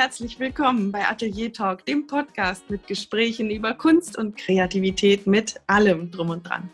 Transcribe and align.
herzlich 0.00 0.40
willkommen 0.40 0.90
bei 0.92 1.06
Atelier 1.06 1.52
Talk, 1.52 1.84
dem 1.84 2.06
Podcast 2.06 2.70
mit 2.70 2.86
Gesprächen 2.86 3.50
über 3.50 3.74
Kunst 3.74 4.16
und 4.16 4.34
Kreativität 4.34 5.26
mit 5.26 5.60
allem 5.66 6.10
drum 6.10 6.30
und 6.30 6.48
dran. 6.48 6.70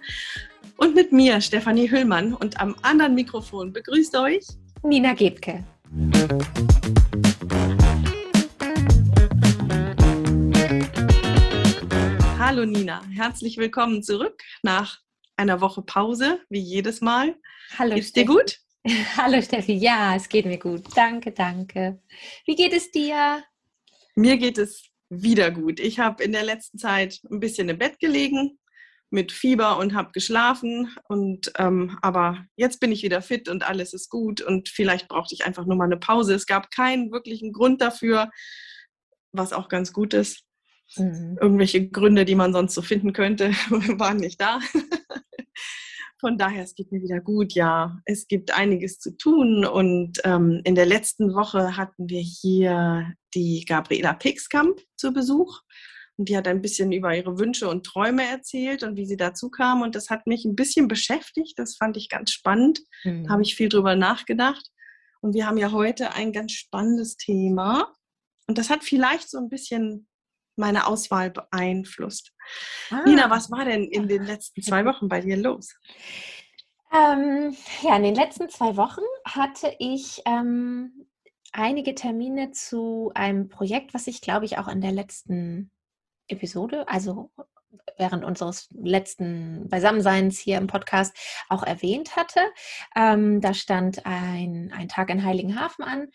Und 0.77 0.95
mit 0.95 1.10
mir, 1.10 1.41
Stefanie 1.41 1.91
Hüllmann, 1.91 2.34
und 2.34 2.60
am 2.60 2.77
anderen 2.82 3.16
Mikrofon 3.16 3.73
begrüßt 3.73 4.14
euch 4.14 4.46
Nina 4.84 5.12
Gebke. 5.14 5.64
Hallo 12.38 12.64
Nina, 12.64 13.02
herzlich 13.12 13.56
willkommen 13.56 14.04
zurück 14.04 14.40
nach 14.62 15.00
einer 15.36 15.60
Woche 15.60 15.82
Pause, 15.82 16.38
wie 16.48 16.60
jedes 16.60 17.01
Mal. 17.01 17.34
Hallo. 17.77 17.96
Geht's 17.96 18.12
dir 18.12 18.24
gut? 18.24 18.60
Hallo 19.16 19.42
Steffi, 19.42 19.74
ja, 19.74 20.14
es 20.14 20.28
geht 20.28 20.46
mir 20.46 20.58
gut. 20.58 20.84
Danke, 20.95 21.32
danke. 21.32 22.00
Wie 22.45 22.54
geht 22.54 22.72
es 22.72 22.90
dir? 22.90 23.42
Mir 24.14 24.36
geht 24.36 24.59
es 24.59 24.84
wieder 25.09 25.50
gut. 25.50 25.80
Ich 25.80 25.98
habe 25.98 26.22
in 26.22 26.32
der 26.32 26.45
letzten 26.45 26.78
Zeit 26.78 27.20
ein 27.30 27.40
bisschen 27.40 27.68
im 27.68 27.78
Bett 27.78 27.98
gelegen 27.98 28.59
mit 29.10 29.32
Fieber 29.32 29.78
und 29.78 29.95
habe 29.95 30.12
geschlafen. 30.12 30.95
Und 31.09 31.52
ähm, 31.59 31.98
aber 32.00 32.45
jetzt 32.54 32.78
bin 32.78 32.92
ich 32.92 33.02
wieder 33.02 33.22
fit 33.22 33.48
und 33.48 33.68
alles 33.68 33.92
ist 33.92 34.09
gut. 34.09 34.40
Und 34.40 34.68
vielleicht 34.68 35.09
brauchte 35.09 35.34
ich 35.34 35.45
einfach 35.45 35.66
nur 35.66 35.76
mal 35.76 35.84
eine 35.84 35.98
Pause. 35.98 36.34
Es 36.34 36.46
gab 36.46 36.70
keinen 36.70 37.10
wirklichen 37.10 37.52
Grund 37.52 37.80
dafür, 37.80 38.30
was 39.32 39.52
auch 39.52 39.68
ganz 39.68 39.92
gut 39.92 40.14
ist. 40.14 40.45
Mhm. 40.96 41.38
Irgendwelche 41.40 41.88
Gründe, 41.88 42.24
die 42.24 42.37
man 42.37 42.52
sonst 42.52 42.74
so 42.74 42.82
finden 42.82 43.12
könnte, 43.12 43.50
waren 43.70 44.18
nicht 44.18 44.40
da. 44.40 44.60
Von 46.19 46.38
daher, 46.38 46.65
es 46.65 46.75
geht 46.75 46.93
mir 46.93 47.02
wieder 47.02 47.20
gut, 47.20 47.52
ja. 47.52 48.01
Es 48.07 48.27
gibt 48.27 48.57
einiges 48.57 48.99
zu 48.99 49.16
tun 49.16 49.66
und 49.66 50.18
ähm, 50.24 50.63
in 50.65 50.74
der 50.74 50.87
letzten 50.87 51.35
Woche 51.35 51.77
hatten 51.77 52.09
wir 52.09 52.21
hier 52.21 53.13
die 53.35 53.65
Gabriela 53.68 54.15
Pixkamp 54.15 54.80
zu 54.96 55.13
Besuch 55.13 55.60
und 56.16 56.30
die 56.30 56.37
hat 56.37 56.49
ein 56.49 56.63
bisschen 56.63 56.93
über 56.93 57.15
ihre 57.15 57.38
Wünsche 57.38 57.68
und 57.68 57.85
Träume 57.85 58.27
erzählt 58.27 58.82
und 58.82 58.96
wie 58.96 59.05
sie 59.05 59.18
dazu 59.18 59.51
kam 59.51 59.82
und 59.82 59.95
das 59.95 60.09
hat 60.09 60.27
mich 60.27 60.46
ein 60.46 60.57
bisschen 60.57 60.88
beschäftigt. 60.88 61.59
Das 61.59 61.77
fand 61.77 61.99
ich 61.99 62.09
ganz 62.09 62.30
spannend. 62.30 62.80
Mhm. 63.05 63.24
Da 63.24 63.30
habe 63.33 63.43
ich 63.43 63.55
viel 63.55 63.68
drüber 63.68 63.95
nachgedacht. 63.95 64.71
Und 65.21 65.34
wir 65.34 65.47
haben 65.47 65.59
ja 65.59 65.72
heute 65.72 66.12
ein 66.12 66.33
ganz 66.33 66.53
spannendes 66.53 67.16
Thema 67.16 67.93
und 68.47 68.59
das 68.59 68.71
hat 68.71 68.84
vielleicht 68.84 69.28
so 69.28 69.38
ein 69.38 69.49
bisschen 69.49 70.09
meine 70.56 70.87
Auswahl 70.87 71.31
beeinflusst. 71.31 72.32
Ah. 72.91 73.03
Nina, 73.04 73.31
was 73.31 73.50
war 73.50 73.65
denn 73.65 73.84
in 73.84 74.09
den 74.09 74.25
letzten 74.25 74.62
zwei 74.62 74.84
Wochen 74.87 75.09
bei 75.09 75.21
dir 75.21 75.37
los? 75.37 75.75
Ähm, 76.93 77.56
ja, 77.82 77.97
in 77.97 78.03
den 78.03 78.15
letzten 78.15 78.49
zwei 78.49 78.77
Wochen 78.77 79.03
hatte 79.25 79.75
ich 79.78 80.22
ähm, 80.25 81.06
einige 81.53 81.94
Termine 81.94 82.53
zu 82.53 83.10
einem 83.15 83.49
Projekt, 83.49 83.94
was 83.94 84.06
ich 84.06 84.21
glaube 84.21 84.44
ich 84.44 84.59
auch 84.59 84.69
in 84.69 84.81
der 84.81 84.93
letzten 84.93 85.71
Episode, 86.28 86.88
also 86.88 87.31
während 87.99 88.25
unseres 88.25 88.69
letzten 88.72 89.69
Beisammenseins 89.69 90.38
hier 90.38 90.59
im 90.59 90.66
Podcast 90.66 91.16
auch 91.49 91.62
erwähnt 91.62 92.16
hatte. 92.16 92.41
Ähm, 92.94 93.41
da 93.41 93.54
stand 93.54 94.04
ein, 94.06 94.72
ein 94.75 94.88
Tag 94.88 95.10
in 95.10 95.25
Heiligenhafen 95.25 95.84
an 95.84 96.09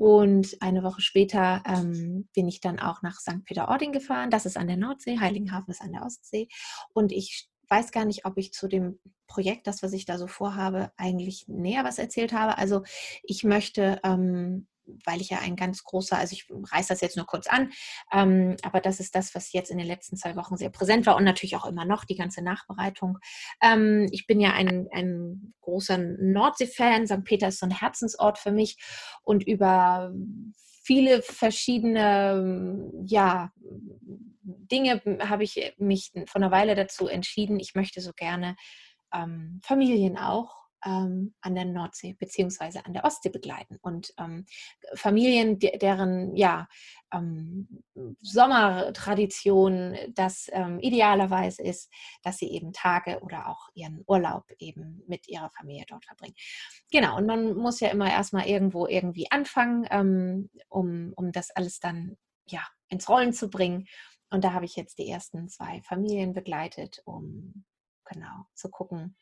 und 0.00 0.56
eine 0.62 0.82
Woche 0.82 1.02
später 1.02 1.62
ähm, 1.66 2.26
bin 2.32 2.48
ich 2.48 2.62
dann 2.62 2.80
auch 2.80 3.02
nach 3.02 3.20
St. 3.20 3.44
Peter-Ording 3.44 3.92
gefahren. 3.92 4.30
Das 4.30 4.46
ist 4.46 4.56
an 4.56 4.66
der 4.66 4.78
Nordsee, 4.78 5.18
Heiligenhafen 5.20 5.70
ist 5.70 5.82
an 5.82 5.92
der 5.92 6.06
Ostsee. 6.06 6.48
Und 6.94 7.12
ich 7.12 7.50
weiß 7.68 7.92
gar 7.92 8.06
nicht, 8.06 8.24
ob 8.24 8.38
ich 8.38 8.54
zu 8.54 8.66
dem 8.66 8.98
Projekt, 9.26 9.66
das, 9.66 9.82
was 9.82 9.92
ich 9.92 10.06
da 10.06 10.16
so 10.16 10.26
vorhabe, 10.26 10.90
eigentlich 10.96 11.48
näher 11.48 11.84
was 11.84 11.98
erzählt 11.98 12.32
habe. 12.32 12.56
Also 12.56 12.82
ich 13.22 13.44
möchte 13.44 14.00
ähm, 14.02 14.68
weil 15.04 15.20
ich 15.20 15.30
ja 15.30 15.38
ein 15.38 15.56
ganz 15.56 15.84
großer, 15.84 16.16
also 16.16 16.32
ich 16.32 16.46
reiße 16.50 16.88
das 16.88 17.00
jetzt 17.00 17.16
nur 17.16 17.26
kurz 17.26 17.46
an, 17.46 17.72
ähm, 18.12 18.56
aber 18.62 18.80
das 18.80 19.00
ist 19.00 19.14
das, 19.14 19.34
was 19.34 19.52
jetzt 19.52 19.70
in 19.70 19.78
den 19.78 19.86
letzten 19.86 20.16
zwei 20.16 20.36
Wochen 20.36 20.56
sehr 20.56 20.70
präsent 20.70 21.06
war 21.06 21.16
und 21.16 21.24
natürlich 21.24 21.56
auch 21.56 21.66
immer 21.66 21.84
noch 21.84 22.04
die 22.04 22.16
ganze 22.16 22.42
Nachbereitung. 22.42 23.18
Ähm, 23.62 24.08
ich 24.10 24.26
bin 24.26 24.40
ja 24.40 24.52
ein, 24.52 24.88
ein 24.92 25.54
großer 25.60 25.98
Nordsee-Fan, 25.98 27.06
St. 27.06 27.24
Peter 27.24 27.48
ist 27.48 27.60
so 27.60 27.66
ein 27.66 27.72
Herzensort 27.72 28.38
für 28.38 28.52
mich 28.52 28.78
und 29.22 29.46
über 29.46 30.12
viele 30.82 31.22
verschiedene, 31.22 32.90
ja, 33.04 33.52
Dinge 34.42 35.00
habe 35.28 35.44
ich 35.44 35.74
mich 35.78 36.12
vor 36.26 36.42
einer 36.42 36.50
Weile 36.50 36.74
dazu 36.74 37.06
entschieden, 37.06 37.60
ich 37.60 37.74
möchte 37.74 38.00
so 38.00 38.12
gerne 38.12 38.56
ähm, 39.12 39.60
Familien 39.62 40.16
auch 40.16 40.59
ähm, 40.84 41.34
an 41.40 41.54
der 41.54 41.64
Nordsee 41.64 42.14
beziehungsweise 42.18 42.84
an 42.84 42.92
der 42.92 43.04
Ostsee 43.04 43.28
begleiten 43.28 43.78
und 43.82 44.12
ähm, 44.18 44.46
Familien, 44.94 45.58
deren 45.58 46.34
ja 46.36 46.68
ähm, 47.12 47.84
Sommertradition 48.22 49.96
das 50.14 50.48
ähm, 50.52 50.78
idealerweise 50.80 51.62
ist, 51.62 51.90
dass 52.22 52.38
sie 52.38 52.50
eben 52.50 52.72
Tage 52.72 53.20
oder 53.20 53.48
auch 53.48 53.68
ihren 53.74 54.04
Urlaub 54.06 54.50
eben 54.58 55.02
mit 55.06 55.28
ihrer 55.28 55.50
Familie 55.50 55.84
dort 55.88 56.04
verbringen. 56.04 56.34
Genau, 56.90 57.16
und 57.16 57.26
man 57.26 57.54
muss 57.54 57.80
ja 57.80 57.88
immer 57.88 58.10
erstmal 58.10 58.46
irgendwo 58.46 58.86
irgendwie 58.86 59.30
anfangen, 59.30 59.86
ähm, 59.90 60.50
um, 60.68 61.12
um 61.16 61.32
das 61.32 61.50
alles 61.50 61.80
dann 61.80 62.16
ja 62.46 62.66
ins 62.88 63.08
Rollen 63.08 63.32
zu 63.32 63.48
bringen. 63.48 63.86
Und 64.30 64.44
da 64.44 64.52
habe 64.52 64.64
ich 64.64 64.76
jetzt 64.76 64.98
die 64.98 65.08
ersten 65.08 65.48
zwei 65.48 65.82
Familien 65.82 66.32
begleitet, 66.32 67.02
um 67.04 67.64
genau 68.04 68.46
zu 68.54 68.70
gucken, 68.70 69.16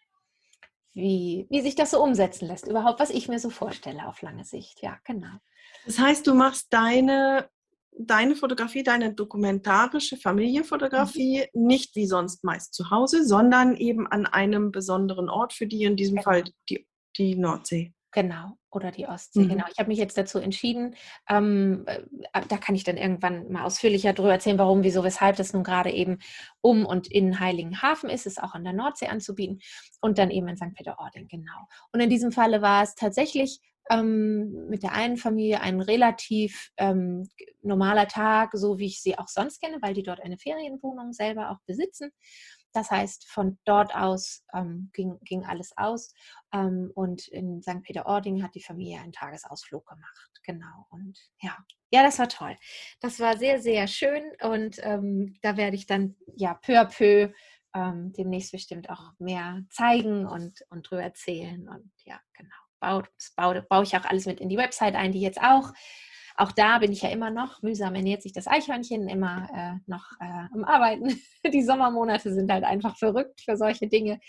wie, 0.94 1.46
wie 1.50 1.60
sich 1.60 1.74
das 1.74 1.90
so 1.92 2.02
umsetzen 2.02 2.46
lässt, 2.46 2.66
überhaupt, 2.66 3.00
was 3.00 3.10
ich 3.10 3.28
mir 3.28 3.38
so 3.38 3.50
vorstelle 3.50 4.06
auf 4.06 4.22
lange 4.22 4.44
Sicht. 4.44 4.82
Ja, 4.82 4.98
genau. 5.04 5.38
Das 5.86 5.98
heißt, 5.98 6.26
du 6.26 6.34
machst 6.34 6.68
deine, 6.70 7.48
deine 7.92 8.36
Fotografie, 8.36 8.82
deine 8.82 9.14
dokumentarische 9.14 10.16
Familienfotografie 10.16 11.46
mhm. 11.52 11.66
nicht 11.66 11.94
wie 11.96 12.06
sonst 12.06 12.44
meist 12.44 12.74
zu 12.74 12.90
Hause, 12.90 13.24
sondern 13.24 13.76
eben 13.76 14.06
an 14.06 14.26
einem 14.26 14.70
besonderen 14.70 15.28
Ort, 15.28 15.52
für 15.52 15.66
die 15.66 15.84
in 15.84 15.96
diesem 15.96 16.16
genau. 16.16 16.24
Fall 16.24 16.44
die, 16.68 16.86
die 17.16 17.36
Nordsee. 17.36 17.92
Genau, 18.10 18.56
oder 18.70 18.90
die 18.90 19.06
Ostsee, 19.06 19.40
mhm. 19.40 19.48
genau. 19.50 19.64
Ich 19.70 19.78
habe 19.78 19.88
mich 19.88 19.98
jetzt 19.98 20.16
dazu 20.16 20.38
entschieden, 20.38 20.96
ähm, 21.28 21.84
äh, 21.86 22.00
da 22.48 22.56
kann 22.56 22.74
ich 22.74 22.82
dann 22.82 22.96
irgendwann 22.96 23.52
mal 23.52 23.64
ausführlicher 23.64 24.14
drüber 24.14 24.32
erzählen, 24.32 24.56
warum, 24.56 24.82
wieso, 24.82 25.04
weshalb 25.04 25.36
das 25.36 25.52
nun 25.52 25.62
gerade 25.62 25.90
eben 25.90 26.18
um 26.62 26.86
und 26.86 27.06
in 27.06 27.38
Heiligenhafen 27.38 28.08
ist, 28.08 28.26
es 28.26 28.38
auch 28.38 28.54
an 28.54 28.64
der 28.64 28.72
Nordsee 28.72 29.08
anzubieten 29.08 29.60
und 30.00 30.16
dann 30.16 30.30
eben 30.30 30.48
in 30.48 30.56
St. 30.56 30.74
Peter-Ording, 30.74 31.28
genau. 31.28 31.68
Und 31.92 32.00
in 32.00 32.08
diesem 32.08 32.32
Falle 32.32 32.62
war 32.62 32.82
es 32.82 32.94
tatsächlich 32.94 33.60
ähm, 33.90 34.68
mit 34.68 34.82
der 34.82 34.92
einen 34.92 35.18
Familie 35.18 35.60
ein 35.60 35.80
relativ 35.80 36.70
ähm, 36.78 37.28
normaler 37.62 38.08
Tag, 38.08 38.50
so 38.54 38.78
wie 38.78 38.86
ich 38.86 39.02
sie 39.02 39.18
auch 39.18 39.28
sonst 39.28 39.60
kenne, 39.60 39.78
weil 39.82 39.94
die 39.94 40.02
dort 40.02 40.20
eine 40.20 40.38
Ferienwohnung 40.38 41.12
selber 41.12 41.50
auch 41.50 41.58
besitzen. 41.66 42.10
Das 42.78 42.92
heißt, 42.92 43.28
von 43.28 43.58
dort 43.64 43.92
aus 43.92 44.44
ähm, 44.54 44.90
ging, 44.92 45.18
ging 45.22 45.44
alles 45.44 45.76
aus. 45.76 46.14
Ähm, 46.54 46.92
und 46.94 47.26
in 47.26 47.60
St. 47.60 47.82
Peter-Ording 47.82 48.40
hat 48.44 48.54
die 48.54 48.62
Familie 48.62 49.00
einen 49.00 49.10
Tagesausflug 49.10 49.84
gemacht. 49.84 50.30
Genau. 50.44 50.86
Und 50.90 51.18
ja, 51.40 51.56
ja, 51.90 52.04
das 52.04 52.20
war 52.20 52.28
toll. 52.28 52.54
Das 53.00 53.18
war 53.18 53.36
sehr, 53.36 53.60
sehr 53.60 53.88
schön. 53.88 54.22
Und 54.42 54.78
ähm, 54.84 55.34
da 55.42 55.56
werde 55.56 55.74
ich 55.74 55.86
dann 55.86 56.14
ja 56.36 56.54
peu 56.54 56.80
à 56.80 56.84
peu 56.84 57.32
ähm, 57.74 58.12
demnächst 58.12 58.52
bestimmt 58.52 58.88
auch 58.90 59.10
mehr 59.18 59.64
zeigen 59.70 60.24
und, 60.24 60.64
und 60.70 60.88
drüber 60.88 61.02
erzählen. 61.02 61.68
Und 61.68 61.90
ja, 62.04 62.20
genau. 62.32 62.54
Baue, 62.78 63.02
baue, 63.34 63.62
baue 63.62 63.82
ich 63.82 63.96
auch 63.96 64.04
alles 64.04 64.26
mit 64.26 64.38
in 64.38 64.48
die 64.48 64.56
Website 64.56 64.94
ein, 64.94 65.10
die 65.10 65.20
jetzt 65.20 65.42
auch 65.42 65.72
auch 66.38 66.52
da 66.52 66.78
bin 66.78 66.92
ich 66.92 67.02
ja 67.02 67.10
immer 67.10 67.30
noch, 67.30 67.62
mühsam 67.62 67.96
ernährt 67.96 68.22
sich 68.22 68.32
das 68.32 68.46
Eichhörnchen, 68.46 69.08
immer 69.08 69.48
äh, 69.52 69.90
noch 69.90 70.12
äh, 70.20 70.46
am 70.54 70.64
Arbeiten. 70.64 71.20
Die 71.52 71.62
Sommermonate 71.62 72.32
sind 72.32 72.50
halt 72.50 72.62
einfach 72.62 72.96
verrückt 72.96 73.40
für 73.40 73.56
solche 73.56 73.88
Dinge. 73.88 74.20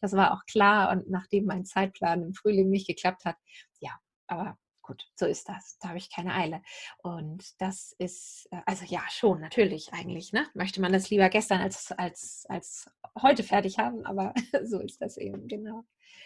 Das 0.00 0.14
war 0.14 0.32
auch 0.32 0.44
klar. 0.50 0.90
Und 0.90 1.10
nachdem 1.10 1.44
mein 1.44 1.66
Zeitplan 1.66 2.22
im 2.22 2.34
Frühling 2.34 2.70
nicht 2.70 2.86
geklappt 2.86 3.26
hat, 3.26 3.36
ja, 3.80 3.90
aber 4.28 4.56
gut, 4.80 5.04
so 5.14 5.26
ist 5.26 5.46
das. 5.50 5.76
Da 5.80 5.88
habe 5.88 5.98
ich 5.98 6.10
keine 6.10 6.34
Eile. 6.34 6.62
Und 7.02 7.44
das 7.58 7.94
ist, 7.98 8.48
äh, 8.50 8.62
also 8.64 8.86
ja, 8.86 9.02
schon, 9.10 9.40
natürlich 9.40 9.92
eigentlich. 9.92 10.32
Ne? 10.32 10.46
Möchte 10.54 10.80
man 10.80 10.94
das 10.94 11.10
lieber 11.10 11.28
gestern 11.28 11.60
als, 11.60 11.92
als, 11.92 12.46
als 12.48 12.90
heute 13.20 13.42
fertig 13.42 13.78
haben, 13.78 14.06
aber 14.06 14.32
so 14.64 14.80
ist 14.80 15.02
das 15.02 15.18
eben, 15.18 15.46
genau. 15.48 15.84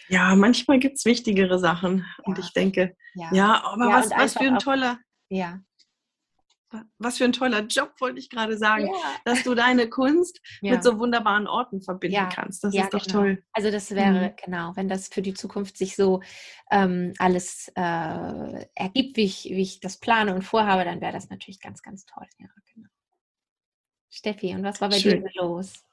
Ja, 0.08 0.36
manchmal 0.36 0.78
gibt 0.78 0.98
es 0.98 1.04
wichtigere 1.04 1.58
Sachen. 1.58 1.98
Ja. 1.98 2.24
Und 2.26 2.38
ich 2.38 2.52
denke, 2.52 2.96
ja, 3.14 3.28
ja 3.32 3.64
aber 3.64 3.88
ja, 3.88 3.96
was, 3.96 4.10
was 4.10 4.32
für 4.34 4.44
ein 4.44 4.58
toller, 4.58 4.98
ja. 5.32 5.60
Was 6.98 7.18
für 7.18 7.24
ein 7.24 7.32
toller 7.32 7.60
Job, 7.66 7.92
wollte 8.00 8.18
ich 8.18 8.30
gerade 8.30 8.56
sagen, 8.56 8.86
ja. 8.86 9.16
dass 9.26 9.42
du 9.42 9.54
deine 9.54 9.90
Kunst 9.90 10.40
ja. 10.62 10.72
mit 10.72 10.82
so 10.82 10.98
wunderbaren 10.98 11.46
Orten 11.46 11.82
verbinden 11.82 12.14
ja. 12.14 12.26
kannst. 12.26 12.64
Das 12.64 12.74
ist 12.74 12.94
doch 12.94 13.04
genau. 13.04 13.18
toll. 13.18 13.44
Also 13.52 13.70
das 13.70 13.90
wäre, 13.90 14.30
mhm. 14.30 14.34
genau, 14.42 14.72
wenn 14.74 14.88
das 14.88 15.08
für 15.08 15.20
die 15.20 15.34
Zukunft 15.34 15.76
sich 15.76 15.96
so 15.96 16.22
ähm, 16.70 17.12
alles 17.18 17.70
äh, 17.74 18.66
ergibt, 18.74 19.16
wie 19.18 19.24
ich, 19.24 19.44
wie 19.44 19.60
ich 19.60 19.80
das 19.80 19.98
plane 19.98 20.34
und 20.34 20.42
vorhabe, 20.42 20.84
dann 20.84 21.02
wäre 21.02 21.12
das 21.12 21.28
natürlich 21.28 21.60
ganz, 21.60 21.82
ganz 21.82 22.06
toll. 22.06 22.26
Ja, 22.38 22.48
genau. 22.74 22.88
Steffi, 24.08 24.54
und 24.54 24.62
was 24.62 24.80
war 24.80 24.88
bei 24.88 24.98
Schön. 24.98 25.24
dir 25.24 25.30
los? 25.34 25.84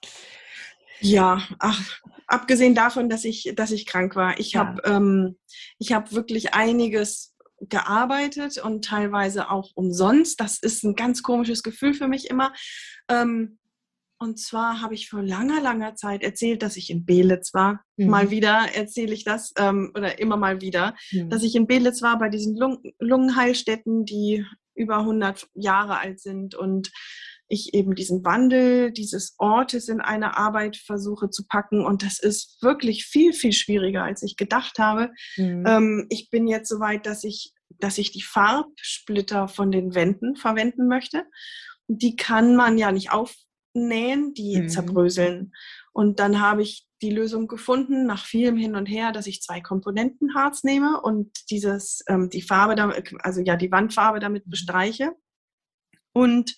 Ja, 1.01 1.41
ach, 1.59 2.01
abgesehen 2.27 2.75
davon, 2.75 3.09
dass 3.09 3.25
ich, 3.25 3.53
dass 3.55 3.71
ich 3.71 3.85
krank 3.85 4.15
war. 4.15 4.39
Ich 4.39 4.55
habe 4.55 4.81
ähm, 4.85 5.37
hab 5.81 6.11
wirklich 6.13 6.53
einiges 6.53 7.35
gearbeitet 7.61 8.57
und 8.57 8.85
teilweise 8.85 9.49
auch 9.49 9.71
umsonst. 9.75 10.39
Das 10.39 10.59
ist 10.59 10.83
ein 10.83 10.95
ganz 10.95 11.23
komisches 11.23 11.63
Gefühl 11.63 11.93
für 11.93 12.07
mich 12.07 12.29
immer. 12.29 12.53
Ähm, 13.09 13.59
und 14.21 14.37
zwar 14.37 14.81
habe 14.81 14.93
ich 14.95 15.09
vor 15.09 15.23
langer, 15.23 15.61
langer 15.61 15.95
Zeit 15.95 16.23
erzählt, 16.23 16.61
dass 16.61 16.75
ich 16.75 16.89
in 16.89 17.05
Belitz 17.05 17.53
war. 17.53 17.85
Mhm. 17.95 18.07
Mal 18.09 18.31
wieder 18.31 18.67
erzähle 18.73 19.13
ich 19.13 19.23
das, 19.23 19.53
ähm, 19.57 19.91
oder 19.95 20.19
immer 20.19 20.35
mal 20.35 20.59
wieder, 20.59 20.95
mhm. 21.11 21.29
dass 21.29 21.41
ich 21.41 21.55
in 21.55 21.67
Belitz 21.67 22.01
war 22.01 22.19
bei 22.19 22.27
diesen 22.27 22.57
Lung 22.57 22.83
Lungenheilstätten, 22.99 24.03
die 24.03 24.45
über 24.75 24.97
100 24.99 25.47
Jahre 25.53 25.99
alt 25.99 26.19
sind 26.19 26.53
und 26.53 26.91
ich 27.49 27.73
eben 27.73 27.95
diesen 27.95 28.23
Wandel 28.23 28.91
dieses 28.91 29.33
Ortes 29.39 29.89
in 29.89 30.01
eine 30.01 30.37
Arbeit 30.37 30.77
versuche 30.77 31.31
zu 31.31 31.45
packen. 31.47 31.83
Und 31.83 32.03
das 32.03 32.19
ist 32.19 32.61
wirklich 32.61 33.05
viel, 33.05 33.33
viel 33.33 33.53
schwieriger, 33.53 34.03
als 34.03 34.21
ich 34.21 34.37
gedacht 34.37 34.77
habe. 34.77 35.11
Mhm. 35.35 35.65
Ähm, 35.67 36.07
ich 36.09 36.29
bin 36.29 36.47
jetzt 36.47 36.69
so 36.69 36.79
weit, 36.79 37.07
dass 37.07 37.23
ich, 37.23 37.53
dass 37.79 37.97
ich 37.97 38.11
die 38.11 38.21
Farbsplitter 38.21 39.47
von 39.47 39.71
den 39.71 39.95
Wänden 39.95 40.35
verwenden 40.35 40.87
möchte. 40.87 41.25
Die 41.87 42.15
kann 42.15 42.55
man 42.55 42.77
ja 42.77 42.91
nicht 42.91 43.11
auf 43.11 43.35
nähen, 43.73 44.33
die 44.35 44.61
mhm. 44.61 44.69
zerbröseln. 44.69 45.51
Und 45.91 46.19
dann 46.19 46.39
habe 46.39 46.61
ich 46.61 46.87
die 47.01 47.09
Lösung 47.09 47.47
gefunden, 47.47 48.05
nach 48.05 48.25
vielem 48.25 48.57
Hin 48.57 48.75
und 48.75 48.85
Her, 48.85 49.11
dass 49.11 49.25
ich 49.25 49.41
zwei 49.41 49.59
Komponentenharz 49.59 50.63
nehme 50.63 51.01
und 51.01 51.31
dieses, 51.49 52.03
ähm, 52.07 52.29
die 52.29 52.41
Farbe, 52.41 53.03
also 53.23 53.41
ja, 53.41 53.55
die 53.55 53.71
Wandfarbe 53.71 54.19
damit 54.19 54.45
mhm. 54.45 54.51
bestreiche. 54.51 55.15
Und 56.13 56.57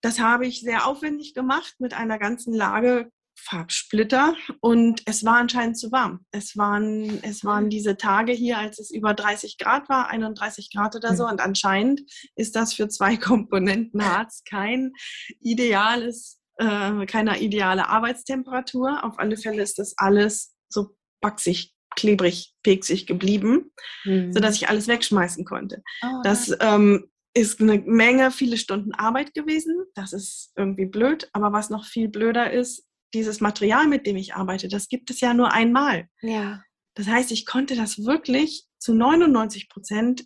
das 0.00 0.20
habe 0.20 0.46
ich 0.46 0.60
sehr 0.60 0.86
aufwendig 0.86 1.34
gemacht 1.34 1.74
mit 1.78 1.94
einer 1.94 2.18
ganzen 2.18 2.54
Lage 2.54 3.10
Farbsplitter 3.42 4.34
und 4.60 5.02
es 5.06 5.24
war 5.24 5.36
anscheinend 5.36 5.78
zu 5.78 5.90
warm. 5.92 6.24
Es 6.30 6.56
waren, 6.56 7.22
es 7.22 7.44
waren 7.44 7.70
diese 7.70 7.96
Tage 7.96 8.32
hier, 8.32 8.58
als 8.58 8.78
es 8.78 8.90
über 8.90 9.14
30 9.14 9.58
Grad 9.58 9.88
war, 9.88 10.08
31 10.08 10.70
Grad 10.72 10.94
oder 10.96 11.16
so. 11.16 11.24
Mhm. 11.24 11.30
Und 11.30 11.40
anscheinend 11.40 12.02
ist 12.36 12.54
das 12.56 12.74
für 12.74 12.88
zwei 12.88 13.16
Komponenten 13.16 14.04
Harz 14.04 14.42
kein 14.48 14.92
ideales, 15.40 16.40
äh, 16.56 17.06
keine 17.06 17.40
ideale 17.40 17.88
Arbeitstemperatur. 17.88 19.04
Auf 19.04 19.18
alle 19.18 19.36
Fälle 19.36 19.62
ist 19.62 19.78
das 19.78 19.94
alles 19.96 20.54
so 20.68 20.96
baxig, 21.20 21.74
klebrig, 21.96 22.54
peksig 22.62 23.06
geblieben, 23.06 23.72
mhm. 24.04 24.32
sodass 24.32 24.56
ich 24.56 24.68
alles 24.68 24.86
wegschmeißen 24.86 25.44
konnte. 25.44 25.82
Oh, 26.02 26.20
das 26.24 26.54
ähm, 26.60 27.09
ist 27.34 27.60
eine 27.60 27.78
Menge, 27.78 28.30
viele 28.30 28.56
Stunden 28.56 28.92
Arbeit 28.94 29.34
gewesen. 29.34 29.84
Das 29.94 30.12
ist 30.12 30.52
irgendwie 30.56 30.86
blöd. 30.86 31.28
Aber 31.32 31.52
was 31.52 31.70
noch 31.70 31.84
viel 31.84 32.08
blöder 32.08 32.52
ist, 32.52 32.84
dieses 33.14 33.40
Material, 33.40 33.86
mit 33.86 34.06
dem 34.06 34.16
ich 34.16 34.34
arbeite, 34.34 34.68
das 34.68 34.88
gibt 34.88 35.10
es 35.10 35.20
ja 35.20 35.34
nur 35.34 35.52
einmal. 35.52 36.08
Ja. 36.22 36.62
Das 36.94 37.06
heißt, 37.06 37.32
ich 37.32 37.46
konnte 37.46 37.76
das 37.76 38.04
wirklich 38.04 38.66
zu 38.78 38.94
99 38.94 39.68
Prozent 39.68 40.24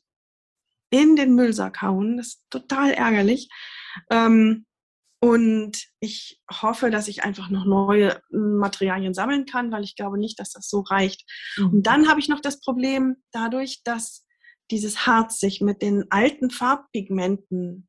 in 0.90 1.16
den 1.16 1.34
Müllsack 1.34 1.82
hauen. 1.82 2.16
Das 2.16 2.28
ist 2.28 2.44
total 2.50 2.92
ärgerlich. 2.92 3.48
Ähm, 4.10 4.66
und 5.20 5.86
ich 6.00 6.42
hoffe, 6.50 6.90
dass 6.90 7.08
ich 7.08 7.24
einfach 7.24 7.48
noch 7.48 7.64
neue 7.64 8.20
Materialien 8.30 9.14
sammeln 9.14 9.46
kann, 9.46 9.72
weil 9.72 9.82
ich 9.82 9.96
glaube 9.96 10.18
nicht, 10.18 10.38
dass 10.38 10.50
das 10.50 10.68
so 10.68 10.80
reicht. 10.80 11.24
Mhm. 11.56 11.66
Und 11.66 11.86
dann 11.86 12.08
habe 12.08 12.20
ich 12.20 12.28
noch 12.28 12.40
das 12.40 12.60
Problem 12.60 13.16
dadurch, 13.32 13.80
dass 13.84 14.23
dieses 14.70 15.06
Harz 15.06 15.38
sich 15.38 15.60
mit 15.60 15.82
den 15.82 16.04
alten 16.10 16.50
Farbpigmenten 16.50 17.88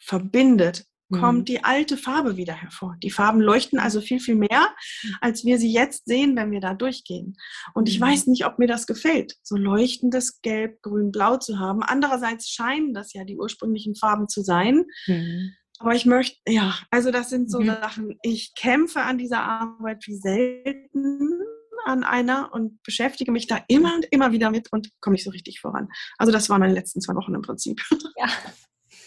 verbindet 0.00 0.86
kommt 1.12 1.40
mhm. 1.40 1.44
die 1.44 1.64
alte 1.64 1.96
Farbe 1.96 2.36
wieder 2.36 2.54
hervor. 2.54 2.96
Die 3.02 3.10
Farben 3.10 3.40
leuchten 3.40 3.78
also 3.78 4.00
viel, 4.00 4.18
viel 4.18 4.34
mehr, 4.34 4.74
als 5.20 5.44
wir 5.44 5.58
sie 5.58 5.72
jetzt 5.72 6.06
sehen, 6.06 6.34
wenn 6.36 6.50
wir 6.50 6.60
da 6.60 6.74
durchgehen. 6.74 7.36
Und 7.74 7.88
ich 7.88 8.00
mhm. 8.00 8.04
weiß 8.04 8.26
nicht, 8.26 8.44
ob 8.46 8.58
mir 8.58 8.66
das 8.66 8.86
gefällt, 8.86 9.34
so 9.42 9.56
leuchtendes 9.56 10.40
Gelb, 10.42 10.82
Grün, 10.82 11.12
Blau 11.12 11.36
zu 11.36 11.58
haben. 11.58 11.82
Andererseits 11.82 12.48
scheinen 12.50 12.92
das 12.92 13.12
ja 13.12 13.24
die 13.24 13.36
ursprünglichen 13.36 13.94
Farben 13.94 14.28
zu 14.28 14.42
sein. 14.42 14.84
Mhm. 15.06 15.52
Aber 15.78 15.94
ich 15.94 16.06
möchte, 16.06 16.38
ja, 16.48 16.74
also 16.90 17.10
das 17.10 17.28
sind 17.28 17.50
so 17.50 17.60
mhm. 17.60 17.66
Sachen. 17.66 18.18
Ich 18.22 18.54
kämpfe 18.54 19.02
an 19.02 19.18
dieser 19.18 19.42
Arbeit 19.42 20.04
wie 20.06 20.16
selten 20.16 21.40
an 21.86 22.04
einer 22.04 22.52
und 22.52 22.82
beschäftige 22.82 23.32
mich 23.32 23.46
da 23.46 23.60
immer 23.68 23.94
und 23.94 24.06
immer 24.10 24.32
wieder 24.32 24.50
mit 24.50 24.72
und 24.72 24.90
komme 25.00 25.14
nicht 25.14 25.24
so 25.24 25.30
richtig 25.30 25.60
voran. 25.60 25.88
Also 26.18 26.32
das 26.32 26.48
waren 26.48 26.60
meine 26.60 26.74
letzten 26.74 27.00
zwei 27.00 27.14
Wochen 27.14 27.34
im 27.34 27.42
Prinzip. 27.42 27.80
Ja, 28.16 28.28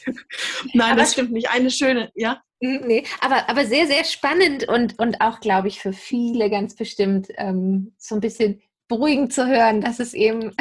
Nein, 0.74 0.92
aber 0.92 1.02
das 1.02 1.14
stimmt 1.14 1.31
nicht. 1.31 1.50
Eine 1.50 1.72
schöne, 1.72 2.12
ja. 2.16 2.42
Nee, 2.62 3.06
aber, 3.22 3.50
aber 3.50 3.66
sehr, 3.66 3.88
sehr 3.88 4.04
spannend 4.04 4.68
und, 4.68 5.00
und 5.00 5.22
auch, 5.22 5.40
glaube 5.40 5.70
ich, 5.70 5.80
für 5.80 5.94
viele 5.94 6.50
ganz 6.50 6.76
bestimmt 6.76 7.28
ähm, 7.38 7.94
so 7.98 8.16
ein 8.16 8.22
bisschen 8.22 8.62
beruhigend 8.90 9.34
zu 9.34 9.48
hören, 9.48 9.81
dass 9.81 10.00
es 10.00 10.14
eben 10.14 10.54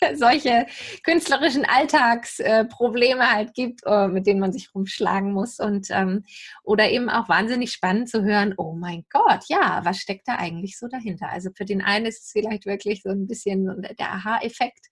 solche 0.14 0.66
künstlerischen 1.02 1.64
Alltagsprobleme 1.64 3.30
halt 3.30 3.54
gibt, 3.54 3.80
äh, 3.86 4.08
mit 4.08 4.26
denen 4.26 4.40
man 4.40 4.52
sich 4.52 4.74
rumschlagen 4.74 5.32
muss. 5.32 5.58
Und 5.58 5.88
ähm, 5.90 6.24
oder 6.62 6.90
eben 6.90 7.08
auch 7.08 7.28
wahnsinnig 7.28 7.72
spannend 7.72 8.08
zu 8.08 8.24
hören, 8.24 8.54
oh 8.56 8.74
mein 8.74 9.04
Gott, 9.10 9.44
ja, 9.48 9.80
was 9.84 9.98
steckt 9.98 10.28
da 10.28 10.36
eigentlich 10.36 10.78
so 10.78 10.88
dahinter? 10.88 11.30
Also 11.30 11.50
für 11.54 11.64
den 11.64 11.82
einen 11.82 12.06
ist 12.06 12.24
es 12.24 12.32
vielleicht 12.32 12.66
wirklich 12.66 13.02
so 13.02 13.10
ein 13.10 13.26
bisschen 13.26 13.86
der 13.98 14.12
Aha-Effekt, 14.12 14.86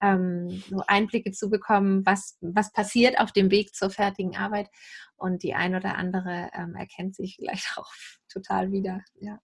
ähm, 0.00 0.62
so 0.68 0.82
Einblicke 0.86 1.32
zu 1.32 1.50
bekommen, 1.50 2.04
was, 2.06 2.36
was 2.40 2.72
passiert 2.72 3.18
auf 3.18 3.32
dem 3.32 3.50
Weg 3.50 3.74
zur 3.74 3.90
fertigen 3.90 4.36
Arbeit. 4.36 4.68
Und 5.16 5.42
die 5.42 5.54
ein 5.54 5.74
oder 5.74 5.96
andere 5.96 6.50
ähm, 6.54 6.74
erkennt 6.76 7.16
sich 7.16 7.36
vielleicht 7.36 7.66
auch 7.76 7.90
total 8.28 8.70
wieder. 8.70 9.02
Ja. 9.20 9.38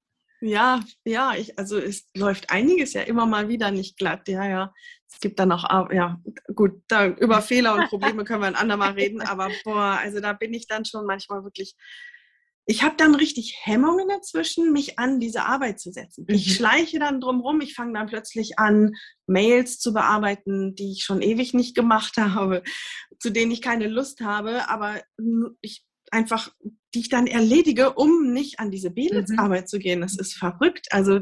Ja, 0.44 0.80
ja, 1.06 1.34
ich, 1.34 1.58
also 1.58 1.78
es 1.78 2.06
läuft 2.14 2.50
einiges 2.50 2.92
ja 2.92 3.00
immer 3.00 3.24
mal 3.24 3.48
wieder 3.48 3.70
nicht 3.70 3.96
glatt. 3.96 4.28
Ja, 4.28 4.46
ja. 4.46 4.74
Es 5.10 5.18
gibt 5.18 5.38
dann 5.38 5.50
auch, 5.52 5.64
ah, 5.64 5.88
ja, 5.90 6.20
gut, 6.54 6.82
da, 6.86 7.06
über 7.06 7.40
Fehler 7.40 7.74
und 7.74 7.88
Probleme 7.88 8.24
können 8.24 8.42
wir 8.42 8.48
ein 8.48 8.54
andermal 8.54 8.92
reden, 9.00 9.22
aber 9.22 9.50
boah, 9.64 9.98
also 10.02 10.20
da 10.20 10.34
bin 10.34 10.52
ich 10.52 10.66
dann 10.66 10.84
schon 10.84 11.06
manchmal 11.06 11.44
wirklich 11.44 11.74
ich 12.66 12.82
habe 12.82 12.94
dann 12.96 13.14
richtig 13.14 13.58
Hemmungen 13.62 14.08
dazwischen, 14.08 14.72
mich 14.72 14.98
an 14.98 15.20
diese 15.20 15.44
Arbeit 15.44 15.80
zu 15.80 15.92
setzen. 15.92 16.24
Mhm. 16.26 16.34
Ich 16.34 16.54
schleiche 16.54 16.98
dann 16.98 17.20
drumherum, 17.20 17.60
ich 17.60 17.74
fange 17.74 17.92
dann 17.92 18.06
plötzlich 18.06 18.58
an, 18.58 18.92
Mails 19.26 19.78
zu 19.78 19.92
bearbeiten, 19.92 20.74
die 20.74 20.92
ich 20.92 21.04
schon 21.04 21.20
ewig 21.20 21.52
nicht 21.52 21.74
gemacht 21.76 22.16
habe, 22.16 22.62
zu 23.18 23.30
denen 23.30 23.52
ich 23.52 23.60
keine 23.60 23.88
Lust 23.88 24.20
habe, 24.20 24.68
aber 24.68 25.02
ich 25.60 25.84
einfach, 26.14 26.50
die 26.94 27.00
ich 27.00 27.08
dann 27.10 27.26
erledige, 27.26 27.92
um 27.92 28.32
nicht 28.32 28.60
an 28.60 28.70
diese 28.70 28.90
Belitz-Arbeit 28.90 29.64
mhm. 29.64 29.66
zu 29.66 29.78
gehen. 29.78 30.00
Das 30.00 30.16
ist 30.16 30.34
verrückt. 30.34 30.86
Also 30.90 31.20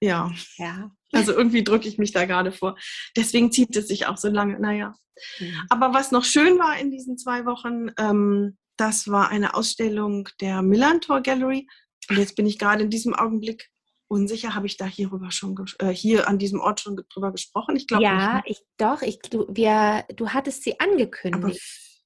ja. 0.00 0.30
Ja. 0.56 0.90
Also 1.12 1.32
irgendwie 1.32 1.64
drücke 1.64 1.88
ich 1.88 1.98
mich 1.98 2.12
da 2.12 2.24
gerade 2.24 2.52
vor. 2.52 2.76
Deswegen 3.16 3.52
zieht 3.52 3.76
es 3.76 3.88
sich 3.88 4.06
auch 4.06 4.16
so 4.16 4.28
lange. 4.28 4.58
Naja. 4.58 4.94
Mhm. 5.38 5.62
Aber 5.68 5.92
was 5.92 6.12
noch 6.12 6.24
schön 6.24 6.58
war 6.58 6.78
in 6.78 6.90
diesen 6.90 7.18
zwei 7.18 7.44
Wochen, 7.46 7.90
ähm, 7.98 8.56
das 8.76 9.08
war 9.08 9.28
eine 9.28 9.54
Ausstellung 9.54 10.28
der 10.40 10.62
Millantor 10.62 11.20
Gallery. 11.20 11.66
Und 12.08 12.18
jetzt 12.18 12.36
bin 12.36 12.46
ich 12.46 12.58
gerade 12.58 12.84
in 12.84 12.90
diesem 12.90 13.14
Augenblick 13.14 13.68
unsicher. 14.08 14.54
Habe 14.54 14.66
ich 14.66 14.76
da 14.76 14.86
hierüber 14.86 15.30
schon, 15.30 15.54
äh, 15.80 15.88
hier 15.88 16.28
an 16.28 16.38
diesem 16.38 16.60
Ort 16.60 16.80
schon 16.80 16.98
drüber 17.12 17.30
gesprochen? 17.30 17.76
Ich 17.76 17.86
glaube 17.86 18.04
Ja, 18.04 18.36
nicht. 18.36 18.46
ich, 18.46 18.60
doch. 18.78 19.02
Ich, 19.02 19.18
du, 19.18 19.46
wir, 19.50 20.04
du 20.16 20.30
hattest 20.30 20.62
sie 20.64 20.80
angekündigt. 20.80 21.44
Aber 21.44 21.52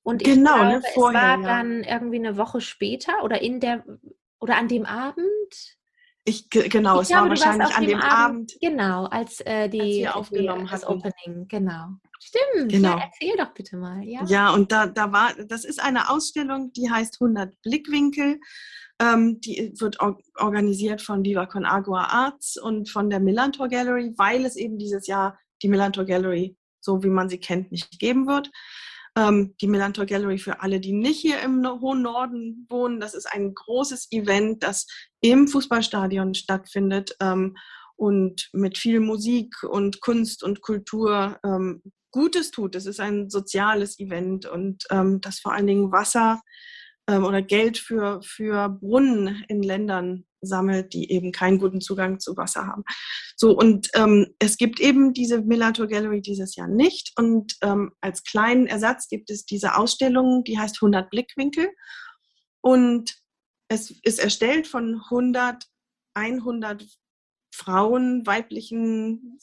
und 0.05 0.23
genau, 0.23 0.57
glaube, 0.57 0.69
ne, 0.69 0.83
vorher, 0.93 1.21
es 1.21 1.25
war 1.25 1.41
ja. 1.41 1.57
dann 1.57 1.83
irgendwie 1.83 2.19
eine 2.19 2.37
Woche 2.37 2.61
später 2.61 3.25
oder 3.25 3.41
in 3.41 3.59
der 3.59 3.85
oder 4.39 4.57
an 4.57 4.69
dem 4.69 4.85
Abend. 4.85 5.25
Ich, 6.27 6.49
genau, 6.49 6.97
ich 6.97 7.03
es 7.03 7.09
glaube, 7.09 7.23
war 7.23 7.29
wahrscheinlich 7.31 7.77
an 7.77 7.87
dem 7.87 8.01
Abend, 8.01 8.13
Abend, 8.13 8.57
Genau, 8.61 9.05
als 9.07 9.41
äh, 9.41 9.69
die, 9.69 9.81
als 9.81 9.95
wir 9.97 10.17
aufgenommen 10.17 10.65
die, 10.67 10.71
das 10.71 10.87
Opening, 10.87 11.49
genau. 11.49 11.89
Stimmt, 12.21 12.73
genau. 12.73 12.97
Ja, 12.97 13.05
erzähl 13.05 13.37
doch 13.37 13.53
bitte 13.53 13.77
mal. 13.77 14.03
Ja, 14.05 14.25
ja 14.25 14.51
und 14.51 14.73
da, 14.73 14.87
da 14.87 15.13
war, 15.13 15.35
das 15.35 15.65
ist 15.65 15.83
eine 15.83 16.11
Ausstellung, 16.11 16.73
die 16.73 16.91
heißt 16.91 17.21
100 17.21 17.61
Blickwinkel. 17.63 18.41
Ähm, 19.01 19.41
die 19.41 19.73
wird 19.77 20.01
or 20.01 20.19
organisiert 20.37 21.03
von 21.03 21.25
Viva 21.25 21.47
Con 21.47 21.65
Agua 21.65 22.05
Arts 22.05 22.57
und 22.57 22.89
von 22.89 23.11
der 23.11 23.21
Millantor 23.21 23.69
Gallery, 23.69 24.15
weil 24.17 24.45
es 24.45 24.57
eben 24.57 24.79
dieses 24.79 25.07
Jahr 25.07 25.39
die 25.63 25.69
Millantor 25.69 26.05
Gallery, 26.05 26.57
so 26.81 27.03
wie 27.03 27.09
man 27.09 27.29
sie 27.29 27.39
kennt, 27.39 27.73
nicht 27.73 27.99
geben 27.99 28.27
wird. 28.27 28.51
Ähm, 29.17 29.55
die 29.61 29.69
Millantor 29.69 30.07
Gallery 30.07 30.39
für 30.39 30.61
alle, 30.61 30.81
die 30.81 30.93
nicht 30.93 31.21
hier 31.21 31.41
im 31.41 31.65
hohen 31.81 32.03
Norden 32.03 32.67
wohnen, 32.69 32.99
das 32.99 33.15
ist 33.15 33.27
ein 33.27 33.55
großes 33.55 34.11
Event, 34.11 34.63
das 34.63 34.87
im 35.21 35.47
Fußballstadion 35.47 36.35
stattfindet 36.35 37.17
ähm, 37.21 37.57
und 37.97 38.49
mit 38.53 38.77
viel 38.77 39.01
Musik 39.01 39.63
und 39.63 40.01
Kunst 40.01 40.43
und 40.43 40.63
Kultur 40.63 41.39
ähm, 41.45 41.83
Gutes 42.11 42.51
tut. 42.51 42.75
Es 42.75 42.87
ist 42.87 43.01
ein 43.01 43.31
soziales 43.31 43.99
Event 43.99 44.47
und 44.47 44.85
ähm, 44.91 45.21
das 45.21 45.39
vor 45.39 45.53
allen 45.53 45.67
Dingen 45.67 45.93
Wasser 45.93 46.41
ähm, 47.09 47.25
oder 47.25 47.43
Geld 47.43 47.79
für, 47.79 48.23
für 48.23 48.69
Brunnen 48.69 49.45
in 49.49 49.63
Ländern 49.63 50.25
sammelt, 50.41 50.93
die 50.93 51.11
eben 51.11 51.33
keinen 51.33 51.59
guten 51.59 51.81
Zugang 51.81 52.21
zu 52.21 52.37
Wasser 52.37 52.67
haben. 52.67 52.85
So, 53.37 53.57
und 53.57 53.89
ähm, 53.95 54.35
es 54.39 54.57
gibt 54.57 54.81
eben 54.81 55.13
diese 55.13 55.41
Millator 55.41 55.87
Gallery 55.87 56.21
dieses 56.21 56.55
Jahr 56.57 56.69
nicht. 56.69 57.13
Und 57.17 57.57
ähm, 57.63 57.93
als 58.01 58.25
kleinen 58.25 58.67
Ersatz 58.67 59.09
gibt 59.09 59.31
es 59.31 59.47
diese 59.47 59.77
Ausstellung, 59.77 60.45
die 60.45 60.59
heißt 60.59 60.77
100 60.77 61.11
Blickwinkel. 61.11 61.69
Und 62.61 63.17
es 63.69 63.91
ist 64.03 64.19
erstellt 64.19 64.67
von 64.67 65.01
100, 65.05 65.65
100 66.15 66.87
Frauen, 67.55 68.27
weiblichen 68.27 69.39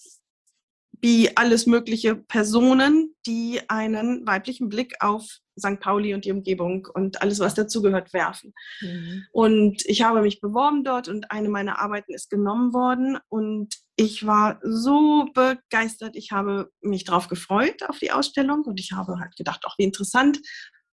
wie 1.02 1.36
alles 1.36 1.66
mögliche 1.66 2.16
Personen, 2.16 3.11
die 3.26 3.62
einen 3.68 4.26
weiblichen 4.26 4.70
Blick 4.70 4.96
auf 5.00 5.40
St. 5.60 5.80
Pauli 5.80 6.14
und 6.14 6.26
die 6.26 6.32
Umgebung 6.32 6.88
und 6.94 7.22
alles, 7.22 7.40
was 7.40 7.54
dazugehört, 7.54 8.14
werfen. 8.14 8.54
Mhm. 8.82 9.26
Und 9.32 9.86
ich 9.86 10.02
habe 10.02 10.22
mich 10.22 10.42
beworben 10.42 10.84
dort 10.84 11.08
und 11.08 11.30
eine 11.30 11.50
meiner 11.50 11.80
Arbeiten 11.80 12.14
ist 12.14 12.30
genommen 12.30 12.74
worden 12.74 13.20
und 13.30 13.76
ich 13.96 14.26
war 14.26 14.60
so 14.64 15.28
begeistert. 15.34 16.16
Ich 16.16 16.32
habe 16.32 16.72
mich 16.82 17.04
darauf 17.04 17.28
gefreut 17.28 17.84
auf 17.88 18.00
die 18.00 18.12
Ausstellung 18.12 18.64
und 18.64 18.80
ich 18.80 18.94
habe 18.94 19.20
halt 19.20 19.36
gedacht, 19.36 19.66
auch 19.66 19.78
wie 19.78 19.84
interessant. 19.84 20.40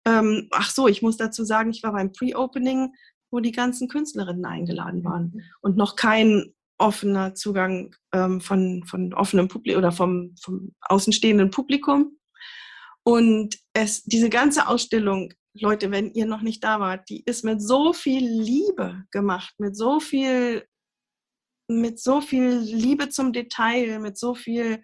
Ähm, 0.05 0.47
ach 0.51 0.69
so, 0.69 0.87
ich 0.87 1.01
muss 1.01 1.17
dazu 1.17 1.43
sagen, 1.43 1.71
ich 1.71 1.83
war 1.83 1.93
beim 1.93 2.11
Pre-Opening, 2.11 2.93
wo 3.31 3.39
die 3.39 3.51
ganzen 3.51 3.87
Künstlerinnen 3.87 4.45
eingeladen 4.45 5.03
waren 5.03 5.31
mhm. 5.33 5.41
und 5.61 5.77
noch 5.77 5.95
kein 5.95 6.53
offener 6.77 7.35
Zugang 7.35 7.95
ähm, 8.13 8.41
von, 8.41 8.83
von 8.85 9.13
offenem 9.13 9.47
Publikum 9.47 9.79
oder 9.79 9.91
vom, 9.91 10.35
vom 10.41 10.73
außenstehenden 10.81 11.49
Publikum. 11.51 12.17
Und 13.03 13.57
es, 13.73 14.03
diese 14.03 14.29
ganze 14.29 14.67
Ausstellung, 14.67 15.33
Leute, 15.53 15.91
wenn 15.91 16.11
ihr 16.13 16.25
noch 16.25 16.41
nicht 16.41 16.63
da 16.63 16.79
wart, 16.79 17.09
die 17.09 17.23
ist 17.25 17.43
mit 17.43 17.61
so 17.61 17.93
viel 17.93 18.25
Liebe 18.25 19.03
gemacht, 19.11 19.53
mit 19.59 19.75
so 19.75 19.99
viel, 19.99 20.65
mit 21.81 21.99
so 21.99 22.21
viel 22.21 22.57
Liebe 22.59 23.09
zum 23.09 23.33
Detail, 23.33 23.99
mit 23.99 24.17
so 24.17 24.35
viel 24.35 24.83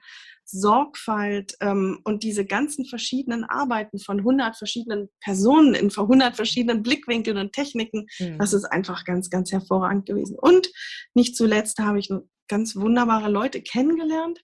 Sorgfalt 0.51 1.55
ähm, 1.61 1.99
und 2.03 2.23
diese 2.23 2.45
ganzen 2.45 2.85
verschiedenen 2.85 3.43
Arbeiten 3.43 3.99
von 3.99 4.19
100 4.19 4.57
verschiedenen 4.57 5.09
Personen 5.21 5.75
in 5.75 5.91
100 5.91 6.35
verschiedenen 6.35 6.81
Blickwinkeln 6.81 7.37
und 7.37 7.53
Techniken, 7.53 8.07
mhm. 8.19 8.39
das 8.39 8.53
ist 8.53 8.65
einfach 8.65 9.05
ganz, 9.05 9.29
ganz 9.29 9.51
hervorragend 9.51 10.05
gewesen. 10.05 10.37
Und 10.39 10.69
nicht 11.13 11.35
zuletzt 11.35 11.79
habe 11.79 11.99
ich 11.99 12.09
ganz 12.47 12.75
wunderbare 12.75 13.29
Leute 13.29 13.61
kennengelernt 13.61 14.43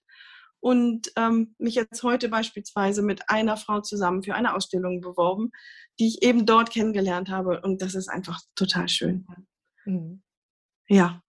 und 0.60 1.12
ähm, 1.16 1.54
mich 1.58 1.74
jetzt 1.74 2.02
heute 2.02 2.28
beispielsweise 2.28 3.02
mit 3.02 3.28
einer 3.28 3.56
Frau 3.56 3.80
zusammen 3.80 4.22
für 4.22 4.34
eine 4.34 4.54
Ausstellung 4.54 5.00
beworben, 5.00 5.50
die 5.98 6.08
ich 6.08 6.22
eben 6.22 6.46
dort 6.46 6.70
kennengelernt 6.70 7.30
habe. 7.30 7.60
Und 7.62 7.82
das 7.82 7.94
ist 7.94 8.08
einfach 8.08 8.40
total 8.54 8.88
schön. 8.88 9.26
Mhm. 9.84 10.22
Ja, 10.88 11.20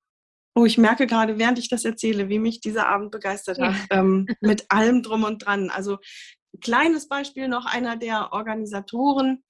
Oh, 0.57 0.65
ich 0.65 0.79
merke 0.79 1.05
gerade, 1.05 1.37
während 1.37 1.59
ich 1.59 1.69
das 1.69 1.85
erzähle, 1.85 2.29
wie 2.29 2.39
mich 2.39 2.61
dieser 2.61 2.87
Abend 2.87 3.11
begeistert 3.11 3.59
hat, 3.59 3.75
ja. 3.91 3.99
ähm, 3.99 4.25
mit 4.41 4.65
allem 4.69 5.03
drum 5.03 5.23
und 5.23 5.45
dran. 5.45 5.69
Also 5.69 5.99
kleines 6.61 7.07
Beispiel 7.07 7.47
noch, 7.47 7.67
einer 7.67 7.95
der 7.95 8.33
Organisatoren 8.33 9.43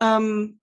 ähm, 0.00 0.60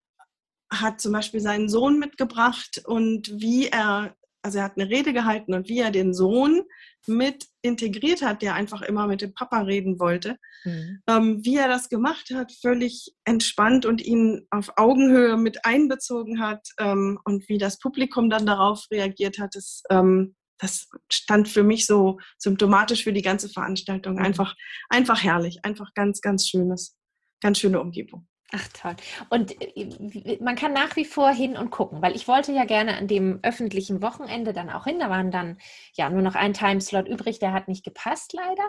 hat 0.71 1.01
zum 1.01 1.11
Beispiel 1.11 1.41
seinen 1.41 1.67
Sohn 1.67 1.99
mitgebracht 1.99 2.81
und 2.85 3.41
wie 3.41 3.67
er 3.67 4.15
also 4.41 4.59
er 4.59 4.65
hat 4.65 4.77
eine 4.77 4.89
Rede 4.89 5.13
gehalten 5.13 5.53
und 5.53 5.67
wie 5.67 5.79
er 5.79 5.91
den 5.91 6.13
Sohn 6.13 6.63
mit 7.07 7.47
integriert 7.61 8.21
hat, 8.21 8.41
der 8.41 8.55
einfach 8.55 8.81
immer 8.81 9.07
mit 9.07 9.21
dem 9.21 9.33
Papa 9.33 9.61
reden 9.61 9.99
wollte, 9.99 10.37
mhm. 10.63 11.01
ähm, 11.07 11.45
wie 11.45 11.57
er 11.57 11.67
das 11.67 11.89
gemacht 11.89 12.31
hat, 12.33 12.51
völlig 12.51 13.13
entspannt 13.25 13.85
und 13.85 14.01
ihn 14.01 14.47
auf 14.49 14.71
Augenhöhe 14.77 15.37
mit 15.37 15.65
einbezogen 15.65 16.39
hat 16.39 16.67
ähm, 16.79 17.19
und 17.25 17.47
wie 17.49 17.57
das 17.57 17.79
Publikum 17.79 18.29
dann 18.29 18.45
darauf 18.45 18.85
reagiert 18.91 19.39
hat, 19.39 19.55
das, 19.55 19.83
ähm, 19.89 20.35
das 20.57 20.87
stand 21.11 21.47
für 21.47 21.63
mich 21.63 21.85
so 21.85 22.19
symptomatisch 22.37 23.03
für 23.03 23.13
die 23.13 23.21
ganze 23.21 23.49
Veranstaltung. 23.49 24.15
Mhm. 24.15 24.21
Einfach, 24.21 24.55
einfach 24.89 25.23
herrlich, 25.23 25.59
einfach 25.63 25.93
ganz, 25.93 26.21
ganz 26.21 26.47
schönes, 26.47 26.97
ganz 27.41 27.59
schöne 27.59 27.79
Umgebung. 27.79 28.27
Ach 28.51 28.67
toll. 28.69 28.95
Und 29.29 29.55
äh, 29.61 30.39
man 30.41 30.55
kann 30.55 30.73
nach 30.73 30.95
wie 30.95 31.05
vor 31.05 31.29
hin 31.29 31.55
und 31.55 31.69
gucken, 31.69 32.01
weil 32.01 32.15
ich 32.15 32.27
wollte 32.27 32.51
ja 32.51 32.65
gerne 32.65 32.97
an 32.97 33.07
dem 33.07 33.39
öffentlichen 33.43 34.01
Wochenende 34.01 34.53
dann 34.53 34.69
auch 34.69 34.85
hin. 34.85 34.99
Da 34.99 35.09
waren 35.09 35.29
dann 35.29 35.59
ja 35.93 36.09
nur 36.09 36.23
noch 36.23 36.35
ein 36.35 36.53
Timeslot 36.53 37.07
übrig, 37.07 37.39
der 37.39 37.53
hat 37.53 37.67
nicht 37.67 37.83
gepasst 37.83 38.33
leider. 38.33 38.63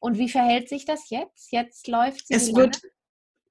Und 0.00 0.18
wie 0.18 0.28
verhält 0.28 0.68
sich 0.68 0.84
das 0.84 1.10
jetzt? 1.10 1.50
Jetzt 1.50 1.88
läuft 1.88 2.28
sie. 2.28 2.34
Es 2.34 2.54
wird 2.54 2.80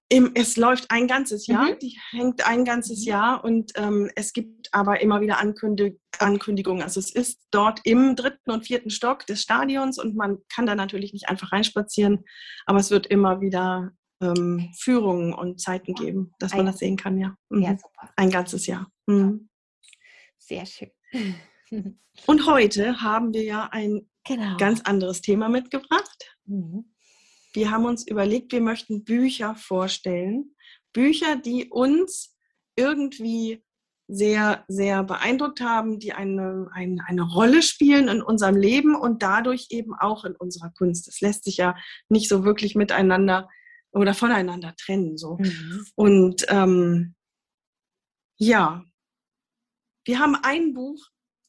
im, 0.10 0.32
es 0.36 0.58
läuft 0.58 0.92
ein 0.92 1.08
ganzes 1.08 1.48
Jahr, 1.48 1.72
mhm. 1.72 1.80
die 1.80 1.98
hängt 2.12 2.46
ein 2.48 2.66
ganzes 2.66 3.00
mhm. 3.00 3.08
Jahr 3.08 3.44
und 3.44 3.72
ähm, 3.76 4.12
es 4.16 4.32
gibt 4.32 4.70
aber 4.72 5.02
immer 5.02 5.22
wieder 5.22 5.40
Ankündig 5.40 6.00
Ankündigungen. 6.20 6.84
Also 6.84 7.00
es 7.00 7.10
ist 7.10 7.42
dort 7.50 7.80
im 7.84 8.16
dritten 8.16 8.52
und 8.52 8.68
vierten 8.68 8.92
Stock 8.92 9.26
des 9.26 9.42
Stadions 9.42 9.98
und 9.98 10.16
man 10.16 10.38
kann 10.54 10.68
da 10.68 10.76
natürlich 10.76 11.14
nicht 11.14 11.30
einfach 11.30 11.52
reinspazieren, 11.52 12.26
aber 12.68 12.80
es 12.80 12.92
wird 12.92 13.08
immer 13.08 13.42
wieder 13.42 13.92
ähm, 14.24 14.72
Führungen 14.78 15.34
und 15.34 15.60
Zeiten 15.60 15.94
geben, 15.94 16.34
dass 16.40 16.54
man 16.54 16.66
das 16.66 16.80
sehen 16.80 16.98
kann, 16.98 17.18
ja. 17.18 17.36
Mhm. 17.50 17.62
Ja, 17.62 17.78
super. 17.78 18.12
Ein 18.16 18.30
ganzes 18.30 18.66
Jahr. 18.66 18.92
Mhm. 19.06 19.50
Sehr 20.38 20.66
schön. 20.66 20.92
und 22.28 22.48
heute 22.48 23.02
haben 23.02 23.34
wir 23.34 23.44
ja 23.44 23.70
ein 23.72 24.10
genau. 24.24 24.58
ganz 24.58 24.82
anderes 24.82 25.22
Thema 25.22 25.50
mitgebracht. 25.50 26.38
Mhm. 26.46 26.86
Wir 27.54 27.72
haben 27.72 27.86
uns 27.86 28.08
überlegt, 28.08 28.52
wir 28.52 28.62
möchten 28.62 29.04
Bücher 29.04 29.56
vorstellen. 29.56 30.56
Bücher, 30.92 31.36
die 31.36 31.70
uns 31.70 32.36
irgendwie 32.76 33.64
sehr, 34.08 34.66
sehr 34.68 35.04
beeindruckt 35.04 35.62
haben, 35.62 36.00
die 36.00 36.14
eine, 36.14 36.68
eine, 36.74 37.04
eine 37.08 37.22
Rolle 37.22 37.62
spielen 37.62 38.08
in 38.08 38.22
unserem 38.22 38.56
Leben 38.56 38.96
und 38.96 39.24
dadurch 39.24 39.68
eben 39.70 39.94
auch 39.96 40.26
in 40.26 40.36
unserer 40.36 40.72
Kunst. 40.72 41.08
Das 41.08 41.22
lässt 41.22 41.46
sich 41.46 41.58
ja 41.58 41.76
nicht 42.10 42.28
so 42.28 42.44
wirklich 42.44 42.76
miteinander 42.76 43.50
oder 43.94 44.14
voneinander 44.14 44.76
trennen. 44.76 45.18
So. 45.18 45.38
Mhm. 45.38 45.86
Und 45.96 46.46
ähm, 46.50 47.16
ja, 48.38 48.84
wir 50.06 50.20
haben 50.20 50.36
ein 50.36 50.74
Buch 50.74 51.00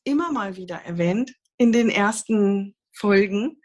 immer 0.04 0.30
mal 0.30 0.56
wieder 0.56 0.76
erwähnt 0.76 1.34
in 1.56 1.72
den 1.72 1.88
ersten 1.88 2.76
Folgen. 2.92 3.60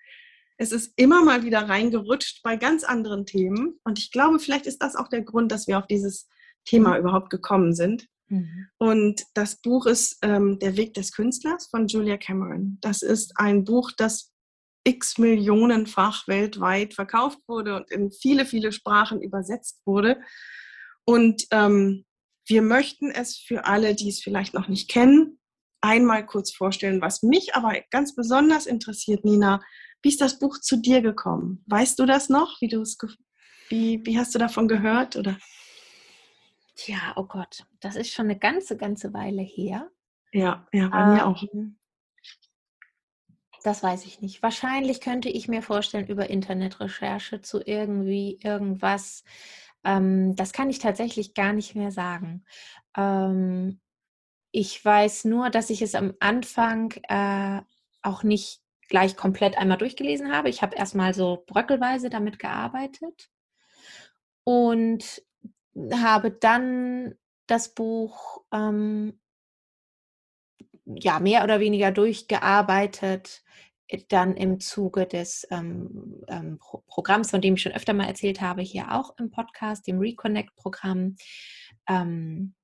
Es 0.58 0.72
ist 0.72 0.94
immer 0.96 1.24
mal 1.24 1.44
wieder 1.44 1.70
reingerutscht 1.70 2.42
bei 2.44 2.56
ganz 2.56 2.84
anderen 2.84 3.26
Themen. 3.26 3.80
Und 3.84 4.00
ich 4.00 4.12
glaube, 4.12 4.40
vielleicht 4.40 4.66
ist 4.66 4.82
das 4.82 4.96
auch 4.96 5.08
der 5.10 5.22
Grund, 5.22 5.52
dass 5.52 5.68
wir 5.68 5.78
auf 5.78 5.88
dieses 5.88 6.28
Thema 6.66 6.92
mhm. 6.92 7.02
überhaupt 7.02 7.30
gekommen 7.30 7.74
sind. 7.74 8.08
Mhm. 8.28 8.68
Und 8.78 9.24
das 9.34 9.62
Buch 9.62 9.86
ist 9.86 10.18
ähm, 10.22 10.60
Der 10.60 10.78
Weg 10.78 10.94
des 10.94 11.12
Künstlers 11.12 11.68
von 11.68 11.88
Julia 11.88 12.18
Cameron. 12.18 12.78
Das 12.82 13.02
ist 13.02 13.34
ein 13.36 13.64
Buch, 13.64 13.92
das 13.96 14.32
x 14.84 15.18
Millionenfach 15.18 16.28
weltweit 16.28 16.94
verkauft 16.94 17.40
wurde 17.48 17.76
und 17.76 17.92
in 17.92 18.12
viele, 18.12 18.46
viele 18.46 18.72
Sprachen 18.72 19.22
übersetzt 19.22 19.82
wurde. 19.86 20.20
Und 21.06 21.46
ähm, 21.52 22.06
wir 22.48 22.62
möchten 22.62 23.12
es 23.12 23.38
für 23.38 23.66
alle, 23.66 23.96
die 23.96 24.10
es 24.10 24.22
vielleicht 24.22 24.54
noch 24.54 24.68
nicht 24.68 24.90
kennen, 24.90 25.40
einmal 25.82 26.26
kurz 26.26 26.52
vorstellen. 26.52 27.02
Was 27.02 27.24
mich 27.24 27.56
aber 27.56 27.74
ganz 27.92 28.16
besonders 28.16 28.66
interessiert, 28.66 29.24
Nina, 29.26 29.62
wie 30.02 30.10
ist 30.10 30.22
das 30.22 30.40
Buch 30.40 30.60
zu 30.60 30.78
dir 30.78 31.02
gekommen? 31.02 31.64
Weißt 31.68 32.00
du 32.00 32.06
das 32.06 32.30
noch? 32.30 32.60
Wie, 32.62 32.68
du 32.68 32.82
es 32.82 32.98
wie, 33.70 34.02
wie 34.06 34.18
hast 34.18 34.34
du 34.34 34.40
davon 34.40 34.68
gehört? 34.68 35.16
Oder? 35.16 35.38
Tja, 36.76 37.14
oh 37.18 37.26
Gott, 37.26 37.66
das 37.82 37.96
ist 37.96 38.12
schon 38.12 38.26
eine 38.26 38.40
ganze, 38.40 38.78
ganze 38.78 39.14
Weile 39.14 39.42
her. 39.42 39.92
Ja, 40.32 40.68
ja, 40.72 40.88
bei 40.90 41.02
ähm, 41.02 41.14
mir 41.14 41.26
auch. 41.28 41.44
Das 43.70 43.84
weiß 43.84 44.08
ich 44.08 44.20
nicht. 44.20 44.42
Wahrscheinlich 44.42 45.00
könnte 45.00 45.30
ich 45.30 45.48
mir 45.48 45.62
vorstellen, 45.62 46.08
über 46.08 46.28
Internetrecherche 46.28 47.42
zu 47.42 47.62
irgendwie 47.64 48.40
irgendwas. 48.42 49.24
Ähm, 49.84 50.36
das 50.36 50.54
kann 50.54 50.72
ich 50.72 50.80
tatsächlich 50.80 51.36
gar 51.36 51.54
nicht 51.54 51.76
mehr 51.76 51.92
sagen. 51.92 52.46
Ähm, 52.98 53.80
ich 54.50 54.84
weiß 54.84 55.26
nur, 55.26 55.52
dass 55.52 55.70
ich 55.70 55.84
es 55.84 55.94
am 55.94 56.16
Anfang 56.20 56.96
äh, 57.10 57.62
auch 58.02 58.24
nicht 58.24 58.64
gleich 58.88 59.16
komplett 59.16 59.56
einmal 59.56 59.78
durchgelesen 59.78 60.32
habe. 60.34 60.50
Ich 60.50 60.64
habe 60.64 60.76
erstmal 60.76 61.14
so 61.14 61.44
bröckelweise 61.46 62.10
damit 62.10 62.40
gearbeitet 62.40 63.30
und 64.46 65.22
habe 65.94 66.32
dann 66.32 67.14
das 67.46 67.76
Buch 67.76 68.42
ähm, 68.52 69.19
ja 70.96 71.20
mehr 71.20 71.44
oder 71.44 71.60
weniger 71.60 71.92
durchgearbeitet, 71.92 73.44
äh, 73.88 74.00
dann 74.08 74.36
im 74.36 74.60
Zuge 74.60 75.06
des 75.06 75.48
ähm, 75.52 76.24
ähm, 76.28 76.58
Pro 76.60 76.84
Programms, 76.88 77.32
von 77.32 77.42
dem 77.42 77.56
ich 77.56 77.62
schon 77.62 77.74
öfter 77.74 77.94
mal 77.94 78.08
erzählt 78.08 78.42
habe, 78.42 78.62
hier 78.62 78.92
auch 78.92 79.18
im 79.18 79.32
Podcast, 79.32 79.88
dem 79.88 80.00
Reconnect-Programm, 80.00 81.16
ähm, 81.88 82.56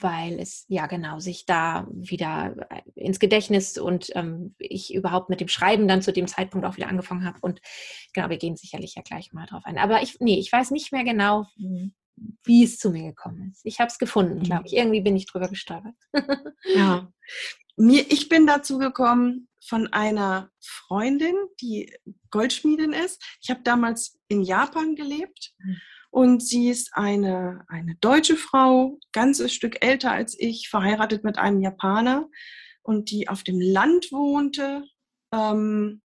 weil 0.00 0.40
es 0.40 0.64
ja 0.68 0.86
genau 0.86 1.18
sich 1.18 1.44
da 1.44 1.86
wieder 1.92 2.54
äh, 2.70 2.80
ins 2.94 3.18
Gedächtnis 3.18 3.76
und 3.78 4.10
ähm, 4.14 4.54
ich 4.58 4.94
überhaupt 4.94 5.28
mit 5.28 5.40
dem 5.40 5.48
Schreiben 5.48 5.86
dann 5.86 6.02
zu 6.02 6.12
dem 6.12 6.26
Zeitpunkt 6.26 6.66
auch 6.66 6.76
wieder 6.76 6.88
angefangen 6.88 7.24
habe. 7.24 7.38
Und 7.42 7.60
genau, 8.14 8.30
wir 8.30 8.38
gehen 8.38 8.56
sicherlich 8.56 8.94
ja 8.94 9.02
gleich 9.02 9.32
mal 9.32 9.46
drauf 9.46 9.62
ein. 9.64 9.78
Aber 9.78 10.02
ich, 10.02 10.18
nee, 10.20 10.38
ich 10.38 10.50
weiß 10.50 10.70
nicht 10.70 10.92
mehr 10.92 11.04
genau, 11.04 11.46
wie 12.44 12.64
es 12.64 12.78
zu 12.78 12.90
mir 12.90 13.02
gekommen 13.04 13.50
ist. 13.50 13.64
Ich 13.64 13.80
habe 13.80 13.88
es 13.88 13.98
gefunden, 13.98 14.42
glaube 14.42 14.66
ich. 14.66 14.74
Irgendwie 14.74 15.00
bin 15.00 15.16
ich 15.16 15.26
drüber 15.26 15.48
gestolpert. 15.48 15.94
ja, 16.74 17.12
mir, 17.76 18.10
ich 18.10 18.28
bin 18.28 18.46
dazu 18.46 18.78
gekommen 18.78 19.48
von 19.64 19.92
einer 19.92 20.50
Freundin, 20.60 21.34
die 21.60 21.92
Goldschmiedin 22.30 22.92
ist. 22.92 23.22
Ich 23.40 23.50
habe 23.50 23.62
damals 23.62 24.18
in 24.28 24.42
Japan 24.42 24.96
gelebt 24.96 25.52
mhm. 25.58 25.76
und 26.10 26.42
sie 26.42 26.68
ist 26.68 26.90
eine, 26.94 27.64
eine 27.68 27.94
deutsche 27.96 28.36
Frau, 28.36 28.98
ganzes 29.12 29.52
Stück 29.52 29.84
älter 29.84 30.10
als 30.10 30.38
ich, 30.38 30.68
verheiratet 30.68 31.24
mit 31.24 31.38
einem 31.38 31.60
Japaner 31.60 32.28
und 32.82 33.10
die 33.10 33.28
auf 33.28 33.44
dem 33.44 33.60
Land 33.60 34.10
wohnte, 34.10 34.84
ähm, 35.32 36.02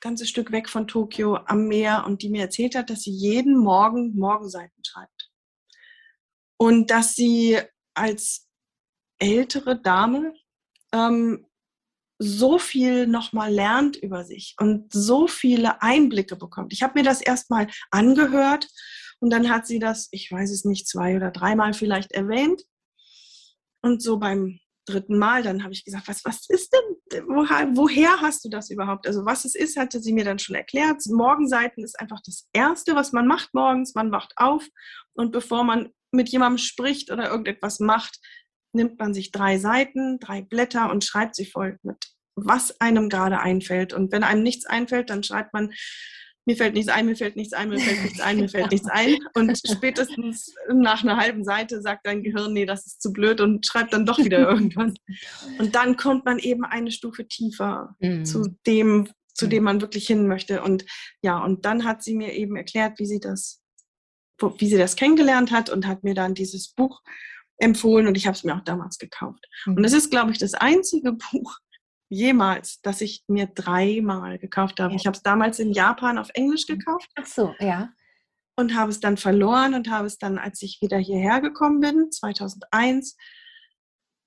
ganzes 0.00 0.28
Stück 0.28 0.52
weg 0.52 0.68
von 0.68 0.86
Tokio 0.86 1.36
am 1.36 1.68
Meer 1.68 2.04
und 2.06 2.22
die 2.22 2.28
mir 2.28 2.42
erzählt 2.42 2.74
hat, 2.74 2.90
dass 2.90 3.02
sie 3.02 3.12
jeden 3.12 3.56
Morgen 3.56 4.14
Morgenseiten 4.16 4.84
schreibt. 4.84 5.30
Und 6.58 6.90
dass 6.90 7.14
sie 7.14 7.58
als 7.94 8.48
ältere 9.18 9.80
Dame 9.80 10.34
ähm, 10.92 11.46
so 12.18 12.58
viel 12.58 13.06
nochmal 13.06 13.52
lernt 13.52 13.96
über 13.96 14.24
sich 14.24 14.54
und 14.58 14.92
so 14.92 15.26
viele 15.26 15.82
Einblicke 15.82 16.36
bekommt. 16.36 16.72
Ich 16.72 16.82
habe 16.82 16.98
mir 16.98 17.04
das 17.04 17.20
erstmal 17.20 17.68
angehört 17.90 18.68
und 19.20 19.30
dann 19.30 19.50
hat 19.50 19.66
sie 19.66 19.78
das, 19.78 20.08
ich 20.12 20.30
weiß 20.30 20.50
es 20.50 20.64
nicht, 20.64 20.88
zwei 20.88 21.16
oder 21.16 21.30
dreimal 21.30 21.74
vielleicht 21.74 22.12
erwähnt. 22.12 22.62
Und 23.82 24.02
so 24.02 24.18
beim 24.18 24.58
dritten 24.86 25.18
Mal, 25.18 25.42
dann 25.42 25.62
habe 25.62 25.74
ich 25.74 25.84
gesagt, 25.84 26.08
was, 26.08 26.24
was 26.24 26.48
ist 26.48 26.72
denn, 26.72 27.24
woher, 27.28 27.68
woher 27.74 28.20
hast 28.20 28.44
du 28.44 28.48
das 28.48 28.70
überhaupt? 28.70 29.06
Also 29.06 29.26
was 29.26 29.44
es 29.44 29.54
ist, 29.54 29.76
hatte 29.76 30.00
sie 30.00 30.12
mir 30.12 30.24
dann 30.24 30.38
schon 30.38 30.54
erklärt. 30.54 31.02
Morgenseiten 31.06 31.84
ist 31.84 31.98
einfach 32.00 32.20
das 32.24 32.48
Erste, 32.52 32.94
was 32.94 33.12
man 33.12 33.26
macht 33.26 33.52
morgens. 33.52 33.94
Man 33.94 34.12
wacht 34.12 34.32
auf 34.36 34.66
und 35.14 35.32
bevor 35.32 35.64
man 35.64 35.90
mit 36.12 36.28
jemandem 36.28 36.58
spricht 36.58 37.10
oder 37.10 37.28
irgendetwas 37.28 37.80
macht, 37.80 38.20
nimmt 38.72 38.98
man 38.98 39.14
sich 39.14 39.30
drei 39.32 39.58
Seiten, 39.58 40.18
drei 40.18 40.42
Blätter 40.42 40.90
und 40.90 41.04
schreibt 41.04 41.34
sie 41.34 41.46
voll 41.46 41.78
mit, 41.82 42.12
was 42.34 42.80
einem 42.80 43.08
gerade 43.08 43.40
einfällt. 43.40 43.92
Und 43.92 44.12
wenn 44.12 44.22
einem 44.22 44.42
nichts 44.42 44.66
einfällt, 44.66 45.10
dann 45.10 45.22
schreibt 45.22 45.52
man 45.52 45.72
mir 46.48 46.56
fällt 46.56 46.74
nichts 46.74 46.90
ein, 46.90 47.06
mir 47.06 47.16
fällt 47.16 47.34
nichts 47.34 47.52
ein, 47.52 47.68
mir 47.68 47.80
fällt 47.80 48.02
nichts 48.04 48.20
ein, 48.20 48.36
mir 48.36 48.48
fällt 48.48 48.70
nichts 48.70 48.88
ein. 48.88 49.16
Und 49.34 49.60
spätestens 49.66 50.54
nach 50.72 51.02
einer 51.02 51.16
halben 51.16 51.44
Seite 51.44 51.82
sagt 51.82 52.06
dein 52.06 52.22
Gehirn, 52.22 52.52
nee, 52.52 52.64
das 52.64 52.86
ist 52.86 53.02
zu 53.02 53.12
blöd 53.12 53.40
und 53.40 53.66
schreibt 53.66 53.92
dann 53.92 54.06
doch 54.06 54.18
wieder 54.18 54.38
irgendwas. 54.50 54.94
Und 55.58 55.74
dann 55.74 55.96
kommt 55.96 56.24
man 56.24 56.38
eben 56.38 56.64
eine 56.64 56.92
Stufe 56.92 57.26
tiefer 57.26 57.96
mhm. 57.98 58.24
zu 58.24 58.56
dem, 58.64 59.08
zu 59.34 59.48
dem 59.48 59.64
man 59.64 59.80
wirklich 59.80 60.06
hin 60.06 60.28
möchte. 60.28 60.62
Und 60.62 60.86
ja, 61.20 61.42
und 61.42 61.64
dann 61.64 61.84
hat 61.84 62.04
sie 62.04 62.14
mir 62.14 62.32
eben 62.32 62.54
erklärt, 62.54 63.00
wie 63.00 63.06
sie 63.06 63.18
das, 63.18 63.60
wie 64.58 64.68
sie 64.68 64.78
das 64.78 64.94
kennengelernt 64.94 65.50
hat 65.50 65.68
und 65.68 65.88
hat 65.88 66.04
mir 66.04 66.14
dann 66.14 66.34
dieses 66.34 66.68
Buch 66.68 67.02
empfohlen 67.58 68.06
und 68.06 68.16
ich 68.16 68.26
habe 68.26 68.36
es 68.36 68.44
mir 68.44 68.54
auch 68.54 68.64
damals 68.64 68.98
gekauft. 68.98 69.46
Und 69.66 69.84
es 69.84 69.92
mhm. 69.92 69.98
ist, 69.98 70.10
glaube 70.10 70.32
ich, 70.32 70.38
das 70.38 70.54
einzige 70.54 71.12
Buch, 71.32 71.58
jemals, 72.08 72.80
dass 72.82 73.00
ich 73.00 73.24
mir 73.26 73.46
dreimal 73.46 74.38
gekauft 74.38 74.78
habe. 74.80 74.92
Ja. 74.92 74.96
Ich 74.96 75.06
habe 75.06 75.16
es 75.16 75.22
damals 75.22 75.58
in 75.58 75.72
Japan 75.72 76.18
auf 76.18 76.28
Englisch 76.34 76.68
mhm. 76.68 76.78
gekauft. 76.78 77.10
Ach 77.16 77.26
so, 77.26 77.54
ja. 77.58 77.90
Und 78.58 78.74
habe 78.74 78.90
es 78.90 79.00
dann 79.00 79.16
verloren 79.16 79.74
und 79.74 79.90
habe 79.90 80.06
es 80.06 80.18
dann, 80.18 80.38
als 80.38 80.62
ich 80.62 80.78
wieder 80.80 80.98
hierher 80.98 81.40
gekommen 81.40 81.80
bin, 81.80 82.10
2001, 82.10 83.16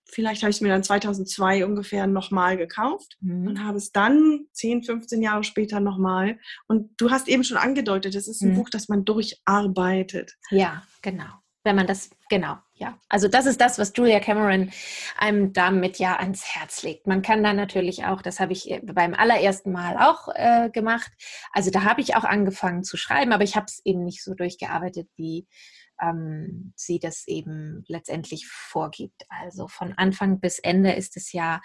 vielleicht 0.05 0.43
habe 0.43 0.51
ich 0.51 0.57
es 0.57 0.61
mir 0.61 0.69
dann 0.69 0.83
2002 0.83 1.65
ungefähr 1.65 2.05
nochmal 2.05 2.57
gekauft 2.57 3.17
mhm. 3.21 3.47
und 3.47 3.63
habe 3.63 3.77
es 3.77 3.91
dann 3.91 4.45
10, 4.53 4.83
15 4.83 5.23
Jahre 5.23 5.43
später 5.43 5.79
nochmal. 5.79 6.37
Und 6.67 6.91
du 6.97 7.09
hast 7.09 7.27
eben 7.27 7.43
schon 7.43 7.57
angedeutet, 7.57 8.13
es 8.13 8.27
ist 8.27 8.41
ein 8.41 8.51
mhm. 8.51 8.55
Buch, 8.55 8.69
das 8.69 8.87
man 8.87 9.03
durcharbeitet. 9.03 10.35
Ja, 10.51 10.83
genau 11.01 11.39
wenn 11.63 11.75
man 11.75 11.87
das, 11.87 12.09
genau, 12.29 12.57
ja. 12.73 12.97
Also 13.09 13.27
das 13.27 13.45
ist 13.45 13.59
das, 13.59 13.77
was 13.77 13.91
Julia 13.95 14.19
Cameron 14.19 14.71
einem 15.17 15.51
damit 15.51 15.99
ja 15.99 16.15
ans 16.17 16.45
Herz 16.45 16.83
legt. 16.83 17.05
Man 17.07 17.21
kann 17.21 17.43
dann 17.43 17.57
natürlich 17.57 18.05
auch, 18.05 18.21
das 18.21 18.39
habe 18.39 18.53
ich 18.53 18.71
äh, 18.71 18.81
beim 18.81 19.13
allerersten 19.13 19.71
Mal 19.71 19.97
auch 19.97 20.29
äh, 20.33 20.69
gemacht, 20.69 21.11
also 21.51 21.71
da 21.71 21.83
habe 21.83 22.01
ich 22.01 22.15
auch 22.15 22.23
angefangen 22.23 22.83
zu 22.83 22.97
schreiben, 22.97 23.33
aber 23.33 23.43
ich 23.43 23.55
habe 23.55 23.65
es 23.67 23.81
eben 23.83 24.03
nicht 24.03 24.23
so 24.23 24.33
durchgearbeitet, 24.33 25.09
wie 25.15 25.47
ähm, 26.01 26.73
sie 26.75 26.99
das 26.99 27.27
eben 27.27 27.83
letztendlich 27.87 28.47
vorgibt. 28.47 29.25
Also 29.29 29.67
von 29.67 29.93
Anfang 29.97 30.39
bis 30.39 30.59
Ende 30.59 30.93
ist 30.93 31.17
es 31.17 31.33
ja 31.33 31.61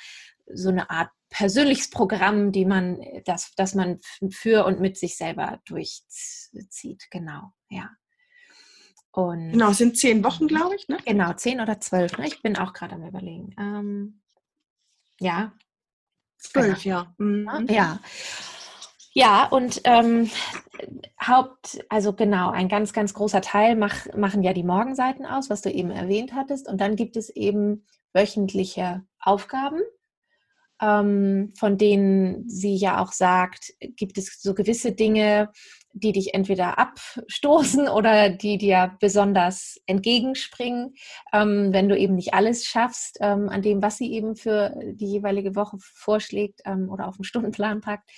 so 0.53 0.69
eine 0.71 0.91
Art 0.91 1.11
persönliches 1.31 1.91
Programm, 1.91 2.53
die 2.53 2.65
man, 2.65 3.01
das, 3.25 3.53
das 3.57 3.75
man 3.75 4.01
für 4.31 4.65
und 4.65 4.81
mit 4.81 4.97
sich 4.99 5.17
selber 5.17 5.61
durchzieht. 5.65 7.07
Genau, 7.11 7.53
ja. 7.69 7.91
Und 9.15 9.53
genau, 9.53 9.71
es 9.71 9.79
sind 9.79 9.97
zehn 9.97 10.25
Wochen, 10.25 10.49
glaube 10.49 10.75
ich. 10.75 10.89
Ne? 10.89 10.99
Genau, 11.07 11.33
zehn 11.35 11.61
oder 11.61 11.79
zwölf. 11.81 12.19
Ne? 12.19 12.27
Ich 12.27 12.43
bin 12.43 12.59
auch 12.59 12.73
gerade 12.73 12.97
am 12.97 13.07
Überlegen. 13.07 13.55
Ähm, 13.57 14.21
ja. 15.21 15.53
Zwölf, 16.37 16.83
genau. 16.83 16.97
ja. 16.97 17.15
Mhm. 17.19 17.67
Ja. 17.69 18.01
Ja, 19.13 19.47
und 19.47 19.81
ähm, 19.85 20.29
Haupt, 21.25 21.79
also 21.89 22.13
genau, 22.13 22.51
ein 22.51 22.69
ganz, 22.69 22.93
ganz 22.93 23.15
großer 23.15 23.41
Teil 23.41 23.77
mach, 23.77 24.13
machen 24.17 24.43
ja 24.43 24.53
die 24.53 24.65
Morgenseiten 24.65 25.25
aus, 25.25 25.49
was 25.49 25.63
du 25.63 25.71
eben 25.71 25.93
erwähnt 25.93 26.35
hattest. 26.35 26.69
Und 26.69 26.81
dann 26.81 26.97
gibt 26.97 27.17
es 27.17 27.31
eben 27.31 27.87
wöchentliche 28.13 29.05
Aufgaben, 29.21 29.81
ähm, 30.83 31.53
von 31.57 31.79
denen 31.79 32.49
sie 32.49 32.75
ja 32.75 33.01
auch 33.01 33.13
sagt, 33.13 33.73
gibt 33.79 34.19
es 34.19 34.43
so 34.43 34.55
gewisse 34.55 34.91
Dinge, 34.91 35.53
die 35.95 36.13
dich 36.13 36.35
entweder 36.35 36.79
abstoßen 36.79 37.89
oder 37.89 38.29
die 38.29 38.59
dir 38.59 38.97
besonders 39.01 39.81
entgegenspringen, 39.87 40.95
ähm, 41.33 41.73
wenn 41.73 41.89
du 41.89 41.97
eben 41.97 42.17
nicht 42.17 42.35
alles 42.35 42.67
schaffst 42.67 43.19
ähm, 43.21 43.49
an 43.49 43.63
dem, 43.63 43.81
was 43.81 43.97
sie 43.97 44.13
eben 44.13 44.35
für 44.35 44.75
die 44.85 45.07
jeweilige 45.07 45.55
Woche 45.55 45.79
vorschlägt 45.81 46.61
ähm, 46.65 46.91
oder 46.91 47.07
auf 47.07 47.17
den 47.17 47.25
Stundenplan 47.25 47.81
packt. 47.81 48.11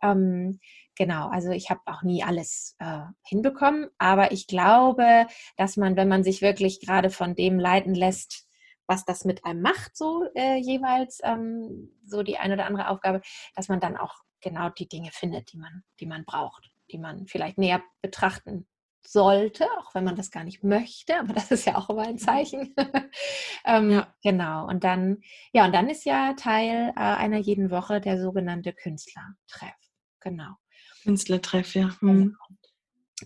Ähm, 0.00 0.60
genau, 0.96 1.28
also 1.28 1.50
ich 1.50 1.70
habe 1.70 1.80
auch 1.86 2.02
nie 2.02 2.22
alles 2.22 2.76
äh, 2.78 3.00
hinbekommen, 3.26 3.88
aber 3.98 4.30
ich 4.30 4.46
glaube, 4.46 5.26
dass 5.56 5.76
man, 5.76 5.96
wenn 5.96 6.08
man 6.08 6.22
sich 6.22 6.40
wirklich 6.40 6.80
gerade 6.80 7.10
von 7.10 7.34
dem 7.34 7.58
leiten 7.58 7.96
lässt, 7.96 8.46
was 8.86 9.04
das 9.04 9.24
mit 9.24 9.44
einem 9.44 9.60
macht, 9.60 9.96
so 9.96 10.24
äh, 10.36 10.56
jeweils, 10.56 11.18
ähm, 11.24 11.90
so 12.04 12.22
die 12.22 12.38
eine 12.38 12.54
oder 12.54 12.66
andere 12.66 12.88
Aufgabe, 12.88 13.22
dass 13.56 13.68
man 13.68 13.80
dann 13.80 13.96
auch 13.96 14.14
genau 14.40 14.68
die 14.68 14.88
Dinge 14.88 15.10
findet, 15.10 15.52
die 15.52 15.56
man, 15.56 15.82
die 15.98 16.06
man 16.06 16.24
braucht 16.24 16.70
die 16.90 16.98
man 16.98 17.26
vielleicht 17.26 17.58
näher 17.58 17.82
betrachten 18.02 18.66
sollte, 19.06 19.66
auch 19.78 19.94
wenn 19.94 20.04
man 20.04 20.16
das 20.16 20.30
gar 20.30 20.44
nicht 20.44 20.64
möchte, 20.64 21.18
aber 21.18 21.34
das 21.34 21.50
ist 21.50 21.66
ja 21.66 21.76
auch 21.76 21.90
immer 21.90 22.02
ein 22.02 22.18
Zeichen. 22.18 22.74
ähm, 23.64 23.90
ja. 23.90 24.14
Genau. 24.22 24.66
Und 24.66 24.84
dann, 24.84 25.22
ja, 25.52 25.66
und 25.66 25.74
dann 25.74 25.90
ist 25.90 26.04
ja 26.04 26.34
Teil 26.34 26.92
äh, 26.96 27.00
einer 27.00 27.38
jeden 27.38 27.70
Woche 27.70 28.00
der 28.00 28.20
sogenannte 28.20 28.72
Künstlertreff. 28.72 29.74
Genau. 30.20 30.54
Künstlertreff, 31.02 31.74
ja. 31.74 31.94
Mhm. 32.00 32.36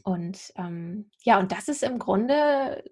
Und 0.03 0.53
ähm, 0.57 1.11
ja, 1.23 1.39
und 1.39 1.53
das 1.53 1.69
ist 1.69 1.83
im 1.83 1.99
Grunde 1.99 2.85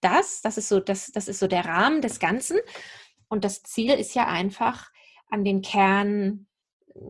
das, 0.00 0.42
das 0.42 0.58
ist 0.58 0.68
so, 0.68 0.80
das, 0.80 1.10
das 1.12 1.28
ist 1.28 1.40
so 1.40 1.46
der 1.46 1.64
Rahmen 1.64 2.02
des 2.02 2.20
Ganzen. 2.20 2.58
Und 3.28 3.44
das 3.44 3.62
Ziel 3.62 3.94
ist 3.94 4.14
ja 4.14 4.26
einfach, 4.26 4.90
an 5.28 5.44
den 5.44 5.62
Kern 5.62 6.46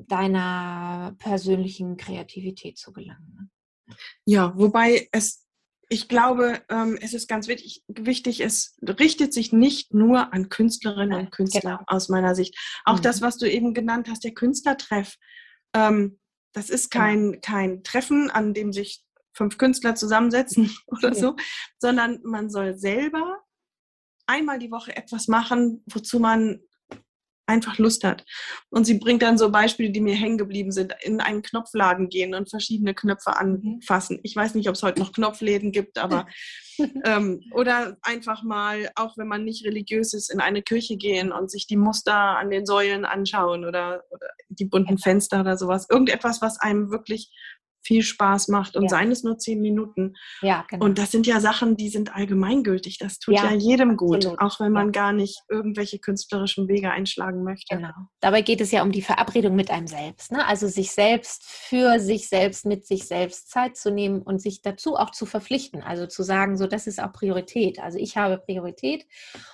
deiner 0.09 1.15
persönlichen 1.19 1.97
Kreativität 1.97 2.79
zu 2.79 2.93
gelangen. 2.93 3.35
Ne? 3.35 3.97
Ja, 4.25 4.53
wobei 4.57 5.09
es, 5.13 5.47
ich 5.89 6.09
glaube, 6.09 6.63
ähm, 6.69 6.99
es 7.01 7.15
ist 7.15 7.29
ganz 7.29 7.49
wichtig, 7.49 7.85
wichtig, 7.89 8.41
es 8.41 8.77
richtet 8.83 9.33
sich 9.33 9.53
nicht 9.53 9.95
nur 9.95 10.33
an 10.33 10.49
Künstlerinnen 10.49 11.19
und 11.19 11.31
Künstler 11.31 11.79
genau. 11.79 11.85
aus 11.87 12.09
meiner 12.09 12.35
Sicht. 12.35 12.57
Auch 12.85 12.99
mhm. 12.99 13.03
das, 13.03 13.23
was 13.23 13.39
du 13.39 13.51
eben 13.51 13.75
genannt 13.75 14.09
hast, 14.11 14.25
der 14.25 14.35
Künstlertreff, 14.35 15.17
ähm, 15.75 16.19
das 16.53 16.71
ist 16.71 16.91
genau. 16.91 17.05
kein, 17.05 17.41
kein 17.41 17.83
Treffen, 17.85 18.31
an 18.31 18.55
dem 18.55 18.73
sich 18.73 19.05
fünf 19.33 19.59
Künstler 19.59 19.95
zusammensetzen 19.95 20.75
oder 20.87 21.15
so, 21.15 21.37
sondern 21.79 22.21
man 22.25 22.51
soll 22.51 22.77
selber 22.77 23.39
einmal 24.27 24.59
die 24.59 24.71
Woche 24.73 24.97
etwas 24.97 25.29
machen, 25.29 25.85
wozu 25.87 26.19
man 26.19 26.61
einfach 27.47 27.79
Lust 27.79 28.05
hat. 28.05 28.25
Und 28.71 28.85
sie 28.85 28.99
bringt 28.99 29.23
dann 29.23 29.39
so 29.39 29.51
Beispiele, 29.51 29.91
die 29.91 30.01
mir 30.01 30.15
hängen 30.15 30.39
geblieben 30.39 30.73
sind, 30.73 30.95
in 31.03 31.21
einen 31.21 31.43
Knopfladen 31.43 32.09
gehen 32.09 32.35
und 32.35 32.51
verschiedene 32.51 32.95
Knöpfe 32.95 33.31
mhm. 33.31 33.37
anfassen. 33.81 34.21
Ich 34.23 34.35
weiß 34.35 34.55
nicht, 34.55 34.69
ob 34.69 34.75
es 34.75 34.83
heute 34.83 35.01
noch 35.01 35.13
Knopfläden 35.13 35.73
gibt, 35.73 35.99
aber 35.99 36.27
ähm, 37.05 37.41
oder 37.53 37.97
einfach 38.03 38.43
mal, 38.43 38.91
auch 38.97 39.17
wenn 39.17 39.29
man 39.29 39.45
nicht 39.45 39.65
religiös 39.65 40.13
ist, 40.13 40.31
in 40.31 40.41
eine 40.41 40.63
Kirche 40.63 40.97
gehen 40.97 41.33
und 41.33 41.51
sich 41.51 41.67
die 41.67 41.77
Muster 41.77 42.15
an 42.15 42.51
den 42.51 42.67
Säulen 42.67 43.05
anschauen 43.05 43.65
oder, 43.65 44.03
oder 44.11 44.29
die 44.49 44.67
bunten 44.67 44.99
Fenster 44.99 45.41
oder 45.41 45.57
sowas. 45.57 45.87
Irgendetwas, 45.89 46.43
was 46.43 46.61
einem 46.61 46.91
wirklich 46.91 47.31
viel 47.87 48.03
Spaß 48.03 48.49
macht 48.49 48.77
und 48.77 48.85
ja. 48.85 48.89
seien 48.89 49.13
es 49.13 49.23
nur 49.23 49.39
zehn 49.39 49.61
Minuten. 49.61 50.15
Ja, 50.43 50.65
genau. 50.69 50.85
Und 50.85 50.99
das 50.99 51.13
sind 51.13 51.27
ja 51.27 51.41
Sachen, 51.41 51.77
die 51.77 51.89
sind 51.89 52.15
allgemeingültig. 52.15 52.99
Das 52.99 53.19
tut 53.19 53.35
ja, 53.35 53.51
ja 53.51 53.57
jedem 53.57 53.97
gut, 53.97 54.27
absolut. 54.27 54.41
auch 54.41 54.61
wenn 54.61 54.73
man 54.73 54.87
ja. 54.87 54.93
gar 54.93 55.13
nicht 55.13 55.41
irgendwelche 55.49 55.99
künstlerischen 55.99 56.69
Wege 56.69 56.91
einschlagen 56.91 57.45
möchte. 57.45 57.77
Genau. 57.77 57.93
Dabei 58.21 58.43
geht 58.43 58.61
es 58.61 58.73
ja 58.73 58.83
um 58.83 58.93
die 58.93 59.03
Verabredung 59.03 59.55
mit 59.55 59.71
einem 59.71 59.87
selbst. 59.87 60.33
Ne? 60.33 60.45
Also 60.47 60.67
sich 60.67 60.91
selbst 60.91 61.45
für 61.45 62.01
sich 62.01 62.29
selbst, 62.29 62.67
mit 62.67 62.87
sich 62.87 63.07
selbst 63.07 63.51
Zeit 63.51 63.77
zu 63.77 63.91
nehmen 63.91 64.23
und 64.23 64.41
sich 64.41 64.63
dazu 64.63 64.97
auch 64.97 65.11
zu 65.11 65.25
verpflichten. 65.25 65.83
Also 65.83 66.07
zu 66.07 66.23
sagen, 66.23 66.57
so 66.57 66.67
das 66.67 66.87
ist 66.87 67.01
auch 67.01 67.13
Priorität. 67.13 67.79
Also 67.79 67.99
ich 67.99 68.17
habe 68.17 68.39
Priorität 68.39 69.07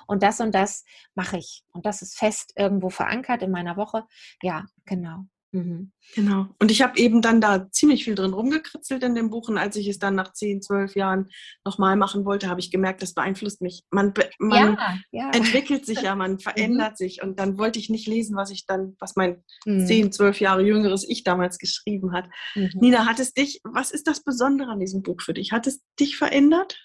und 0.07 0.23
das 0.23 0.41
und 0.41 0.55
das 0.55 0.85
mache 1.15 1.37
ich. 1.37 1.65
Und 1.73 1.85
das 1.85 2.03
ist 2.03 2.17
fest 2.17 2.53
irgendwo 2.57 2.89
verankert 2.91 3.43
in 3.43 3.51
meiner 3.51 3.77
Woche. 3.77 4.05
Ja, 4.43 4.65
genau. 4.87 5.27
Mhm. 5.53 5.93
Genau. 6.15 6.47
Und 6.59 6.71
ich 6.71 6.81
habe 6.81 6.99
eben 6.99 7.21
dann 7.21 7.41
da 7.43 7.71
ziemlich 7.71 8.05
viel 8.05 8.15
drin 8.15 8.33
rumgekritzelt 8.33 9.03
in 9.03 9.15
dem 9.15 9.29
Buch. 9.29 9.49
Und 9.49 9.59
als 9.59 9.77
ich 9.77 9.87
es 9.87 9.99
dann 9.99 10.15
nach 10.15 10.33
10, 10.33 10.63
12 10.63 10.97
Jahren 10.97 11.29
nochmal 11.65 11.97
machen 11.97 12.25
wollte, 12.25 12.49
habe 12.49 12.61
ich 12.61 12.71
gemerkt, 12.71 13.03
das 13.03 13.13
beeinflusst 13.13 13.61
mich. 13.61 13.85
Man, 13.91 14.15
man 14.39 14.77
ja, 14.79 14.99
ja. 15.11 15.31
entwickelt 15.31 15.85
sich 15.85 16.03
ja, 16.03 16.17
man 16.17 16.39
verändert 16.41 16.93
mhm. 16.93 16.97
sich. 16.97 17.23
Und 17.23 17.39
dann 17.39 17.59
wollte 17.59 17.79
ich 17.79 17.91
nicht 17.91 18.09
lesen, 18.09 18.35
was 18.35 18.51
ich 18.51 18.67
dann, 18.67 18.97
was 18.99 19.15
mein 19.15 19.45
mhm. 19.67 19.87
10, 19.87 20.13
12 20.13 20.41
Jahre 20.41 20.63
jüngeres 20.63 21.07
Ich 21.07 21.23
damals 21.23 21.59
geschrieben 21.59 22.13
hat. 22.13 22.29
Mhm. 22.55 22.71
Nina, 22.75 23.07
hat 23.07 23.21
es 23.21 23.35
dich, 23.35 23.61
was 23.63 23.91
ist 23.91 24.07
das 24.07 24.25
Besondere 24.25 24.71
an 24.71 24.81
diesem 24.81 25.03
Buch 25.03 25.21
für 25.21 25.35
dich? 25.35 25.53
Hat 25.53 25.67
es 25.67 25.83
dich 26.01 26.17
verändert? 26.17 26.79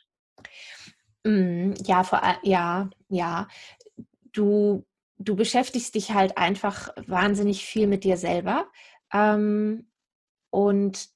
Mm, 1.23 1.73
ja, 1.85 2.03
vor, 2.03 2.21
ja, 2.43 2.89
ja. 3.09 3.47
Du 4.33 4.85
du 5.19 5.35
beschäftigst 5.35 5.95
dich 5.95 6.13
halt 6.13 6.37
einfach 6.37 6.89
wahnsinnig 7.07 7.65
viel 7.65 7.87
mit 7.87 8.03
dir 8.03 8.17
selber. 8.17 8.67
Ähm, 9.13 9.89
und 10.49 11.09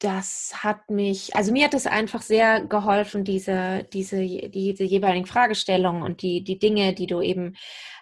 das 0.00 0.62
hat 0.62 0.90
mich, 0.90 1.34
also 1.34 1.52
mir 1.52 1.64
hat 1.66 1.74
es 1.74 1.86
einfach 1.86 2.20
sehr 2.20 2.66
geholfen, 2.66 3.24
diese, 3.24 3.84
diese, 3.92 4.20
diese 4.50 4.84
jeweiligen 4.84 5.26
Fragestellungen 5.26 6.02
und 6.02 6.20
die, 6.22 6.44
die 6.44 6.58
Dinge, 6.58 6.94
die 6.94 7.06
du 7.06 7.22
eben, 7.22 7.56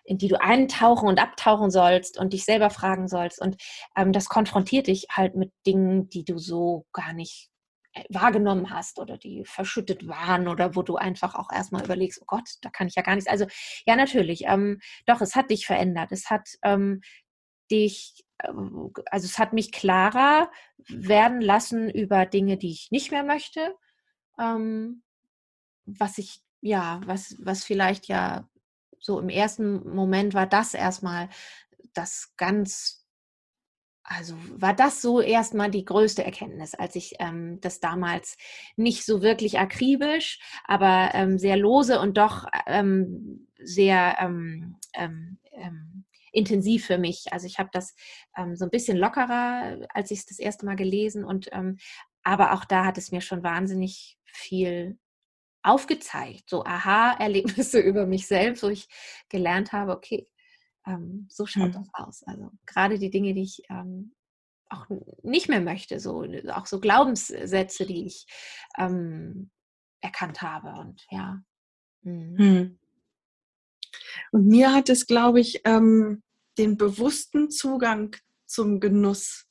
in 0.04 0.18
die 0.18 0.28
du 0.28 0.40
eintauchen 0.40 1.08
und 1.08 1.20
abtauchen 1.22 1.70
sollst 1.70 2.18
und 2.18 2.32
dich 2.32 2.44
selber 2.44 2.70
fragen 2.70 3.06
sollst. 3.08 3.40
Und 3.40 3.56
ähm, 3.96 4.12
das 4.12 4.26
konfrontiert 4.28 4.88
dich 4.88 5.06
halt 5.10 5.36
mit 5.36 5.52
Dingen, 5.66 6.08
die 6.08 6.24
du 6.24 6.38
so 6.38 6.86
gar 6.92 7.12
nicht 7.12 7.51
wahrgenommen 8.08 8.70
hast 8.70 8.98
oder 8.98 9.18
die 9.18 9.44
verschüttet 9.44 10.06
waren 10.08 10.48
oder 10.48 10.74
wo 10.74 10.82
du 10.82 10.96
einfach 10.96 11.34
auch 11.34 11.50
erstmal 11.52 11.84
überlegst, 11.84 12.20
oh 12.22 12.26
Gott, 12.26 12.48
da 12.62 12.70
kann 12.70 12.86
ich 12.86 12.94
ja 12.94 13.02
gar 13.02 13.14
nichts. 13.14 13.30
Also 13.30 13.46
ja, 13.86 13.96
natürlich, 13.96 14.44
ähm, 14.46 14.80
doch, 15.06 15.20
es 15.20 15.34
hat 15.36 15.50
dich 15.50 15.66
verändert. 15.66 16.12
Es 16.12 16.30
hat 16.30 16.48
ähm, 16.62 17.02
dich, 17.70 18.24
ähm, 18.44 18.92
also 19.10 19.26
es 19.26 19.38
hat 19.38 19.52
mich 19.52 19.72
klarer 19.72 20.50
werden 20.88 21.40
lassen 21.40 21.90
über 21.90 22.26
Dinge, 22.26 22.56
die 22.56 22.70
ich 22.70 22.90
nicht 22.90 23.10
mehr 23.10 23.24
möchte. 23.24 23.74
Ähm, 24.38 25.02
was 25.84 26.18
ich, 26.18 26.40
ja, 26.60 27.00
was, 27.04 27.36
was 27.40 27.64
vielleicht 27.64 28.08
ja 28.08 28.48
so 28.98 29.18
im 29.18 29.28
ersten 29.28 29.94
Moment 29.94 30.32
war 30.32 30.46
das 30.46 30.74
erstmal 30.74 31.28
das 31.92 32.32
ganz 32.36 33.01
also 34.04 34.34
war 34.56 34.74
das 34.74 35.00
so 35.00 35.20
erstmal 35.20 35.70
die 35.70 35.84
größte 35.84 36.24
Erkenntnis, 36.24 36.74
als 36.74 36.96
ich 36.96 37.14
ähm, 37.18 37.60
das 37.60 37.80
damals 37.80 38.36
nicht 38.76 39.04
so 39.04 39.22
wirklich 39.22 39.58
akribisch, 39.58 40.40
aber 40.64 41.10
ähm, 41.14 41.38
sehr 41.38 41.56
lose 41.56 42.00
und 42.00 42.18
doch 42.18 42.46
ähm, 42.66 43.48
sehr 43.58 44.16
ähm, 44.20 44.76
ähm, 44.94 45.38
ähm, 45.52 46.04
intensiv 46.32 46.86
für 46.86 46.98
mich. 46.98 47.32
Also 47.32 47.46
ich 47.46 47.58
habe 47.58 47.68
das 47.72 47.94
so 48.54 48.64
ein 48.64 48.70
bisschen 48.70 48.96
lockerer, 48.96 49.86
als 49.90 50.10
ich 50.10 50.20
es 50.20 50.26
das 50.26 50.38
erste 50.38 50.64
Mal 50.64 50.76
gelesen 50.76 51.26
und 51.26 51.50
aber 52.22 52.54
auch 52.54 52.64
da 52.64 52.86
hat 52.86 52.96
es 52.96 53.12
mir 53.12 53.20
schon 53.20 53.42
wahnsinnig 53.42 54.18
viel 54.24 54.98
aufgezeigt, 55.62 56.48
so 56.48 56.64
Aha-Erlebnisse 56.64 57.80
über 57.80 58.06
mich 58.06 58.26
selbst, 58.26 58.62
wo 58.62 58.68
ich 58.68 58.88
gelernt 59.28 59.72
habe, 59.72 59.92
okay, 59.92 60.26
ähm, 60.86 61.26
so 61.28 61.46
schaut 61.46 61.68
mhm. 61.68 61.72
das 61.72 61.88
aus. 61.92 62.22
Also 62.24 62.50
gerade 62.66 62.98
die 62.98 63.10
Dinge, 63.10 63.34
die 63.34 63.42
ich 63.42 63.62
ähm, 63.70 64.14
auch 64.68 64.86
nicht 65.22 65.48
mehr 65.48 65.60
möchte, 65.60 66.00
so 66.00 66.24
auch 66.48 66.66
so 66.66 66.80
Glaubenssätze, 66.80 67.86
die 67.86 68.06
ich 68.06 68.26
ähm, 68.78 69.50
erkannt 70.00 70.42
habe 70.42 70.80
und 70.80 71.04
ja. 71.10 71.42
Mhm. 72.02 72.34
Mhm. 72.36 72.78
Und 74.32 74.46
mir 74.46 74.72
hat 74.72 74.88
es, 74.88 75.06
glaube 75.06 75.40
ich, 75.40 75.60
ähm, 75.64 76.22
den 76.58 76.76
bewussten 76.76 77.50
Zugang 77.50 78.16
zum 78.46 78.80
Genuss 78.80 79.46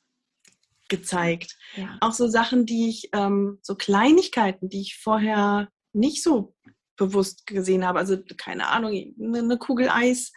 gezeigt. 0.89 1.57
Ja. 1.75 1.97
Auch 2.01 2.11
so 2.11 2.27
Sachen, 2.27 2.65
die 2.65 2.89
ich, 2.89 3.09
ähm, 3.13 3.59
so 3.61 3.75
Kleinigkeiten, 3.75 4.69
die 4.69 4.81
ich 4.81 4.97
vorher 4.97 5.69
nicht 5.93 6.21
so 6.21 6.55
bewusst 6.97 7.47
gesehen 7.47 7.85
habe. 7.85 7.99
Also 7.99 8.17
keine 8.37 8.67
Ahnung, 8.67 8.91
eine 8.91 9.57
Kugel 9.57 9.89
Eis 9.89 10.31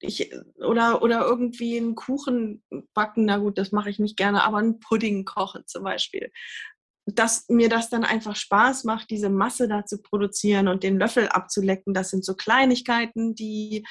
ich, 0.00 0.30
oder, 0.58 1.02
oder 1.02 1.24
irgendwie 1.24 1.76
einen 1.76 1.94
Kuchen 1.94 2.62
backen, 2.94 3.24
na 3.24 3.38
gut, 3.38 3.58
das 3.58 3.72
mache 3.72 3.90
ich 3.90 3.98
nicht 3.98 4.16
gerne, 4.16 4.44
aber 4.44 4.58
einen 4.58 4.80
Pudding 4.80 5.24
kochen 5.24 5.62
zum 5.66 5.84
Beispiel. 5.84 6.30
Dass 7.06 7.48
mir 7.48 7.68
das 7.68 7.90
dann 7.90 8.04
einfach 8.04 8.36
Spaß 8.36 8.84
macht, 8.84 9.10
diese 9.10 9.30
Masse 9.30 9.68
da 9.68 9.84
zu 9.84 10.00
produzieren 10.00 10.68
und 10.68 10.82
den 10.82 10.98
Löffel 10.98 11.28
abzulecken, 11.28 11.94
das 11.94 12.10
sind 12.10 12.24
so 12.24 12.34
Kleinigkeiten, 12.34 13.34
die 13.34 13.84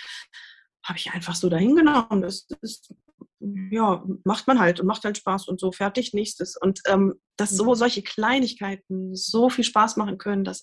habe 0.86 1.00
ich 1.00 1.12
einfach 1.12 1.36
so 1.36 1.50
dahin 1.50 1.76
genommen. 1.76 2.22
Das 2.22 2.48
ist, 2.62 2.94
ja, 3.40 4.04
macht 4.26 4.48
man 4.48 4.60
halt 4.60 4.80
und 4.80 4.88
macht 4.88 5.06
halt 5.06 5.18
Spaß 5.18 5.48
und 5.48 5.60
so 5.60 5.72
fertig 5.72 6.14
nächstes. 6.14 6.58
Und 6.58 6.82
ähm, 6.88 7.16
dass 7.38 7.52
so 7.52 7.72
mhm. 7.72 7.76
solche 7.76 8.04
Kleinigkeiten 8.04 9.16
so 9.16 9.50
viel 9.50 9.64
Spaß 9.64 9.98
machen 9.98 10.18
können, 10.18 10.44
dass 10.44 10.62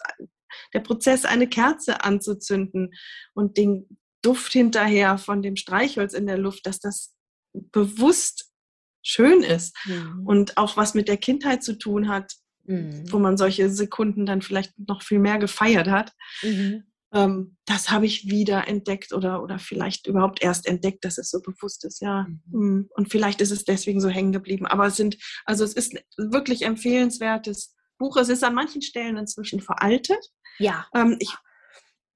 der 0.75 0.81
Prozess, 0.81 1.25
eine 1.25 1.49
Kerze 1.49 2.03
anzuzünden 2.05 2.93
und 3.35 3.57
den, 3.57 4.00
Duft 4.23 4.53
hinterher 4.53 5.19
von 5.19 5.43
dem 5.43 5.57
Streichholz 5.57 6.15
in 6.15 6.27
der 6.27 6.39
Luft, 6.39 6.67
dass 6.67 6.81
das 6.81 7.15
bewusst 7.53 8.51
schön 9.03 9.43
ist 9.43 9.77
mhm. 9.87 10.27
und 10.27 10.57
auch 10.57 10.77
was 10.77 10.95
mit 10.95 11.09
der 11.09 11.17
Kindheit 11.17 11.63
zu 11.63 11.79
tun 11.79 12.09
hat, 12.09 12.35
mhm. 12.65 13.11
wo 13.11 13.19
man 13.19 13.37
solche 13.37 13.71
Sekunden 13.71 14.27
dann 14.27 14.43
vielleicht 14.43 14.73
noch 14.79 15.03
viel 15.03 15.19
mehr 15.19 15.39
gefeiert 15.39 15.89
hat. 15.89 16.13
Mhm. 16.43 16.85
Ähm, 17.13 17.57
das 17.65 17.91
habe 17.91 18.07
ich 18.07 18.31
wieder 18.31 18.69
entdeckt 18.69 19.13
oder, 19.13 19.43
oder 19.43 19.59
vielleicht 19.59 20.07
überhaupt 20.07 20.43
erst 20.43 20.67
entdeckt, 20.67 21.05
dass 21.05 21.19
es 21.19 21.31
so 21.31 21.41
bewusst 21.41 21.85
ist, 21.85 22.01
ja. 22.01 22.27
Mhm. 22.29 22.61
Mhm. 22.61 22.89
Und 22.95 23.11
vielleicht 23.11 23.41
ist 23.41 23.51
es 23.51 23.65
deswegen 23.65 24.01
so 24.01 24.09
hängen 24.09 24.33
geblieben. 24.33 24.67
Aber 24.67 24.87
es 24.87 24.97
sind, 24.97 25.17
also 25.45 25.65
es 25.65 25.73
ist 25.73 25.95
wirklich 26.17 26.63
empfehlenswertes 26.63 27.75
Buch. 27.99 28.17
Es 28.17 28.29
ist 28.29 28.45
an 28.45 28.55
manchen 28.55 28.83
Stellen 28.83 29.17
inzwischen 29.17 29.61
veraltet. 29.61 30.25
Ja. 30.59 30.87
Ähm, 30.95 31.17
ich 31.19 31.35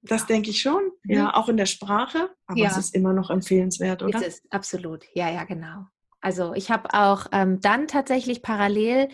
das 0.07 0.25
denke 0.25 0.49
ich 0.49 0.61
schon. 0.61 0.91
Ja, 1.03 1.23
mhm. 1.23 1.29
auch 1.29 1.49
in 1.49 1.57
der 1.57 1.65
Sprache. 1.65 2.29
Aber 2.47 2.59
ja. 2.59 2.69
es 2.69 2.77
ist 2.77 2.95
immer 2.95 3.13
noch 3.13 3.29
empfehlenswert, 3.29 4.03
oder? 4.03 4.19
Es 4.19 4.27
ist 4.27 4.53
absolut. 4.53 5.05
Ja, 5.13 5.29
ja, 5.29 5.43
genau. 5.43 5.85
Also 6.21 6.53
ich 6.53 6.71
habe 6.71 6.93
auch 6.93 7.27
ähm, 7.31 7.59
dann 7.61 7.87
tatsächlich 7.87 8.41
parallel, 8.41 9.09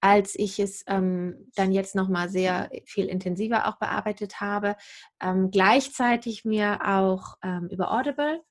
als 0.00 0.34
ich 0.34 0.58
es 0.58 0.84
ähm, 0.86 1.50
dann 1.54 1.72
jetzt 1.72 1.94
nochmal 1.94 2.28
sehr 2.28 2.70
viel 2.86 3.06
intensiver 3.06 3.68
auch 3.68 3.78
bearbeitet 3.78 4.40
habe, 4.40 4.76
ähm, 5.20 5.50
gleichzeitig 5.50 6.44
mir 6.44 6.86
auch 6.86 7.36
ähm, 7.42 7.68
über 7.70 7.92
Audible 7.92 8.42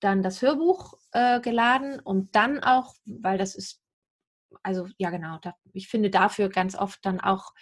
dann 0.00 0.22
das 0.22 0.42
Hörbuch 0.42 0.94
äh, 1.12 1.40
geladen 1.40 2.00
und 2.00 2.34
dann 2.36 2.62
auch, 2.62 2.94
weil 3.04 3.38
das 3.38 3.54
ist, 3.54 3.82
also 4.62 4.86
ja 4.98 5.10
genau, 5.10 5.38
da, 5.42 5.54
ich 5.72 5.88
finde 5.88 6.10
dafür 6.10 6.48
ganz 6.48 6.74
oft 6.74 7.04
dann 7.04 7.20
auch 7.20 7.52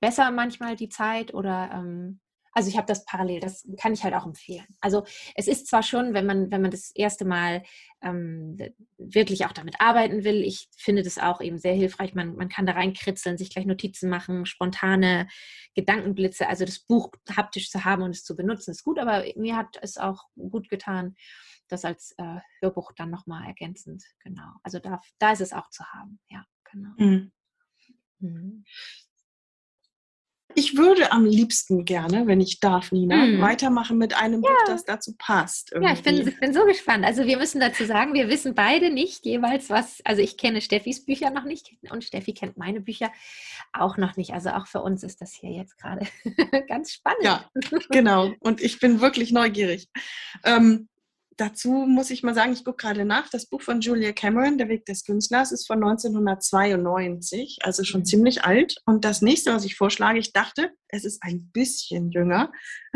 besser 0.00 0.30
manchmal 0.30 0.76
die 0.76 0.88
Zeit 0.88 1.34
oder 1.34 1.70
ähm, 1.72 2.20
also 2.56 2.70
ich 2.70 2.78
habe 2.78 2.86
das 2.86 3.04
parallel, 3.04 3.40
das 3.40 3.68
kann 3.78 3.92
ich 3.92 4.02
halt 4.02 4.14
auch 4.14 4.24
empfehlen. 4.24 4.64
Also 4.80 5.04
es 5.34 5.46
ist 5.46 5.66
zwar 5.66 5.82
schon, 5.82 6.14
wenn 6.14 6.24
man, 6.24 6.50
wenn 6.50 6.62
man 6.62 6.70
das 6.70 6.90
erste 6.94 7.26
Mal 7.26 7.62
ähm, 8.00 8.56
wirklich 8.96 9.44
auch 9.44 9.52
damit 9.52 9.78
arbeiten 9.78 10.24
will, 10.24 10.42
ich 10.42 10.70
finde 10.74 11.02
das 11.02 11.18
auch 11.18 11.42
eben 11.42 11.58
sehr 11.58 11.74
hilfreich. 11.74 12.14
Man, 12.14 12.34
man 12.34 12.48
kann 12.48 12.64
da 12.64 12.72
reinkritzeln, 12.72 13.36
sich 13.36 13.50
gleich 13.50 13.66
Notizen 13.66 14.08
machen, 14.08 14.46
spontane 14.46 15.28
Gedankenblitze. 15.74 16.48
Also 16.48 16.64
das 16.64 16.78
Buch 16.78 17.10
haptisch 17.36 17.68
zu 17.70 17.84
haben 17.84 18.02
und 18.02 18.12
es 18.12 18.24
zu 18.24 18.34
benutzen, 18.34 18.70
ist 18.70 18.84
gut, 18.84 18.98
aber 18.98 19.26
mir 19.36 19.54
hat 19.54 19.76
es 19.82 19.98
auch 19.98 20.24
gut 20.34 20.70
getan, 20.70 21.14
das 21.68 21.84
als 21.84 22.14
äh, 22.16 22.40
Hörbuch 22.62 22.92
dann 22.96 23.10
nochmal 23.10 23.46
ergänzend, 23.46 24.02
genau. 24.20 24.48
Also 24.62 24.78
da, 24.78 24.98
da 25.18 25.32
ist 25.32 25.42
es 25.42 25.52
auch 25.52 25.68
zu 25.68 25.84
haben, 25.92 26.20
ja, 26.30 26.42
genau. 26.72 26.94
Mhm. 26.96 27.32
Mhm. 28.20 28.64
Ich 30.58 30.76
würde 30.76 31.12
am 31.12 31.26
liebsten 31.26 31.84
gerne, 31.84 32.26
wenn 32.26 32.40
ich 32.40 32.60
darf, 32.60 32.90
Nina, 32.90 33.26
mm. 33.26 33.40
weitermachen 33.42 33.98
mit 33.98 34.16
einem 34.16 34.42
ja. 34.42 34.48
Buch, 34.48 34.64
das 34.66 34.84
dazu 34.84 35.14
passt. 35.18 35.70
Irgendwie. 35.70 35.90
Ja, 35.90 35.94
ich 35.94 36.02
bin, 36.02 36.26
ich 36.26 36.40
bin 36.40 36.54
so 36.54 36.64
gespannt. 36.64 37.04
Also 37.04 37.26
wir 37.26 37.36
müssen 37.36 37.60
dazu 37.60 37.84
sagen, 37.84 38.14
wir 38.14 38.30
wissen 38.30 38.54
beide 38.54 38.90
nicht 38.90 39.26
jeweils 39.26 39.68
was. 39.68 40.00
Also 40.04 40.22
ich 40.22 40.38
kenne 40.38 40.62
Steffis 40.62 41.04
Bücher 41.04 41.28
noch 41.28 41.44
nicht 41.44 41.76
und 41.90 42.04
Steffi 42.04 42.32
kennt 42.32 42.56
meine 42.56 42.80
Bücher 42.80 43.12
auch 43.74 43.98
noch 43.98 44.16
nicht. 44.16 44.32
Also 44.32 44.48
auch 44.50 44.66
für 44.66 44.80
uns 44.80 45.02
ist 45.02 45.20
das 45.20 45.34
hier 45.34 45.50
jetzt 45.50 45.76
gerade 45.76 46.06
ganz 46.68 46.92
spannend. 46.92 47.22
Ja, 47.22 47.50
genau. 47.90 48.32
Und 48.40 48.62
ich 48.62 48.80
bin 48.80 49.02
wirklich 49.02 49.32
neugierig. 49.32 49.90
Ähm, 50.42 50.88
dazu 51.36 51.70
muss 51.70 52.10
ich 52.10 52.22
mal 52.22 52.34
sagen, 52.34 52.52
ich 52.52 52.64
gucke 52.64 52.86
gerade 52.86 53.04
nach, 53.04 53.28
das 53.28 53.46
Buch 53.46 53.62
von 53.62 53.80
Julia 53.80 54.12
Cameron, 54.12 54.58
Der 54.58 54.68
Weg 54.68 54.84
des 54.86 55.04
Künstlers, 55.04 55.52
ist 55.52 55.66
von 55.66 55.82
1992, 55.82 57.58
also 57.62 57.84
schon 57.84 58.00
mhm. 58.00 58.06
ziemlich 58.06 58.44
alt. 58.44 58.76
Und 58.86 59.04
das 59.04 59.22
nächste, 59.22 59.52
was 59.52 59.64
ich 59.64 59.76
vorschlage, 59.76 60.18
ich 60.18 60.32
dachte, 60.32 60.70
es 60.88 61.04
ist 61.04 61.22
ein 61.22 61.50
bisschen 61.52 62.10
jünger, 62.10 62.50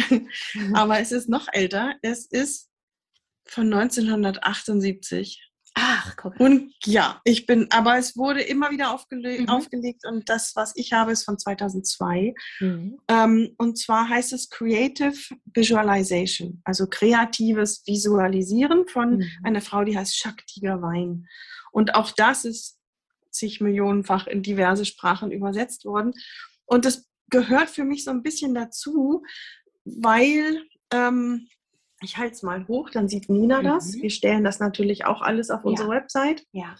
mhm. 0.08 0.28
aber 0.74 1.00
es 1.00 1.12
ist 1.12 1.28
noch 1.28 1.48
älter. 1.52 1.94
Es 2.02 2.26
ist 2.26 2.70
von 3.46 3.72
1978. 3.72 5.49
Ach, 5.74 6.16
guck. 6.16 6.38
Und 6.40 6.74
ja, 6.84 7.20
ich 7.24 7.46
bin, 7.46 7.70
aber 7.70 7.96
es 7.96 8.16
wurde 8.16 8.42
immer 8.42 8.70
wieder 8.70 8.92
aufgele 8.92 9.40
mhm. 9.40 9.48
aufgelegt 9.48 10.04
und 10.04 10.28
das, 10.28 10.56
was 10.56 10.72
ich 10.74 10.92
habe, 10.92 11.12
ist 11.12 11.24
von 11.24 11.38
2002. 11.38 12.34
Mhm. 12.60 12.98
Ähm, 13.08 13.54
und 13.56 13.78
zwar 13.78 14.08
heißt 14.08 14.32
es 14.32 14.50
Creative 14.50 15.14
Visualization, 15.54 16.60
also 16.64 16.86
kreatives 16.88 17.86
Visualisieren 17.86 18.88
von 18.88 19.18
mhm. 19.18 19.30
einer 19.44 19.60
Frau, 19.60 19.84
die 19.84 19.96
heißt 19.96 20.16
Shakti 20.16 20.60
Wein. 20.62 21.26
Und 21.72 21.94
auch 21.94 22.10
das 22.10 22.44
ist 22.44 22.78
zig 23.30 23.60
Millionenfach 23.60 24.26
in 24.26 24.42
diverse 24.42 24.84
Sprachen 24.84 25.30
übersetzt 25.30 25.84
worden. 25.84 26.12
Und 26.66 26.84
das 26.84 27.08
gehört 27.30 27.70
für 27.70 27.84
mich 27.84 28.04
so 28.04 28.10
ein 28.10 28.22
bisschen 28.22 28.54
dazu, 28.54 29.22
weil 29.84 30.64
ähm, 30.92 31.48
ich 32.02 32.16
halte 32.16 32.34
es 32.34 32.42
mal 32.42 32.66
hoch, 32.66 32.90
dann 32.90 33.08
sieht 33.08 33.28
Nina 33.28 33.62
das. 33.62 33.96
Mhm. 33.96 34.02
Wir 34.02 34.10
stellen 34.10 34.44
das 34.44 34.58
natürlich 34.58 35.04
auch 35.04 35.20
alles 35.20 35.50
auf 35.50 35.64
unsere 35.64 35.90
Website. 35.90 36.44
Ja. 36.52 36.76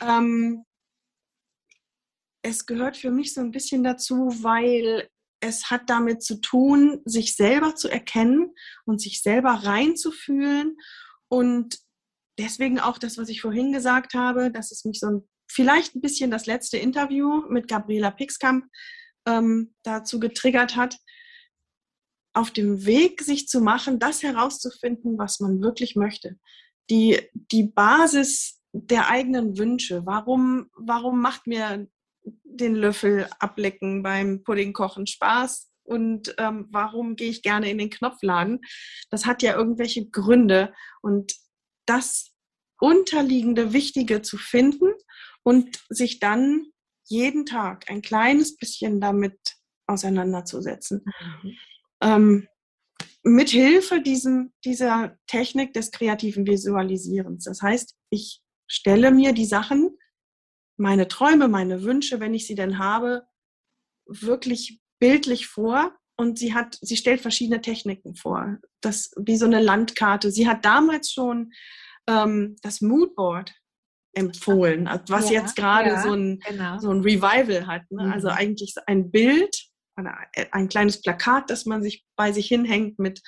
Ähm, 0.00 0.64
es 2.42 2.66
gehört 2.66 2.96
für 2.96 3.10
mich 3.10 3.34
so 3.34 3.40
ein 3.40 3.52
bisschen 3.52 3.82
dazu, 3.84 4.28
weil 4.42 5.08
es 5.40 5.70
hat 5.70 5.88
damit 5.88 6.22
zu 6.22 6.40
tun, 6.40 7.00
sich 7.04 7.34
selber 7.34 7.74
zu 7.74 7.88
erkennen 7.88 8.54
und 8.84 9.00
sich 9.00 9.22
selber 9.22 9.50
reinzufühlen. 9.50 10.76
Und 11.28 11.78
deswegen 12.38 12.78
auch 12.78 12.98
das, 12.98 13.18
was 13.18 13.28
ich 13.28 13.40
vorhin 13.40 13.72
gesagt 13.72 14.14
habe, 14.14 14.50
dass 14.50 14.70
es 14.70 14.84
mich 14.84 15.00
so 15.00 15.06
ein, 15.08 15.28
vielleicht 15.50 15.94
ein 15.94 16.00
bisschen 16.00 16.30
das 16.30 16.46
letzte 16.46 16.78
Interview 16.78 17.42
mit 17.48 17.68
Gabriela 17.68 18.10
Pixkamp 18.10 18.66
ähm, 19.26 19.74
dazu 19.82 20.20
getriggert 20.20 20.76
hat, 20.76 20.96
auf 22.34 22.50
dem 22.50 22.84
Weg, 22.86 23.22
sich 23.22 23.48
zu 23.48 23.60
machen, 23.60 23.98
das 23.98 24.22
herauszufinden, 24.22 25.18
was 25.18 25.40
man 25.40 25.60
wirklich 25.60 25.96
möchte. 25.96 26.38
Die, 26.90 27.20
die 27.32 27.64
Basis 27.64 28.60
der 28.72 29.08
eigenen 29.08 29.58
Wünsche. 29.58 30.06
Warum, 30.06 30.70
warum 30.74 31.20
macht 31.20 31.46
mir 31.46 31.86
den 32.24 32.74
Löffel 32.74 33.28
ablecken 33.38 34.02
beim 34.02 34.42
Puddingkochen 34.44 35.06
Spaß? 35.06 35.70
Und 35.84 36.34
ähm, 36.38 36.68
warum 36.70 37.16
gehe 37.16 37.28
ich 37.28 37.42
gerne 37.42 37.70
in 37.70 37.78
den 37.78 37.90
Knopfladen? 37.90 38.60
Das 39.10 39.26
hat 39.26 39.42
ja 39.42 39.56
irgendwelche 39.56 40.08
Gründe. 40.08 40.72
Und 41.02 41.34
das 41.86 42.30
unterliegende 42.78 43.72
Wichtige 43.72 44.22
zu 44.22 44.38
finden 44.38 44.92
und 45.42 45.82
sich 45.88 46.18
dann 46.18 46.66
jeden 47.08 47.44
Tag 47.46 47.90
ein 47.90 48.00
kleines 48.00 48.56
bisschen 48.56 49.00
damit 49.00 49.38
auseinanderzusetzen. 49.86 51.04
Mhm 51.42 51.56
ähm, 52.02 52.48
mit 53.22 53.50
Hilfe 53.50 54.00
diesem, 54.00 54.52
dieser 54.64 55.16
Technik 55.26 55.72
des 55.72 55.92
kreativen 55.92 56.46
Visualisierens. 56.46 57.44
Das 57.44 57.62
heißt, 57.62 57.96
ich 58.10 58.42
stelle 58.66 59.12
mir 59.12 59.32
die 59.32 59.44
Sachen, 59.44 59.96
meine 60.76 61.06
Träume, 61.06 61.48
meine 61.48 61.82
Wünsche, 61.82 62.18
wenn 62.18 62.34
ich 62.34 62.46
sie 62.46 62.54
denn 62.54 62.78
habe, 62.78 63.22
wirklich 64.06 64.80
bildlich 64.98 65.46
vor 65.46 65.94
und 66.16 66.38
sie 66.38 66.54
hat, 66.54 66.78
sie 66.80 66.96
stellt 66.96 67.20
verschiedene 67.20 67.60
Techniken 67.60 68.16
vor. 68.16 68.58
Das 68.80 69.12
wie 69.16 69.36
so 69.36 69.46
eine 69.46 69.60
Landkarte. 69.60 70.30
Sie 70.30 70.48
hat 70.48 70.64
damals 70.64 71.12
schon 71.12 71.52
ähm, 72.08 72.56
das 72.62 72.80
Moodboard 72.80 73.54
empfohlen, 74.14 74.88
was 75.08 75.30
ja, 75.30 75.40
jetzt 75.40 75.56
gerade 75.56 75.90
ja, 75.90 76.02
so, 76.02 76.12
ein, 76.12 76.38
genau. 76.46 76.78
so 76.78 76.90
ein 76.90 77.00
Revival 77.00 77.66
hat. 77.66 77.82
Ne? 77.90 78.02
Also 78.02 78.06
mhm. 78.06 78.12
Also 78.12 78.28
eigentlich 78.28 78.74
ein 78.86 79.10
Bild, 79.10 79.71
ein 79.96 80.68
kleines 80.68 81.00
Plakat, 81.02 81.50
das 81.50 81.66
man 81.66 81.82
sich 81.82 82.04
bei 82.16 82.32
sich 82.32 82.48
hinhängt 82.48 82.98
mit, 82.98 83.22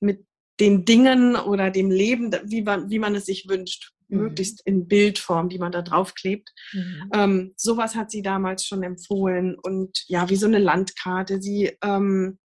mit 0.00 0.26
den 0.60 0.84
Dingen 0.84 1.36
oder 1.36 1.70
dem 1.70 1.90
Leben, 1.90 2.32
wie 2.44 2.62
man, 2.62 2.90
wie 2.90 2.98
man 2.98 3.14
es 3.14 3.26
sich 3.26 3.48
wünscht, 3.48 3.92
mhm. 4.08 4.18
möglichst 4.18 4.62
in 4.64 4.86
Bildform, 4.86 5.48
die 5.48 5.58
man 5.58 5.72
da 5.72 5.82
draufklebt. 5.82 6.50
Mhm. 6.72 7.10
Ähm, 7.12 7.54
sowas 7.56 7.94
hat 7.94 8.10
sie 8.10 8.22
damals 8.22 8.64
schon 8.64 8.82
empfohlen 8.82 9.56
und 9.60 10.04
ja, 10.06 10.28
wie 10.30 10.36
so 10.36 10.46
eine 10.46 10.58
Landkarte. 10.58 11.42
Sie, 11.42 11.76
ähm, 11.82 12.38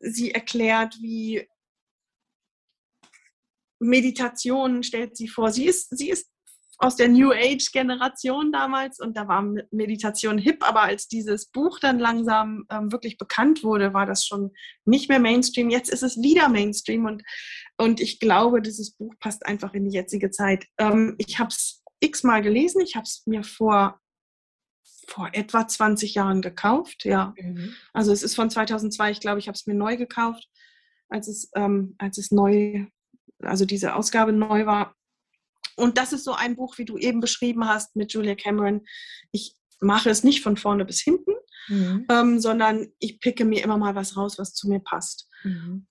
sie 0.00 0.30
erklärt, 0.32 0.96
wie 1.00 1.46
Meditation 3.80 4.82
stellt 4.82 5.16
sie 5.16 5.28
vor. 5.28 5.50
Sie 5.50 5.66
ist, 5.66 5.96
sie 5.96 6.10
ist 6.10 6.30
aus 6.78 6.94
der 6.94 7.08
New 7.08 7.32
Age-Generation 7.32 8.52
damals 8.52 9.00
und 9.00 9.16
da 9.16 9.26
war 9.26 9.42
Meditation 9.72 10.38
hip, 10.38 10.66
aber 10.66 10.82
als 10.82 11.08
dieses 11.08 11.46
Buch 11.46 11.80
dann 11.80 11.98
langsam 11.98 12.66
ähm, 12.70 12.92
wirklich 12.92 13.18
bekannt 13.18 13.64
wurde, 13.64 13.92
war 13.94 14.06
das 14.06 14.24
schon 14.24 14.52
nicht 14.84 15.08
mehr 15.08 15.18
Mainstream. 15.18 15.70
Jetzt 15.70 15.90
ist 15.90 16.04
es 16.04 16.16
wieder 16.22 16.48
Mainstream 16.48 17.04
und, 17.04 17.22
und 17.76 18.00
ich 18.00 18.20
glaube, 18.20 18.62
dieses 18.62 18.92
Buch 18.92 19.12
passt 19.18 19.44
einfach 19.44 19.74
in 19.74 19.86
die 19.86 19.94
jetzige 19.94 20.30
Zeit. 20.30 20.66
Ähm, 20.78 21.16
ich 21.18 21.40
habe 21.40 21.48
es 21.48 21.82
x-mal 22.00 22.42
gelesen, 22.42 22.80
ich 22.80 22.94
habe 22.94 23.04
es 23.04 23.24
mir 23.26 23.42
vor 23.42 24.00
vor 25.08 25.30
etwa 25.32 25.66
20 25.66 26.14
Jahren 26.14 26.42
gekauft, 26.42 27.04
ja. 27.04 27.34
Mhm. 27.38 27.74
Also 27.94 28.12
es 28.12 28.22
ist 28.22 28.34
von 28.34 28.50
2002, 28.50 29.10
ich 29.10 29.20
glaube, 29.20 29.38
ich 29.38 29.48
habe 29.48 29.56
es 29.56 29.66
mir 29.66 29.74
neu 29.74 29.96
gekauft, 29.96 30.46
als 31.08 31.28
es, 31.28 31.50
ähm, 31.56 31.94
als 31.98 32.18
es 32.18 32.30
neu, 32.30 32.84
also 33.40 33.64
diese 33.64 33.94
Ausgabe 33.94 34.32
neu 34.32 34.66
war. 34.66 34.94
Und 35.78 35.98
das 35.98 36.12
ist 36.12 36.24
so 36.24 36.32
ein 36.32 36.56
Buch, 36.56 36.78
wie 36.78 36.84
du 36.84 36.98
eben 36.98 37.20
beschrieben 37.20 37.66
hast 37.66 37.96
mit 37.96 38.12
Julia 38.12 38.34
Cameron. 38.34 38.86
Ich 39.32 39.54
mache 39.80 40.10
es 40.10 40.24
nicht 40.24 40.42
von 40.42 40.56
vorne 40.56 40.84
bis 40.84 41.00
hinten, 41.00 41.32
mhm. 41.68 42.06
ähm, 42.10 42.40
sondern 42.40 42.88
ich 42.98 43.20
picke 43.20 43.44
mir 43.44 43.62
immer 43.62 43.78
mal 43.78 43.94
was 43.94 44.16
raus, 44.16 44.38
was 44.38 44.54
zu 44.54 44.68
mir 44.68 44.80
passt. 44.80 45.28
Mhm. 45.44 45.86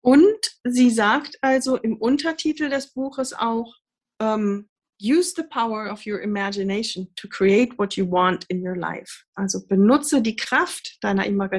Und 0.00 0.58
sie 0.64 0.90
sagt 0.90 1.36
also 1.42 1.76
im 1.76 1.96
Untertitel 1.96 2.70
des 2.70 2.92
Buches 2.92 3.32
auch, 3.32 3.74
ähm, 4.20 4.68
Use 5.02 5.34
the 5.36 5.42
power 5.42 5.92
of 5.92 6.06
your 6.06 6.22
imagination 6.22 7.06
to 7.16 7.28
create 7.28 7.76
what 7.76 7.96
you 7.96 8.10
want 8.10 8.46
in 8.48 8.66
your 8.66 8.76
life. 8.76 9.24
Also 9.34 9.66
benutze 9.66 10.22
die 10.22 10.36
Kraft 10.36 10.96
deiner 11.02 11.26
Imag 11.26 11.50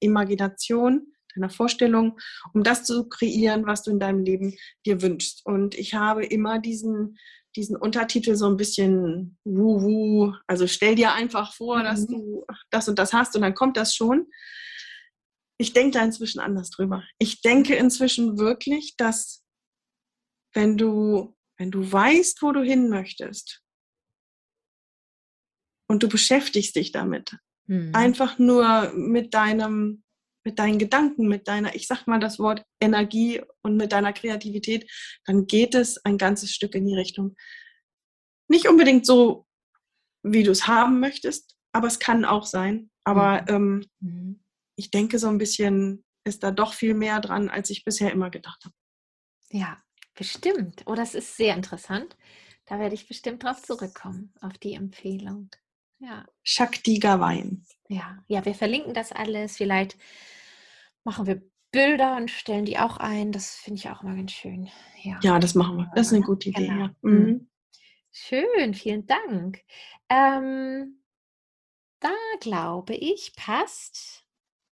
Imagination 0.00 1.12
deiner 1.36 1.50
Vorstellung, 1.50 2.18
um 2.52 2.62
das 2.62 2.84
zu 2.84 3.08
kreieren, 3.08 3.66
was 3.66 3.82
du 3.82 3.90
in 3.90 4.00
deinem 4.00 4.24
Leben 4.24 4.56
dir 4.84 5.02
wünschst. 5.02 5.44
Und 5.44 5.74
ich 5.74 5.94
habe 5.94 6.24
immer 6.24 6.58
diesen, 6.58 7.18
diesen 7.54 7.76
Untertitel 7.76 8.34
so 8.34 8.46
ein 8.48 8.56
bisschen 8.56 9.38
wuhu, 9.44 10.34
also 10.46 10.66
stell 10.66 10.94
dir 10.94 11.12
einfach 11.12 11.54
vor, 11.54 11.78
mhm. 11.78 11.84
dass 11.84 12.06
du 12.06 12.44
das 12.70 12.88
und 12.88 12.98
das 12.98 13.12
hast 13.12 13.36
und 13.36 13.42
dann 13.42 13.54
kommt 13.54 13.76
das 13.76 13.94
schon. 13.94 14.26
Ich 15.58 15.72
denke 15.72 15.98
da 15.98 16.04
inzwischen 16.04 16.40
anders 16.40 16.70
drüber. 16.70 17.02
Ich 17.18 17.40
denke 17.40 17.74
inzwischen 17.76 18.38
wirklich, 18.38 18.96
dass 18.96 19.42
wenn 20.52 20.76
du, 20.76 21.34
wenn 21.58 21.70
du 21.70 21.90
weißt, 21.90 22.42
wo 22.42 22.52
du 22.52 22.62
hin 22.62 22.88
möchtest 22.90 23.62
und 25.88 26.02
du 26.02 26.08
beschäftigst 26.08 26.76
dich 26.76 26.92
damit, 26.92 27.36
mhm. 27.66 27.94
einfach 27.94 28.38
nur 28.38 28.92
mit 28.94 29.32
deinem 29.32 30.02
mit 30.46 30.60
deinen 30.60 30.78
Gedanken, 30.78 31.26
mit 31.26 31.48
deiner, 31.48 31.74
ich 31.74 31.88
sag 31.88 32.06
mal 32.06 32.20
das 32.20 32.38
Wort 32.38 32.64
Energie 32.80 33.42
und 33.62 33.76
mit 33.76 33.90
deiner 33.90 34.12
Kreativität, 34.12 34.88
dann 35.24 35.48
geht 35.48 35.74
es 35.74 36.02
ein 36.04 36.18
ganzes 36.18 36.52
Stück 36.52 36.76
in 36.76 36.86
die 36.86 36.94
Richtung. 36.94 37.36
Nicht 38.48 38.68
unbedingt 38.68 39.04
so, 39.04 39.48
wie 40.22 40.44
du 40.44 40.52
es 40.52 40.68
haben 40.68 41.00
möchtest, 41.00 41.56
aber 41.72 41.88
es 41.88 41.98
kann 41.98 42.24
auch 42.24 42.46
sein. 42.46 42.90
Aber 43.02 43.42
mhm. 43.42 43.48
ähm, 43.48 43.86
mhm. 43.98 44.44
ich 44.76 44.92
denke, 44.92 45.18
so 45.18 45.26
ein 45.28 45.38
bisschen 45.38 46.04
ist 46.22 46.44
da 46.44 46.52
doch 46.52 46.74
viel 46.74 46.94
mehr 46.94 47.20
dran, 47.20 47.48
als 47.48 47.70
ich 47.70 47.84
bisher 47.84 48.12
immer 48.12 48.30
gedacht 48.30 48.64
habe. 48.64 48.74
Ja, 49.50 49.76
bestimmt. 50.14 50.84
Oh, 50.86 50.94
das 50.94 51.16
ist 51.16 51.36
sehr 51.36 51.56
interessant. 51.56 52.16
Da 52.66 52.78
werde 52.78 52.94
ich 52.94 53.08
bestimmt 53.08 53.42
drauf 53.42 53.62
zurückkommen, 53.62 54.32
auf 54.40 54.58
die 54.58 54.74
Empfehlung. 54.74 55.50
Ja. 55.98 56.24
Shakti 56.44 57.00
Gawain. 57.00 57.64
Ja, 57.88 58.22
ja, 58.28 58.44
wir 58.44 58.54
verlinken 58.54 58.94
das 58.94 59.10
alles. 59.10 59.56
Vielleicht 59.56 59.96
machen 61.06 61.26
wir 61.26 61.40
Bilder 61.70 62.16
und 62.16 62.30
stellen 62.30 62.66
die 62.66 62.78
auch 62.78 62.98
ein. 62.98 63.32
Das 63.32 63.54
finde 63.54 63.78
ich 63.78 63.88
auch 63.88 64.02
immer 64.02 64.14
ganz 64.14 64.32
schön. 64.32 64.68
Ja, 65.02 65.18
ja 65.22 65.38
das 65.38 65.54
machen 65.54 65.78
wir. 65.78 65.90
Das 65.94 66.08
ist 66.08 66.12
eine 66.12 66.24
gute 66.24 66.50
Idee. 66.50 66.66
Genau. 66.66 66.84
Ja. 66.84 66.94
Mhm. 67.00 67.12
mhm. 67.12 67.50
Schön, 68.10 68.72
vielen 68.72 69.06
Dank. 69.06 69.62
Ähm, 70.08 71.02
da 72.00 72.14
glaube 72.40 72.94
ich, 72.94 73.32
passt. 73.36 74.24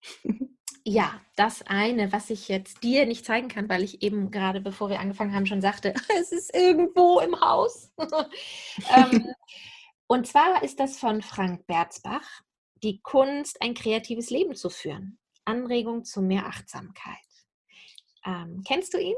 Ja, 0.86 1.20
das 1.36 1.60
eine, 1.66 2.10
was 2.10 2.30
ich 2.30 2.48
jetzt 2.48 2.82
dir 2.82 3.04
nicht 3.04 3.26
zeigen 3.26 3.48
kann, 3.48 3.68
weil 3.68 3.84
ich 3.84 4.02
eben 4.02 4.30
gerade, 4.30 4.62
bevor 4.62 4.88
wir 4.88 4.98
angefangen 4.98 5.34
haben, 5.34 5.44
schon 5.44 5.60
sagte, 5.60 5.92
es 6.18 6.32
ist 6.32 6.54
irgendwo 6.54 7.20
im 7.20 7.38
Haus. 7.38 7.92
ähm, 8.96 9.26
und 10.06 10.26
zwar 10.26 10.62
ist 10.62 10.80
das 10.80 10.98
von 10.98 11.20
Frank 11.20 11.66
Berzbach, 11.66 12.26
die 12.82 13.02
Kunst, 13.02 13.60
ein 13.60 13.74
kreatives 13.74 14.30
Leben 14.30 14.54
zu 14.54 14.70
führen. 14.70 15.19
Anregung 15.44 16.04
zu 16.04 16.22
mehr 16.22 16.46
Achtsamkeit. 16.46 17.16
Ähm, 18.24 18.62
kennst 18.66 18.94
du 18.94 18.98
ihn? 18.98 19.16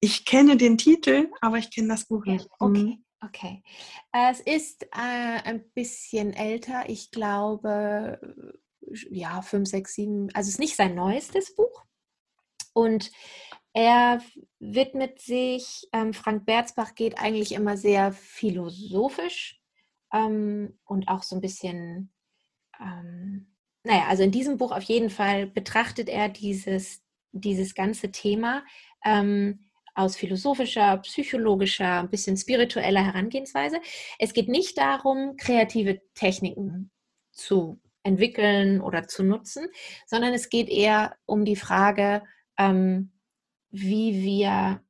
Ich 0.00 0.24
kenne 0.24 0.56
den 0.56 0.78
Titel, 0.78 1.30
aber 1.40 1.58
ich 1.58 1.70
kenne 1.70 1.88
das 1.88 2.06
Buch 2.06 2.24
nicht. 2.24 2.48
Okay, 2.58 2.78
mhm. 2.78 3.04
okay. 3.24 3.62
Es 4.10 4.40
ist 4.40 4.82
äh, 4.84 4.88
ein 5.44 5.64
bisschen 5.74 6.32
älter. 6.32 6.88
Ich 6.88 7.10
glaube, 7.10 8.18
ja, 9.10 9.42
fünf, 9.42 9.68
sechs, 9.68 9.94
sieben. 9.94 10.28
Also 10.34 10.48
es 10.48 10.54
ist 10.54 10.60
nicht 10.60 10.76
sein 10.76 10.94
neuestes 10.94 11.54
Buch. 11.54 11.84
Und 12.74 13.10
er 13.74 14.20
widmet 14.58 15.20
sich, 15.20 15.88
ähm, 15.92 16.12
Frank 16.12 16.44
Berzbach 16.46 16.94
geht 16.94 17.18
eigentlich 17.18 17.52
immer 17.52 17.76
sehr 17.76 18.12
philosophisch 18.12 19.60
ähm, 20.12 20.78
und 20.84 21.08
auch 21.08 21.22
so 21.22 21.36
ein 21.36 21.40
bisschen, 21.40 22.12
ähm, 22.80 23.51
naja, 23.84 24.06
also 24.08 24.22
in 24.22 24.30
diesem 24.30 24.58
Buch 24.58 24.72
auf 24.72 24.82
jeden 24.84 25.10
Fall 25.10 25.46
betrachtet 25.46 26.08
er 26.08 26.28
dieses, 26.28 27.02
dieses 27.32 27.74
ganze 27.74 28.12
Thema 28.12 28.64
ähm, 29.04 29.70
aus 29.94 30.16
philosophischer, 30.16 30.98
psychologischer, 30.98 32.00
ein 32.00 32.10
bisschen 32.10 32.36
spiritueller 32.36 33.04
Herangehensweise. 33.04 33.80
Es 34.18 34.32
geht 34.32 34.48
nicht 34.48 34.78
darum, 34.78 35.36
kreative 35.36 36.00
Techniken 36.14 36.90
zu 37.32 37.80
entwickeln 38.04 38.80
oder 38.80 39.06
zu 39.06 39.22
nutzen, 39.22 39.68
sondern 40.06 40.32
es 40.32 40.48
geht 40.48 40.68
eher 40.68 41.16
um 41.26 41.44
die 41.44 41.56
Frage, 41.56 42.22
ähm, 42.58 43.12
wie 43.70 44.22
wir 44.22 44.82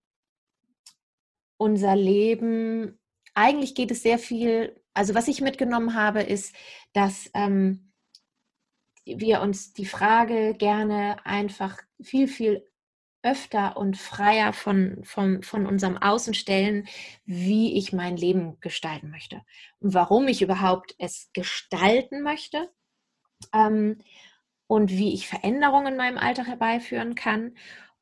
unser 1.57 1.95
Leben, 1.95 2.99
eigentlich 3.35 3.75
geht 3.75 3.91
es 3.91 4.03
sehr 4.03 4.19
viel, 4.19 4.81
also 4.95 5.15
was 5.15 5.29
ich 5.29 5.41
mitgenommen 5.41 5.95
habe, 5.95 6.23
ist, 6.23 6.55
dass 6.93 7.31
ähm, 7.35 7.92
wir 9.05 9.41
uns 9.41 9.73
die 9.73 9.87
Frage 9.87 10.55
gerne 10.55 11.25
einfach 11.25 11.79
viel, 12.01 12.29
viel 12.29 12.67
öfter 13.23 13.77
und 13.77 13.97
freier 13.97 14.53
von, 14.53 15.05
von, 15.05 15.43
von 15.43 15.67
unserem 15.67 15.97
Außen 15.97 16.35
stellen, 16.35 16.89
wie 17.25 17.79
ich 17.79 17.93
mein 17.93 18.17
Leben 18.17 18.59
gestalten 18.61 19.11
möchte 19.11 19.43
und 19.79 19.95
warum 19.95 20.27
ich 20.29 20.43
überhaupt 20.43 20.95
es 20.99 21.31
gestalten 21.33 22.23
möchte 22.23 22.69
ähm, 23.53 23.99
und 24.67 24.91
wie 24.91 25.15
ich 25.15 25.29
Veränderungen 25.29 25.93
in 25.93 25.97
meinem 25.97 26.19
Alltag 26.19 26.49
herbeiführen 26.49 27.15
kann. 27.15 27.57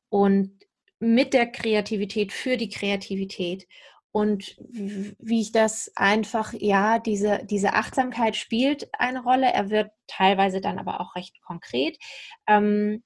Und 0.09 0.65
mit 0.99 1.33
der 1.33 1.47
Kreativität 1.47 2.31
für 2.31 2.57
die 2.57 2.69
Kreativität 2.69 3.67
und 4.11 4.55
wie 4.59 5.41
ich 5.41 5.51
das 5.51 5.91
einfach, 5.95 6.53
ja, 6.53 6.99
diese, 6.99 7.45
diese 7.45 7.73
Achtsamkeit 7.73 8.35
spielt 8.35 8.89
eine 8.97 9.23
Rolle. 9.23 9.51
Er 9.51 9.69
wird 9.69 9.91
teilweise 10.07 10.59
dann 10.59 10.79
aber 10.79 10.99
auch 10.99 11.15
recht 11.15 11.41
konkret. 11.41 11.97
Ähm, 12.45 13.03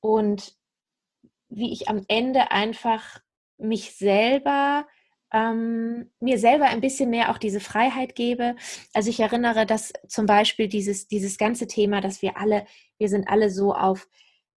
und 0.00 0.54
wie 1.48 1.72
ich 1.72 1.88
am 1.88 2.04
Ende 2.08 2.50
einfach 2.50 3.20
mich 3.58 3.96
selber, 3.96 4.86
ähm, 5.32 6.10
mir 6.20 6.38
selber 6.38 6.66
ein 6.66 6.80
bisschen 6.80 7.10
mehr 7.10 7.30
auch 7.30 7.38
diese 7.38 7.60
Freiheit 7.60 8.14
gebe. 8.14 8.56
Also 8.94 9.10
ich 9.10 9.20
erinnere, 9.20 9.66
dass 9.66 9.92
zum 10.08 10.26
Beispiel 10.26 10.68
dieses, 10.68 11.06
dieses 11.06 11.36
ganze 11.36 11.66
Thema, 11.66 12.00
dass 12.00 12.22
wir 12.22 12.38
alle, 12.38 12.66
wir 12.98 13.08
sind 13.08 13.28
alle 13.28 13.50
so 13.50 13.74
auf 13.74 14.08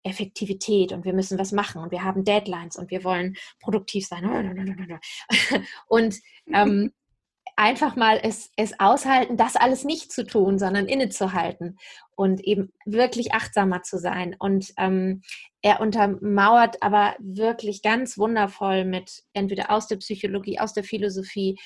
Effektivität 0.08 0.92
und 0.92 1.06
wir 1.06 1.14
müssen 1.14 1.38
was 1.38 1.52
machen 1.52 1.82
und 1.82 1.92
wir 1.92 2.04
haben 2.04 2.24
Deadlines 2.24 2.76
und 2.76 2.92
wir 2.92 3.04
wollen 3.04 3.36
produktiv 3.60 4.08
sein. 4.08 4.26
Und 5.88 6.16
ähm, 6.54 6.92
einfach 7.58 7.96
mal 7.96 8.20
es, 8.22 8.52
es 8.56 8.80
aushalten, 8.80 9.36
das 9.36 9.56
alles 9.56 9.84
nicht 9.84 10.12
zu 10.12 10.26
tun, 10.26 10.60
sondern 10.60 10.86
innezuhalten 10.86 11.78
und 12.16 12.40
eben 12.42 12.72
wirklich 12.86 13.34
achtsamer 13.34 13.82
zu 13.82 13.98
sein. 13.98 14.36
Und 14.38 14.74
ähm, 14.78 15.24
er 15.62 15.82
untermauert 15.82 16.82
aber 16.82 17.16
wirklich 17.20 17.82
ganz 17.82 18.18
wundervoll 18.18 18.86
mit 18.86 19.24
entweder 19.34 19.72
aus 19.72 19.88
der 19.88 19.98
Psychologie, 19.98 20.60
aus 20.60 20.74
der 20.74 20.84
Philosophie. 20.84 21.58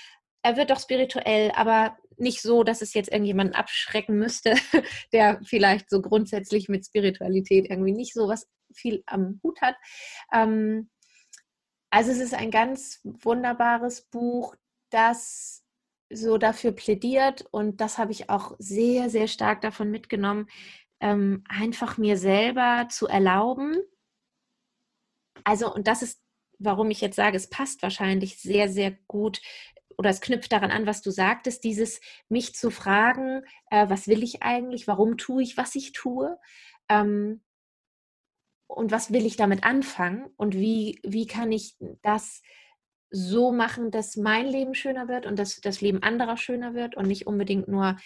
Er 0.43 0.55
wird 0.55 0.71
doch 0.71 0.79
spirituell, 0.79 1.51
aber 1.55 1.97
nicht 2.21 2.41
so, 2.41 2.63
dass 2.63 2.81
es 2.81 2.93
jetzt 2.93 3.11
irgendjemanden 3.11 3.55
abschrecken 3.55 4.17
müsste, 4.17 4.55
der 5.13 5.39
vielleicht 5.43 5.89
so 5.89 6.01
grundsätzlich 6.01 6.69
mit 6.69 6.85
Spiritualität 6.85 7.69
irgendwie 7.69 7.93
nicht 7.93 8.13
so 8.13 8.27
was 8.27 8.47
viel 8.73 9.03
am 9.05 9.39
Hut 9.43 9.61
hat. 9.61 9.75
Ähm, 10.33 10.89
also 11.91 12.11
es 12.11 12.19
ist 12.19 12.33
ein 12.33 12.51
ganz 12.51 13.01
wunderbares 13.03 14.03
Buch, 14.03 14.55
das 14.91 15.63
so 16.13 16.37
dafür 16.37 16.71
plädiert 16.71 17.45
und 17.51 17.81
das 17.81 17.97
habe 17.97 18.11
ich 18.11 18.29
auch 18.29 18.55
sehr, 18.59 19.09
sehr 19.09 19.27
stark 19.27 19.61
davon 19.61 19.91
mitgenommen, 19.91 20.47
ähm, 20.99 21.43
einfach 21.49 21.97
mir 21.97 22.17
selber 22.17 22.87
zu 22.89 23.07
erlauben. 23.07 23.77
Also, 25.43 25.73
und 25.73 25.87
das 25.87 26.01
ist, 26.01 26.21
warum 26.59 26.91
ich 26.91 27.01
jetzt 27.01 27.15
sage, 27.15 27.37
es 27.37 27.49
passt 27.49 27.81
wahrscheinlich 27.81 28.39
sehr, 28.39 28.69
sehr 28.69 28.91
gut 29.07 29.41
oder 29.97 30.09
es 30.09 30.21
knüpft 30.21 30.51
daran 30.51 30.71
an, 30.71 30.85
was 30.85 31.01
du 31.01 31.11
sagtest, 31.11 31.63
dieses 31.63 32.01
mich 32.29 32.55
zu 32.55 32.69
fragen, 32.71 33.43
äh, 33.69 33.89
was 33.89 34.07
will 34.07 34.23
ich 34.23 34.43
eigentlich, 34.43 34.87
warum 34.87 35.17
tue 35.17 35.43
ich, 35.43 35.57
was 35.57 35.75
ich 35.75 35.91
tue 35.91 36.37
ähm, 36.89 37.41
und 38.67 38.91
was 38.91 39.11
will 39.11 39.25
ich 39.25 39.37
damit 39.37 39.63
anfangen 39.63 40.29
und 40.37 40.55
wie, 40.55 40.99
wie 41.03 41.27
kann 41.27 41.51
ich 41.51 41.75
das 42.01 42.41
so 43.09 43.51
machen, 43.51 43.91
dass 43.91 44.15
mein 44.15 44.47
Leben 44.47 44.73
schöner 44.73 45.07
wird 45.07 45.25
und 45.25 45.37
dass 45.37 45.59
das 45.59 45.81
Leben 45.81 46.01
anderer 46.01 46.37
schöner 46.37 46.73
wird 46.73 46.95
und 46.95 47.07
nicht 47.07 47.27
unbedingt 47.27 47.67
nur 47.67 47.97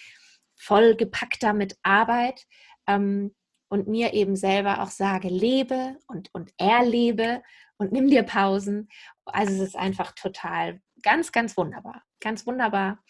voll 0.56 0.96
gepackter 0.96 1.52
mit 1.52 1.76
Arbeit. 1.82 2.46
Ähm, 2.88 3.34
und 3.68 3.88
mir 3.88 4.14
eben 4.14 4.36
selber 4.36 4.82
auch 4.82 4.90
sage, 4.90 5.28
lebe 5.28 5.98
und, 6.06 6.32
und 6.32 6.52
erlebe 6.56 7.42
und 7.78 7.92
nimm 7.92 8.08
dir 8.08 8.22
Pausen. 8.22 8.88
Also 9.24 9.54
es 9.54 9.60
ist 9.60 9.76
einfach 9.76 10.12
total, 10.12 10.80
ganz, 11.02 11.32
ganz 11.32 11.56
wunderbar. 11.56 12.02
Ganz 12.20 12.46
wunderbar. 12.46 13.02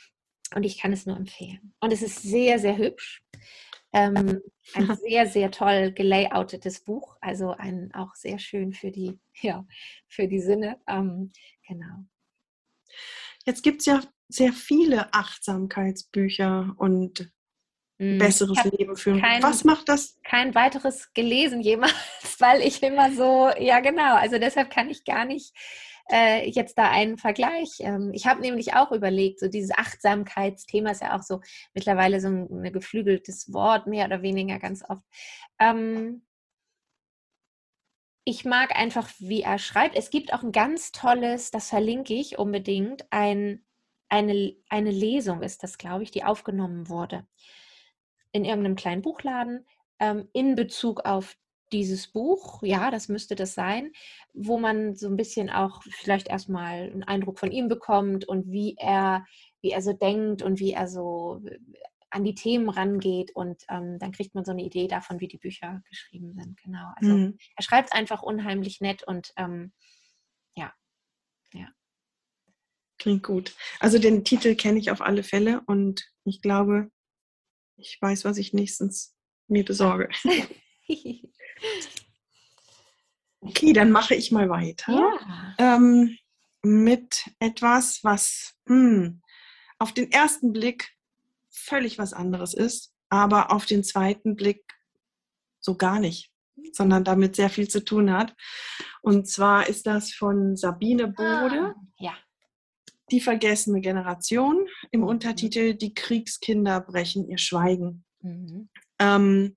Und 0.54 0.64
ich 0.64 0.78
kann 0.78 0.92
es 0.92 1.06
nur 1.06 1.16
empfehlen. 1.16 1.74
Und 1.80 1.92
es 1.92 2.02
ist 2.02 2.22
sehr, 2.22 2.58
sehr 2.58 2.76
hübsch. 2.76 3.22
Ähm, 3.92 4.40
ein 4.74 4.96
sehr, 4.96 5.26
sehr 5.26 5.50
toll 5.50 5.92
gelayoutetes 5.92 6.84
Buch, 6.84 7.16
also 7.20 7.50
ein, 7.50 7.92
auch 7.94 8.14
sehr 8.14 8.38
schön 8.38 8.72
für 8.72 8.90
die, 8.90 9.18
ja, 9.40 9.66
für 10.08 10.28
die 10.28 10.40
Sinne. 10.40 10.80
Ähm, 10.86 11.32
genau. 11.66 12.04
Jetzt 13.44 13.62
gibt 13.62 13.80
es 13.80 13.86
ja 13.86 14.02
sehr 14.28 14.52
viele 14.52 15.12
Achtsamkeitsbücher 15.14 16.74
und 16.78 17.32
hm, 17.98 18.18
besseres 18.18 18.62
Leben 18.64 18.96
führen. 18.96 19.20
Kein, 19.20 19.42
Was 19.42 19.64
macht 19.64 19.88
das? 19.88 20.18
Kein 20.22 20.54
weiteres 20.54 21.12
gelesen 21.14 21.60
jemals, 21.60 21.94
weil 22.38 22.60
ich 22.60 22.82
immer 22.82 23.10
so, 23.12 23.50
ja 23.58 23.80
genau, 23.80 24.16
also 24.16 24.38
deshalb 24.38 24.70
kann 24.70 24.90
ich 24.90 25.04
gar 25.04 25.24
nicht 25.24 25.54
äh, 26.10 26.48
jetzt 26.48 26.76
da 26.76 26.90
einen 26.90 27.16
Vergleich. 27.16 27.78
Ähm, 27.80 28.10
ich 28.12 28.26
habe 28.26 28.42
nämlich 28.42 28.74
auch 28.74 28.92
überlegt, 28.92 29.40
so 29.40 29.48
dieses 29.48 29.70
Achtsamkeitsthema 29.76 30.90
ist 30.90 31.02
ja 31.02 31.16
auch 31.16 31.22
so 31.22 31.40
mittlerweile 31.72 32.20
so 32.20 32.28
ein, 32.28 32.48
ein 32.50 32.72
geflügeltes 32.72 33.52
Wort, 33.52 33.86
mehr 33.86 34.06
oder 34.06 34.22
weniger 34.22 34.58
ganz 34.58 34.84
oft. 34.88 35.02
Ähm, 35.58 36.22
ich 38.24 38.44
mag 38.44 38.76
einfach, 38.76 39.08
wie 39.20 39.42
er 39.42 39.58
schreibt. 39.58 39.96
Es 39.96 40.10
gibt 40.10 40.34
auch 40.34 40.42
ein 40.42 40.52
ganz 40.52 40.92
tolles, 40.92 41.50
das 41.50 41.70
verlinke 41.70 42.12
ich 42.12 42.38
unbedingt, 42.38 43.06
ein, 43.10 43.64
eine, 44.08 44.54
eine 44.68 44.90
Lesung 44.90 45.42
ist 45.42 45.62
das, 45.62 45.78
glaube 45.78 46.02
ich, 46.02 46.10
die 46.10 46.24
aufgenommen 46.24 46.88
wurde 46.88 47.26
in 48.36 48.44
irgendeinem 48.44 48.76
kleinen 48.76 49.02
Buchladen 49.02 49.66
ähm, 49.98 50.28
in 50.32 50.54
Bezug 50.54 51.04
auf 51.04 51.36
dieses 51.72 52.06
Buch, 52.08 52.62
ja, 52.62 52.90
das 52.90 53.08
müsste 53.08 53.34
das 53.34 53.54
sein, 53.54 53.92
wo 54.32 54.58
man 54.58 54.94
so 54.94 55.08
ein 55.08 55.16
bisschen 55.16 55.50
auch 55.50 55.82
vielleicht 55.90 56.28
erstmal 56.28 56.90
einen 56.90 57.02
Eindruck 57.02 57.38
von 57.38 57.50
ihm 57.50 57.68
bekommt 57.68 58.26
und 58.26 58.50
wie 58.50 58.76
er, 58.78 59.26
wie 59.62 59.70
er 59.70 59.82
so 59.82 59.92
denkt 59.92 60.42
und 60.42 60.60
wie 60.60 60.72
er 60.72 60.86
so 60.86 61.42
äh, 61.44 61.58
an 62.10 62.24
die 62.24 62.34
Themen 62.34 62.68
rangeht 62.68 63.34
und 63.34 63.64
ähm, 63.68 63.98
dann 63.98 64.12
kriegt 64.12 64.34
man 64.34 64.44
so 64.44 64.52
eine 64.52 64.62
Idee 64.62 64.86
davon, 64.86 65.20
wie 65.20 65.28
die 65.28 65.38
Bücher 65.38 65.82
geschrieben 65.88 66.32
sind. 66.34 66.56
Genau. 66.62 66.92
Also 66.94 67.12
mhm. 67.12 67.38
er 67.56 67.62
schreibt 67.62 67.88
es 67.88 67.98
einfach 67.98 68.22
unheimlich 68.22 68.80
nett 68.80 69.02
und 69.02 69.32
ähm, 69.36 69.72
ja, 70.54 70.72
ja. 71.52 71.68
Klingt 72.98 73.24
gut. 73.24 73.54
Also 73.80 73.98
den 73.98 74.24
Titel 74.24 74.54
kenne 74.54 74.78
ich 74.78 74.90
auf 74.90 75.00
alle 75.00 75.24
Fälle 75.24 75.62
und 75.66 76.10
ich 76.24 76.40
glaube, 76.40 76.90
ich 77.76 77.98
weiß, 78.00 78.24
was 78.24 78.38
ich 78.38 78.52
nächstens 78.52 79.14
mir 79.48 79.64
besorge. 79.64 80.08
okay, 83.40 83.72
dann 83.72 83.90
mache 83.92 84.14
ich 84.14 84.32
mal 84.32 84.48
weiter. 84.48 84.92
Ja. 84.92 85.76
Ähm, 85.76 86.18
mit 86.62 87.30
etwas, 87.38 88.02
was 88.02 88.54
hm, 88.66 89.22
auf 89.78 89.92
den 89.92 90.10
ersten 90.10 90.52
Blick 90.52 90.92
völlig 91.50 91.98
was 91.98 92.12
anderes 92.12 92.54
ist, 92.54 92.92
aber 93.08 93.52
auf 93.52 93.66
den 93.66 93.84
zweiten 93.84 94.36
Blick 94.36 94.64
so 95.60 95.76
gar 95.76 96.00
nicht, 96.00 96.32
sondern 96.72 97.04
damit 97.04 97.36
sehr 97.36 97.50
viel 97.50 97.68
zu 97.68 97.84
tun 97.84 98.12
hat. 98.12 98.34
Und 99.02 99.28
zwar 99.28 99.68
ist 99.68 99.86
das 99.86 100.12
von 100.12 100.56
Sabine 100.56 101.08
Bode. 101.08 101.74
Ah, 101.74 101.74
ja. 101.98 102.14
Die 103.10 103.20
vergessene 103.20 103.80
Generation 103.80 104.66
im 104.90 105.00
mhm. 105.00 105.06
Untertitel 105.06 105.74
Die 105.74 105.94
Kriegskinder 105.94 106.80
brechen 106.80 107.28
ihr 107.28 107.38
Schweigen. 107.38 108.04
Mhm. 108.20 108.68
Ähm, 108.98 109.56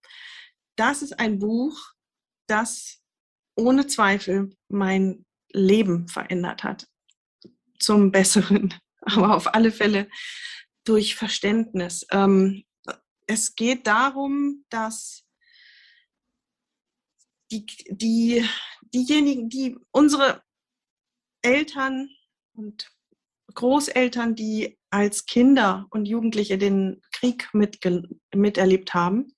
das 0.76 1.02
ist 1.02 1.20
ein 1.20 1.39
Buch, 1.39 1.93
das 2.47 3.02
ohne 3.56 3.88
Zweifel 3.88 4.56
mein 4.70 5.26
Leben 5.52 6.08
verändert 6.08 6.64
hat. 6.64 6.88
Zum 7.80 8.12
Besseren, 8.12 8.74
aber 9.02 9.36
auf 9.36 9.54
alle 9.54 9.72
Fälle 9.72 10.10
durch 10.86 11.16
Verständnis. 11.16 12.06
Ähm, 12.12 12.64
es 13.28 13.56
geht 13.56 13.86
darum, 13.88 14.66
dass 14.70 15.24
die, 17.52 17.66
die, 17.89 18.47
diejenigen, 18.93 19.50
die 19.50 19.78
unsere 19.91 20.43
Eltern 21.41 22.10
und 22.54 22.91
Großeltern, 23.60 24.36
die 24.36 24.80
als 24.89 25.26
Kinder 25.26 25.86
und 25.89 26.07
Jugendliche 26.07 26.57
den 26.57 27.01
Krieg 27.12 27.49
miterlebt 27.53 28.93
haben, 28.93 29.34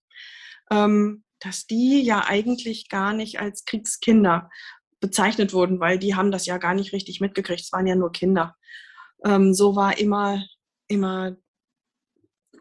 ähm, 0.70 1.24
dass 1.40 1.66
die 1.66 2.04
ja 2.04 2.26
eigentlich 2.28 2.88
gar 2.88 3.14
nicht 3.14 3.40
als 3.40 3.66
Kriegskinder 3.66 4.52
bezeichnet 5.00 5.54
wurden, 5.54 5.80
weil 5.80 5.98
die 5.98 6.14
haben 6.14 6.30
das 6.30 6.46
ja 6.46 6.60
gar 6.60 6.76
nicht 6.76 6.94
richtig 6.94 7.20
mitgekriegt. 7.20 7.62
Es 7.62 7.72
waren 7.72 7.88
ja 7.88 7.96
nur 7.96 8.12
Kinder. 8.12 8.56
Ähm, 9.26 9.56
so 9.56 9.76
war 9.76 9.98
immer, 9.98 10.44
immer 10.88 11.36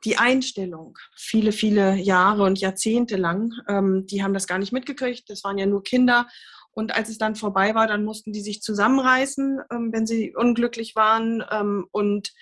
die 0.07 0.17
Einstellung, 0.17 0.97
viele, 1.15 1.53
viele 1.53 1.97
Jahre 1.97 2.45
und 2.45 2.59
Jahrzehnte 2.59 3.17
lang. 3.17 3.53
Ähm, 3.69 4.07
die 4.07 4.23
haben 4.23 4.33
das 4.33 4.47
gar 4.47 4.59
nicht 4.59 4.73
mitgekriegt. 4.73 5.29
Das 5.29 5.45
waren 5.45 5.59
ja 5.59 5.67
nur 5.67 5.83
Kinder. 5.83 6.27
Und 6.73 6.95
als 6.95 7.09
es 7.09 7.19
dann 7.19 7.35
vorbei 7.35 7.75
war, 7.75 7.87
dann 7.87 8.05
mussten 8.05 8.33
die 8.33 8.41
sich 8.41 8.63
zusammenreißen, 8.63 9.61
ähm, 9.73 9.93
wenn 9.93 10.07
sie 10.07 10.35
unglücklich 10.35 10.95
waren. 10.97 11.45
Ähm, 11.51 11.87
und 11.91 12.33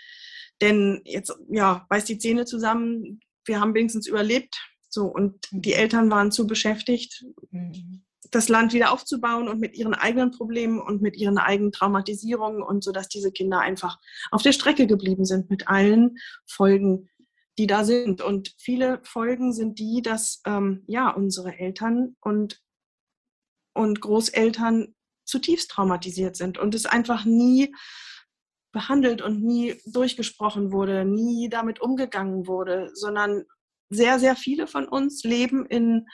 denn 0.61 1.01
jetzt, 1.05 1.37
ja, 1.49 1.87
beißt 1.89 2.09
die 2.09 2.19
Zähne 2.19 2.45
zusammen. 2.45 3.21
Wir 3.45 3.61
haben 3.61 3.75
wenigstens 3.75 4.07
überlebt. 4.07 4.57
So, 4.89 5.07
und 5.07 5.47
die 5.51 5.75
Eltern 5.75 6.11
waren 6.11 6.33
zu 6.33 6.47
beschäftigt, 6.47 7.25
mhm. 7.51 8.03
das 8.31 8.49
Land 8.49 8.73
wieder 8.73 8.91
aufzubauen 8.93 9.49
und 9.49 9.61
mit 9.61 9.77
ihren 9.77 9.95
eigenen 9.95 10.31
Problemen 10.31 10.81
und 10.81 11.03
mit 11.03 11.17
ihren 11.17 11.39
eigenen 11.39 11.73
Traumatisierungen 11.73 12.63
und 12.63 12.83
so, 12.83 12.93
dass 12.93 13.09
diese 13.09 13.31
Kinder 13.31 13.61
einfach 13.61 13.99
auf 14.31 14.43
der 14.43 14.53
Strecke 14.53 14.87
geblieben 14.87 15.25
sind 15.25 15.51
mit 15.51 15.69
allen 15.69 16.17
Folgen, 16.47 17.11
die 17.59 17.67
da 17.67 17.85
sind. 17.85 18.23
Und 18.23 18.55
viele 18.59 19.01
Folgen 19.03 19.53
sind 19.53 19.79
die, 19.79 20.01
dass 20.03 20.41
ähm, 20.47 20.85
ja 20.87 21.11
unsere 21.11 21.59
Eltern 21.59 22.17
und, 22.21 22.63
und 23.79 24.01
Großeltern 24.01 24.95
zutiefst 25.25 25.71
traumatisiert 25.71 26.37
sind 26.37 26.59
und 26.59 26.75
es 26.75 26.87
einfach 26.87 27.25
nie 27.25 27.75
behandelt 28.73 29.23
und 29.23 29.43
nie 29.43 29.81
durchgesprochen 29.87 30.73
wurde, 30.73 31.05
nie 31.05 31.49
damit 31.49 31.81
umgegangen 31.81 32.47
wurde, 32.47 32.91
sondern 32.95 33.45
sehr, 33.91 34.19
sehr 34.19 34.37
viele 34.37 34.67
von 34.67 34.87
uns 34.87 35.23
leben 35.25 35.65
in, 35.67 36.07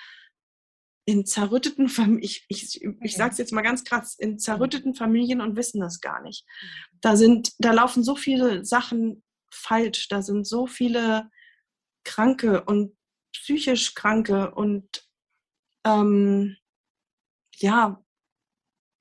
in 1.07 1.27
zerrütteten 1.27 1.89
Familien, 1.89 2.23
ich, 2.23 2.45
ich, 2.49 2.81
ich 3.01 3.17
sage 3.17 3.33
es 3.33 3.39
jetzt 3.39 3.53
mal 3.53 3.63
ganz 3.63 3.85
krass, 3.85 4.15
in 4.19 4.39
zerrütteten 4.39 4.95
Familien 4.95 5.41
und 5.41 5.57
wissen 5.57 5.81
das 5.81 6.01
gar 6.01 6.23
nicht. 6.23 6.47
Da, 7.01 7.17
sind, 7.17 7.53
da 7.59 7.73
laufen 7.73 8.05
so 8.05 8.15
viele 8.15 8.65
Sachen 8.65 9.25
falsch, 9.51 10.09
da 10.09 10.23
sind 10.23 10.47
so 10.47 10.67
viele 10.67 11.31
Kranke 12.05 12.65
und 12.65 12.97
psychisch 13.33 13.95
Kranke 13.95 14.55
und 14.55 15.09
ähm, 15.85 16.57
ja, 17.61 18.03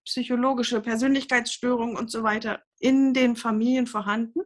psychologische 0.05 0.81
Persönlichkeitsstörungen 0.81 1.97
und 1.97 2.11
so 2.11 2.23
weiter 2.23 2.61
in 2.79 3.13
den 3.13 3.35
Familien 3.35 3.87
vorhanden. 3.87 4.41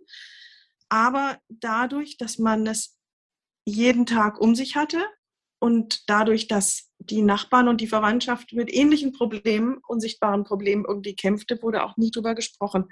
Aber 0.90 1.40
dadurch, 1.50 2.18
dass 2.18 2.38
man 2.38 2.68
es 2.68 2.98
jeden 3.66 4.06
Tag 4.06 4.40
um 4.40 4.56
sich 4.56 4.76
hatte 4.76 5.04
und 5.60 6.10
dadurch, 6.10 6.48
dass 6.48 6.92
die 7.00 7.22
Nachbarn 7.22 7.68
und 7.68 7.82
die 7.82 7.88
Verwandtschaft 7.88 8.54
mit 8.54 8.72
ähnlichen 8.72 9.12
Problemen, 9.12 9.80
unsichtbaren 9.88 10.44
Problemen 10.44 10.86
irgendwie 10.88 11.16
kämpfte, 11.16 11.62
wurde 11.62 11.84
auch 11.84 11.98
nie 11.98 12.12
drüber 12.12 12.36
gesprochen. 12.36 12.86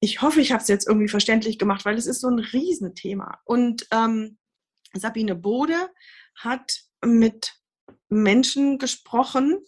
Ich 0.00 0.20
hoffe, 0.20 0.40
ich 0.40 0.52
habe 0.52 0.62
es 0.62 0.68
jetzt 0.68 0.86
irgendwie 0.86 1.08
verständlich 1.08 1.58
gemacht, 1.58 1.84
weil 1.84 1.96
es 1.96 2.06
ist 2.06 2.20
so 2.20 2.28
ein 2.28 2.38
Riesenthema. 2.38 3.38
Und 3.44 3.86
ähm, 3.90 4.38
Sabine 4.92 5.34
Bode 5.34 5.90
hat 6.36 6.82
mit 7.04 7.54
Menschen 8.08 8.78
gesprochen, 8.78 9.58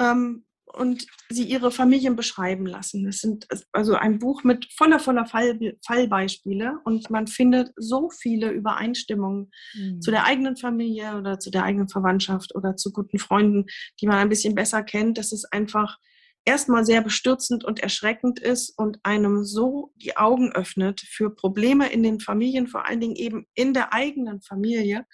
ähm, 0.00 0.46
und 0.76 1.06
sie 1.30 1.44
ihre 1.44 1.70
Familien 1.70 2.16
beschreiben 2.16 2.66
lassen. 2.66 3.06
Es 3.06 3.20
sind 3.20 3.46
also 3.72 3.94
ein 3.94 4.18
Buch 4.18 4.44
mit 4.44 4.68
voller, 4.76 4.98
voller 4.98 5.24
Fall, 5.24 5.58
Fallbeispiele 5.84 6.80
und 6.84 7.08
man 7.10 7.26
findet 7.26 7.72
so 7.76 8.10
viele 8.10 8.50
Übereinstimmungen 8.50 9.50
mhm. 9.74 10.00
zu 10.00 10.10
der 10.10 10.24
eigenen 10.24 10.56
Familie 10.56 11.16
oder 11.16 11.38
zu 11.38 11.50
der 11.50 11.64
eigenen 11.64 11.88
Verwandtschaft 11.88 12.54
oder 12.54 12.76
zu 12.76 12.92
guten 12.92 13.18
Freunden, 13.18 13.66
die 14.00 14.06
man 14.06 14.18
ein 14.18 14.28
bisschen 14.28 14.54
besser 14.54 14.82
kennt, 14.82 15.18
dass 15.18 15.32
es 15.32 15.44
einfach 15.46 15.98
erstmal 16.44 16.84
sehr 16.84 17.00
bestürzend 17.00 17.64
und 17.64 17.80
erschreckend 17.80 18.38
ist 18.38 18.76
und 18.78 18.98
einem 19.02 19.44
so 19.44 19.92
die 19.96 20.16
Augen 20.16 20.52
öffnet 20.52 21.00
für 21.00 21.34
Probleme 21.34 21.90
in 21.90 22.02
den 22.02 22.20
Familien, 22.20 22.68
vor 22.68 22.86
allen 22.86 23.00
Dingen 23.00 23.16
eben 23.16 23.46
in 23.54 23.72
der 23.72 23.92
eigenen 23.92 24.42
Familie, 24.42 25.06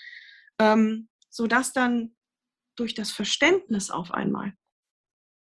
ähm, 0.58 1.08
sodass 1.30 1.72
dann 1.72 2.14
durch 2.76 2.94
das 2.94 3.10
Verständnis 3.10 3.90
auf 3.90 4.12
einmal 4.12 4.54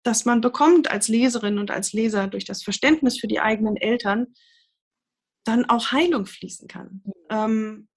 das 0.04 0.26
man 0.26 0.42
bekommt 0.42 0.90
als 0.90 1.08
Leserin 1.08 1.60
und 1.60 1.72
als 1.72 1.94
Leser 1.94 2.28
durch 2.28 2.46
das 2.46 2.64
Verständnis 2.64 3.20
für 3.20 3.28
die 3.28 3.40
eigenen 3.40 3.78
Eltern, 3.78 4.34
dann 5.44 5.66
auch 5.66 5.92
Heilung 5.92 6.26
fließen 6.26 6.68
kann. 6.68 7.04
Mhm. 7.04 7.14
Ähm, 7.30 7.88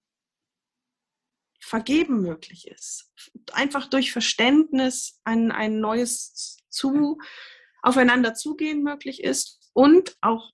Vergeben 1.59 2.21
möglich 2.21 2.67
ist. 2.67 3.11
Einfach 3.51 3.87
durch 3.89 4.11
Verständnis 4.11 5.19
ein, 5.23 5.51
ein 5.51 5.79
neues 5.79 6.59
zu, 6.69 7.17
aufeinander 7.81 8.35
zugehen 8.35 8.83
möglich 8.83 9.23
ist 9.23 9.71
und 9.73 10.15
auch 10.21 10.51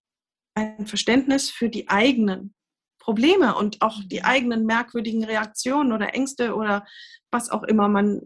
ein 0.55 0.87
Verständnis 0.87 1.49
für 1.49 1.69
die 1.69 1.89
eigenen 1.89 2.55
Probleme 2.97 3.55
und 3.55 3.81
auch 3.81 3.99
die 4.05 4.19
mhm. 4.19 4.25
eigenen 4.25 4.65
merkwürdigen 4.65 5.25
Reaktionen 5.25 5.91
oder 5.91 6.13
Ängste 6.13 6.55
oder 6.55 6.85
was 7.29 7.49
auch 7.49 7.63
immer 7.63 7.89
man 7.89 8.21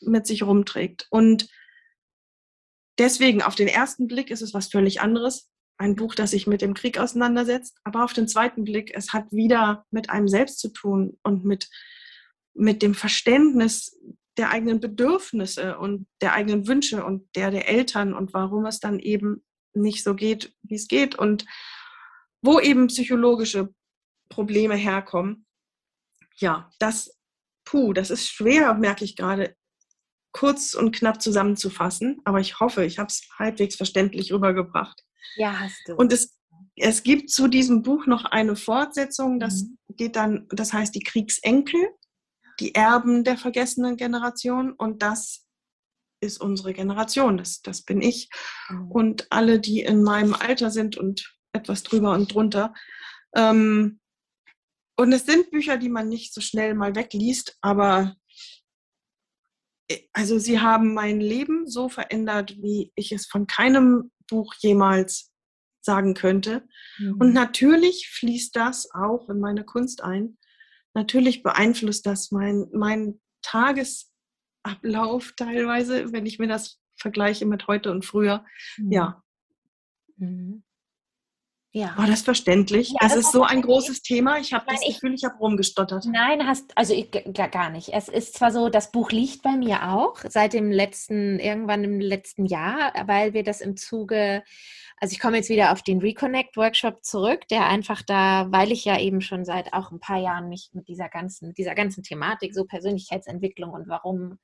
mit 0.00 0.26
sich 0.26 0.44
rumträgt. 0.44 1.08
Und 1.10 1.48
Deswegen, 2.98 3.42
auf 3.42 3.54
den 3.54 3.68
ersten 3.68 4.06
Blick 4.06 4.30
ist 4.30 4.42
es 4.42 4.54
was 4.54 4.68
völlig 4.68 5.00
anderes. 5.00 5.50
Ein 5.78 5.96
Buch, 5.96 6.14
das 6.14 6.32
sich 6.32 6.46
mit 6.46 6.60
dem 6.60 6.74
Krieg 6.74 6.98
auseinandersetzt. 6.98 7.78
Aber 7.84 8.04
auf 8.04 8.12
den 8.12 8.28
zweiten 8.28 8.64
Blick, 8.64 8.92
es 8.94 9.12
hat 9.12 9.30
wieder 9.32 9.86
mit 9.90 10.10
einem 10.10 10.28
selbst 10.28 10.58
zu 10.58 10.68
tun 10.68 11.18
und 11.22 11.44
mit, 11.44 11.68
mit 12.54 12.82
dem 12.82 12.94
Verständnis 12.94 13.96
der 14.36 14.50
eigenen 14.50 14.80
Bedürfnisse 14.80 15.78
und 15.78 16.06
der 16.20 16.34
eigenen 16.34 16.66
Wünsche 16.66 17.04
und 17.04 17.28
der 17.36 17.50
der 17.50 17.68
Eltern 17.68 18.14
und 18.14 18.32
warum 18.32 18.66
es 18.66 18.80
dann 18.80 18.98
eben 18.98 19.44
nicht 19.74 20.02
so 20.02 20.14
geht, 20.14 20.54
wie 20.62 20.76
es 20.76 20.88
geht 20.88 21.14
und 21.14 21.44
wo 22.42 22.60
eben 22.60 22.86
psychologische 22.86 23.74
Probleme 24.28 24.76
herkommen. 24.76 25.46
Ja, 26.36 26.70
das, 26.78 27.18
puh, 27.64 27.92
das 27.92 28.10
ist 28.10 28.28
schwer, 28.28 28.74
merke 28.74 29.04
ich 29.04 29.16
gerade 29.16 29.56
kurz 30.32 30.74
und 30.74 30.94
knapp 30.94 31.20
zusammenzufassen, 31.20 32.20
aber 32.24 32.40
ich 32.40 32.60
hoffe, 32.60 32.84
ich 32.84 32.98
habe 32.98 33.08
es 33.08 33.28
halbwegs 33.38 33.76
verständlich 33.76 34.32
rübergebracht. 34.32 35.02
Ja, 35.36 35.58
hast 35.60 35.80
du. 35.86 35.94
Und 35.94 36.12
es, 36.12 36.38
es 36.76 37.02
gibt 37.02 37.30
zu 37.30 37.48
diesem 37.48 37.82
Buch 37.82 38.06
noch 38.06 38.24
eine 38.24 38.56
Fortsetzung, 38.56 39.40
das 39.40 39.62
mhm. 39.62 39.76
geht 39.96 40.16
dann, 40.16 40.46
das 40.50 40.72
heißt 40.72 40.94
die 40.94 41.02
Kriegsenkel, 41.02 41.80
die 42.60 42.74
Erben 42.74 43.24
der 43.24 43.38
vergessenen 43.38 43.96
Generation 43.96 44.72
und 44.72 45.02
das 45.02 45.46
ist 46.20 46.40
unsere 46.40 46.74
Generation, 46.74 47.38
das, 47.38 47.62
das 47.62 47.82
bin 47.82 48.02
ich 48.02 48.28
mhm. 48.68 48.90
und 48.90 49.26
alle, 49.30 49.58
die 49.58 49.80
in 49.80 50.02
meinem 50.02 50.34
Alter 50.34 50.70
sind 50.70 50.96
und 50.96 51.34
etwas 51.52 51.82
drüber 51.82 52.12
und 52.12 52.32
drunter. 52.32 52.74
Ähm, 53.34 54.00
und 54.96 55.12
es 55.12 55.24
sind 55.24 55.50
Bücher, 55.50 55.78
die 55.78 55.88
man 55.88 56.08
nicht 56.08 56.34
so 56.34 56.42
schnell 56.42 56.74
mal 56.74 56.94
wegliest, 56.94 57.56
aber 57.62 58.16
also 60.12 60.38
sie 60.38 60.60
haben 60.60 60.94
mein 60.94 61.20
Leben 61.20 61.66
so 61.66 61.88
verändert, 61.88 62.56
wie 62.60 62.92
ich 62.94 63.12
es 63.12 63.26
von 63.26 63.46
keinem 63.46 64.10
Buch 64.28 64.54
jemals 64.58 65.32
sagen 65.80 66.14
könnte. 66.14 66.66
Mhm. 66.98 67.16
Und 67.18 67.32
natürlich 67.32 68.08
fließt 68.08 68.54
das 68.54 68.90
auch 68.92 69.28
in 69.28 69.40
meine 69.40 69.64
Kunst 69.64 70.02
ein. 70.02 70.38
Natürlich 70.94 71.42
beeinflusst 71.42 72.06
das 72.06 72.30
mein, 72.30 72.68
mein 72.72 73.20
Tagesablauf 73.42 75.32
teilweise, 75.36 76.12
wenn 76.12 76.26
ich 76.26 76.38
mir 76.38 76.48
das 76.48 76.80
vergleiche 76.96 77.46
mit 77.46 77.66
heute 77.66 77.90
und 77.90 78.04
früher. 78.04 78.44
Mhm. 78.76 78.92
Ja. 78.92 79.22
Mhm. 80.16 80.62
Ja. 81.72 81.96
War 81.96 82.08
das 82.08 82.22
verständlich? 82.22 82.88
Ja, 82.90 82.96
das, 83.00 83.14
das 83.14 83.26
ist 83.26 83.32
so 83.32 83.44
ein 83.44 83.62
großes 83.62 84.02
Thema. 84.02 84.38
Ich 84.38 84.52
habe 84.52 84.64
das 84.68 84.80
Gefühl, 84.80 85.14
ich 85.14 85.22
habe 85.24 85.36
rumgestottert. 85.36 86.04
Nein, 86.06 86.44
hast 86.44 86.76
also 86.76 86.94
ich, 86.94 87.10
gar 87.32 87.70
nicht. 87.70 87.90
Es 87.92 88.08
ist 88.08 88.34
zwar 88.34 88.50
so, 88.50 88.68
das 88.68 88.90
Buch 88.90 89.12
liegt 89.12 89.42
bei 89.42 89.52
mir 89.52 89.88
auch 89.88 90.16
seit 90.28 90.52
dem 90.52 90.72
letzten, 90.72 91.38
irgendwann 91.38 91.84
im 91.84 92.00
letzten 92.00 92.46
Jahr, 92.46 92.92
weil 93.06 93.34
wir 93.34 93.44
das 93.44 93.60
im 93.60 93.76
Zuge, 93.76 94.42
also 94.96 95.12
ich 95.12 95.20
komme 95.20 95.36
jetzt 95.36 95.48
wieder 95.48 95.70
auf 95.70 95.82
den 95.82 96.00
Reconnect 96.00 96.56
Workshop 96.56 97.04
zurück, 97.04 97.46
der 97.48 97.68
einfach 97.68 98.02
da, 98.02 98.48
weil 98.50 98.72
ich 98.72 98.84
ja 98.84 98.98
eben 98.98 99.20
schon 99.20 99.44
seit 99.44 99.72
auch 99.72 99.92
ein 99.92 100.00
paar 100.00 100.18
Jahren 100.18 100.48
mich 100.48 100.70
mit 100.72 100.88
dieser 100.88 101.08
ganzen, 101.08 101.54
dieser 101.54 101.76
ganzen 101.76 102.02
Thematik, 102.02 102.52
so 102.52 102.64
Persönlichkeitsentwicklung 102.64 103.70
und 103.70 103.88
warum 103.88 104.38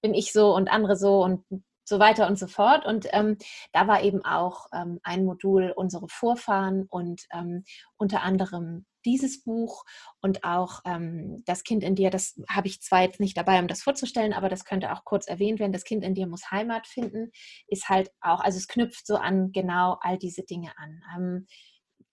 bin 0.00 0.14
ich 0.14 0.32
so 0.32 0.52
und 0.52 0.68
andere 0.68 0.96
so 0.96 1.22
und 1.22 1.44
so 1.84 1.98
weiter 1.98 2.26
und 2.26 2.38
so 2.38 2.46
fort. 2.46 2.86
Und 2.86 3.06
ähm, 3.12 3.36
da 3.72 3.86
war 3.86 4.02
eben 4.02 4.24
auch 4.24 4.66
ähm, 4.72 5.00
ein 5.02 5.24
Modul 5.24 5.72
unsere 5.74 6.08
Vorfahren 6.08 6.86
und 6.88 7.22
ähm, 7.32 7.64
unter 7.96 8.22
anderem 8.22 8.86
dieses 9.04 9.42
Buch 9.42 9.84
und 10.20 10.44
auch 10.44 10.80
ähm, 10.84 11.42
das 11.44 11.64
Kind 11.64 11.82
in 11.82 11.96
dir, 11.96 12.10
das 12.10 12.40
habe 12.48 12.68
ich 12.68 12.80
zwar 12.82 13.02
jetzt 13.02 13.18
nicht 13.18 13.36
dabei, 13.36 13.58
um 13.58 13.66
das 13.66 13.82
vorzustellen, 13.82 14.32
aber 14.32 14.48
das 14.48 14.64
könnte 14.64 14.92
auch 14.92 15.04
kurz 15.04 15.26
erwähnt 15.26 15.58
werden. 15.58 15.72
Das 15.72 15.84
Kind 15.84 16.04
in 16.04 16.14
dir 16.14 16.26
muss 16.26 16.50
Heimat 16.50 16.86
finden, 16.86 17.30
ist 17.66 17.88
halt 17.88 18.10
auch, 18.20 18.40
also 18.40 18.58
es 18.58 18.68
knüpft 18.68 19.06
so 19.06 19.16
an 19.16 19.50
genau 19.52 19.98
all 20.00 20.18
diese 20.18 20.42
Dinge 20.42 20.72
an 20.76 21.00
ähm, 21.16 21.46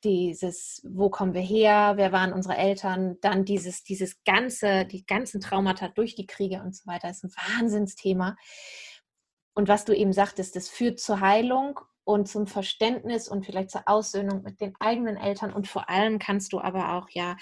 dieses, 0.03 0.81
wo 0.89 1.09
kommen 1.09 1.33
wir 1.33 1.41
her, 1.41 1.93
wer 1.95 2.11
waren 2.11 2.33
unsere 2.33 2.55
Eltern, 2.55 3.17
dann 3.21 3.45
dieses, 3.45 3.83
dieses 3.83 4.23
ganze, 4.23 4.85
die 4.85 5.05
ganzen 5.05 5.41
Traumata 5.41 5.89
durch 5.89 6.15
die 6.15 6.25
Kriege 6.25 6.61
und 6.61 6.75
so 6.75 6.85
weiter, 6.87 7.09
ist 7.09 7.23
ein 7.23 7.31
Wahnsinnsthema. 7.31 8.37
Und 9.59 9.67
was 9.67 9.83
du 9.83 9.93
eben 9.93 10.13
sagtest, 10.13 10.55
das 10.55 10.69
führt 10.69 11.01
zur 11.01 11.19
Heilung 11.19 11.81
und 12.05 12.29
zum 12.29 12.47
Verständnis 12.47 13.27
und 13.27 13.45
vielleicht 13.45 13.71
zur 13.71 13.83
Aussöhnung 13.87 14.41
mit 14.41 14.61
den 14.61 14.73
eigenen 14.79 15.17
Eltern. 15.17 15.51
Und 15.51 15.67
vor 15.67 15.89
allem 15.89 16.17
kannst 16.17 16.53
du 16.53 16.61
aber 16.61 16.93
auch 16.93 17.09
ja 17.09 17.35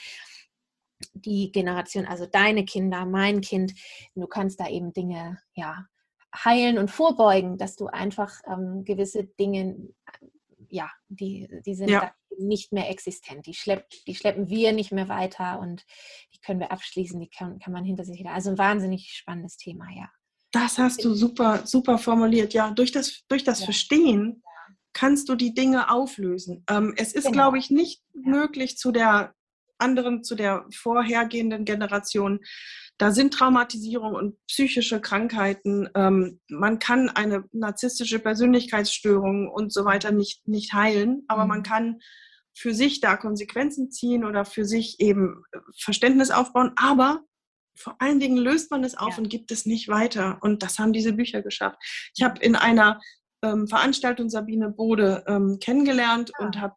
die 1.14 1.52
Generation, 1.52 2.08
also 2.08 2.26
deine 2.26 2.66
Kinder, 2.66 3.06
mein 3.06 3.42
Kind, 3.42 3.76
du 4.16 4.26
kannst 4.26 4.60
da 4.60 4.68
eben 4.68 4.94
Dinge 4.94 5.38
ja 5.54 5.86
heilen 6.34 6.80
und 6.80 6.90
vorbeugen, 6.90 7.60
dass 7.60 7.76
du 7.76 7.86
einfach 7.86 8.34
ähm, 8.48 8.84
gewisse 8.84 9.24
Dinge, 9.24 9.78
ja, 10.70 10.90
die, 11.10 11.48
die 11.68 11.76
sind 11.76 11.92
ja. 11.92 12.12
nicht 12.36 12.74
mehr 12.74 12.90
existent. 12.90 13.46
Die, 13.46 13.54
schlepp, 13.54 13.88
die 14.08 14.16
schleppen 14.16 14.50
wir 14.50 14.74
nicht 14.74 14.92
mehr 14.92 15.08
weiter 15.08 15.60
und 15.60 15.86
die 16.34 16.40
können 16.40 16.60
wir 16.62 16.72
abschließen, 16.72 17.20
die 17.20 17.30
kann, 17.30 17.60
kann 17.60 17.74
man 17.74 17.86
hinter 17.86 18.06
sich 18.06 18.18
wieder. 18.18 18.34
Also 18.34 18.50
ein 18.50 18.58
wahnsinnig 18.58 19.14
spannendes 19.14 19.58
Thema, 19.58 19.86
ja. 19.96 20.10
Das 20.52 20.78
hast 20.78 21.04
du 21.04 21.14
super, 21.14 21.66
super 21.66 21.98
formuliert. 21.98 22.54
Ja, 22.54 22.72
durch 22.72 22.92
das, 22.92 23.24
durch 23.28 23.44
das 23.44 23.60
ja. 23.60 23.66
Verstehen 23.66 24.44
kannst 24.94 25.30
du 25.30 25.36
die 25.36 25.54
Dinge 25.54 25.92
auflösen. 25.92 26.64
Ähm, 26.70 26.94
es 26.98 27.14
ist, 27.14 27.26
genau. 27.26 27.34
glaube 27.34 27.60
ich, 27.60 27.70
nicht 27.70 28.02
ja. 28.14 28.22
möglich 28.32 28.78
zu 28.78 28.92
der 28.92 29.34
anderen, 29.78 30.24
zu 30.24 30.36
der 30.36 30.66
vorhergehenden 30.74 31.66
Generation. 31.66 32.40
Da 32.98 33.12
sind 33.12 33.34
Traumatisierung 33.34 34.16
und 34.16 34.36
psychische 34.48 35.00
Krankheiten. 35.00 35.88
Ähm, 35.94 36.40
man 36.50 36.80
kann 36.80 37.10
eine 37.10 37.44
narzisstische 37.52 38.18
Persönlichkeitsstörung 38.18 39.50
und 39.50 39.72
so 39.72 39.86
weiter 39.86 40.12
nicht, 40.12 40.48
nicht 40.48 40.74
heilen, 40.74 41.24
aber 41.28 41.44
mhm. 41.44 41.50
man 41.50 41.64
kann 41.64 42.00
für 42.56 42.74
sich 42.74 43.02
da 43.02 43.18
Konsequenzen 43.18 43.92
ziehen 43.92 44.26
oder 44.26 44.46
für 44.46 44.66
sich 44.66 45.00
eben 45.00 45.44
Verständnis 45.80 46.32
aufbauen. 46.32 46.72
Aber 46.76 47.22
vor 47.78 47.96
allen 48.00 48.20
Dingen 48.20 48.38
löst 48.38 48.72
man 48.72 48.84
es 48.84 48.96
auf 48.96 49.14
ja. 49.14 49.18
und 49.20 49.30
gibt 49.30 49.52
es 49.52 49.66
nicht 49.66 49.88
weiter. 49.88 50.40
Und 50.42 50.64
das 50.64 50.80
haben 50.80 50.94
diese 50.94 51.14
Bücher 51.14 51.42
geschafft. 51.42 51.78
Ich 52.16 52.24
habe 52.24 52.42
in 52.42 52.56
einer 52.56 53.00
ähm, 53.44 53.68
Veranstaltung 53.68 54.30
Sabine 54.30 54.70
Bode 54.70 55.24
ähm, 55.28 55.60
kennengelernt 55.62 56.32
ja. 56.38 56.46
und 56.46 56.60
habe 56.60 56.76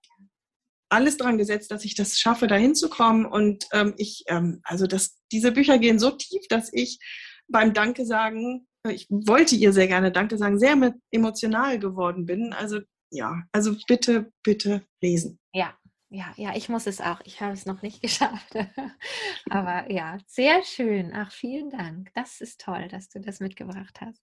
alles 0.91 1.17
dran 1.17 1.39
gesetzt, 1.39 1.71
dass 1.71 1.85
ich 1.85 1.95
das 1.95 2.19
schaffe, 2.19 2.47
da 2.47 2.57
hinzukommen. 2.57 3.25
Und 3.25 3.67
ähm, 3.73 3.95
ich, 3.97 4.25
ähm, 4.29 4.61
also 4.65 4.87
das, 4.87 5.19
diese 5.33 5.53
Bücher 5.53 5.79
gehen 5.79 5.99
so 5.99 6.11
tief, 6.11 6.43
dass 6.49 6.71
ich 6.73 6.99
beim 7.49 7.73
Danke 7.73 8.05
sagen, 8.05 8.67
äh, 8.87 8.93
ich 8.93 9.07
wollte 9.09 9.55
ihr 9.55 9.73
sehr 9.73 9.87
gerne 9.87 10.13
Danke 10.13 10.37
sagen, 10.37 10.59
sehr 10.59 10.77
emotional 11.11 11.79
geworden 11.79 12.27
bin. 12.27 12.53
Also 12.53 12.81
ja, 13.13 13.43
also 13.53 13.75
bitte, 13.89 14.33
bitte 14.45 14.83
lesen. 15.03 15.39
Ja, 15.53 15.75
ja, 16.11 16.33
ja, 16.37 16.55
ich 16.57 16.69
muss 16.69 16.87
es 16.87 17.01
auch. 17.01 17.21
Ich 17.25 17.41
habe 17.41 17.53
es 17.53 17.67
noch 17.67 17.83
nicht 17.83 18.03
geschafft. 18.03 18.55
Aber 19.49 19.91
ja, 19.91 20.19
sehr 20.27 20.63
schön. 20.65 21.13
Ach, 21.15 21.33
vielen 21.33 21.71
Dank. 21.71 22.13
Das 22.15 22.41
ist 22.41 22.61
toll, 22.61 22.89
dass 22.89 23.09
du 23.09 23.21
das 23.21 23.41
mitgebracht 23.41 24.01
hast. 24.01 24.21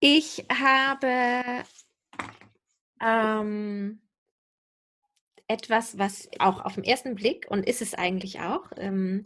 Ich 0.00 0.46
habe 0.50 1.64
ähm, 3.00 4.00
etwas, 5.46 5.98
was 5.98 6.28
auch 6.38 6.64
auf 6.64 6.74
den 6.74 6.84
ersten 6.84 7.14
Blick, 7.14 7.46
und 7.50 7.66
ist 7.66 7.82
es 7.82 7.94
eigentlich 7.94 8.40
auch, 8.40 8.70
ähm, 8.76 9.24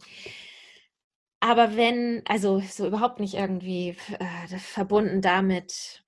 aber 1.39 1.77
wenn, 1.77 2.23
also 2.25 2.59
so 2.59 2.87
überhaupt 2.87 3.19
nicht 3.19 3.35
irgendwie 3.35 3.95
äh, 4.19 4.57
verbunden 4.57 5.21
damit, 5.21 6.04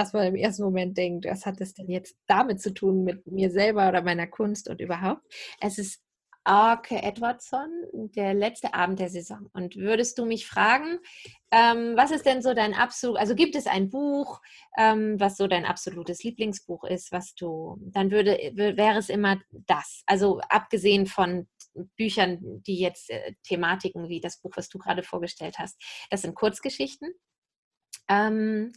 dass 0.00 0.14
man 0.14 0.26
im 0.26 0.34
ersten 0.34 0.62
Moment 0.62 0.96
denkt, 0.96 1.26
was 1.26 1.44
hat 1.44 1.60
das 1.60 1.74
denn 1.74 1.90
jetzt 1.90 2.16
damit 2.26 2.62
zu 2.62 2.72
tun 2.72 3.04
mit 3.04 3.26
mir 3.26 3.50
selber 3.50 3.86
oder 3.90 4.00
meiner 4.00 4.26
Kunst 4.26 4.70
und 4.70 4.80
überhaupt. 4.80 5.22
Es 5.60 5.76
ist 5.76 6.02
Arke 6.42 7.02
Edwardson, 7.02 7.68
der 7.92 8.32
letzte 8.32 8.72
Abend 8.72 8.98
der 8.98 9.10
Saison. 9.10 9.50
Und 9.52 9.76
würdest 9.76 10.18
du 10.18 10.24
mich 10.24 10.46
fragen, 10.46 11.00
ähm, 11.50 11.92
was 11.96 12.12
ist 12.12 12.24
denn 12.24 12.40
so 12.40 12.54
dein 12.54 12.72
absolut, 12.72 13.18
also 13.18 13.34
gibt 13.34 13.54
es 13.54 13.66
ein 13.66 13.90
Buch, 13.90 14.40
ähm, 14.78 15.20
was 15.20 15.36
so 15.36 15.46
dein 15.46 15.66
absolutes 15.66 16.22
Lieblingsbuch 16.22 16.84
ist, 16.84 17.12
was 17.12 17.34
du, 17.34 17.76
dann 17.82 18.10
würde, 18.10 18.38
wäre 18.54 18.98
es 18.98 19.10
immer 19.10 19.38
das. 19.50 20.02
Also 20.06 20.40
abgesehen 20.48 21.04
von 21.04 21.46
Büchern, 21.98 22.62
die 22.66 22.78
jetzt 22.78 23.10
äh, 23.10 23.34
Thematiken 23.42 24.08
wie 24.08 24.22
das 24.22 24.40
Buch, 24.40 24.52
was 24.56 24.70
du 24.70 24.78
gerade 24.78 25.02
vorgestellt 25.02 25.58
hast, 25.58 25.78
das 26.08 26.22
sind 26.22 26.34
Kurzgeschichten. 26.34 27.12
Ähm, 28.08 28.72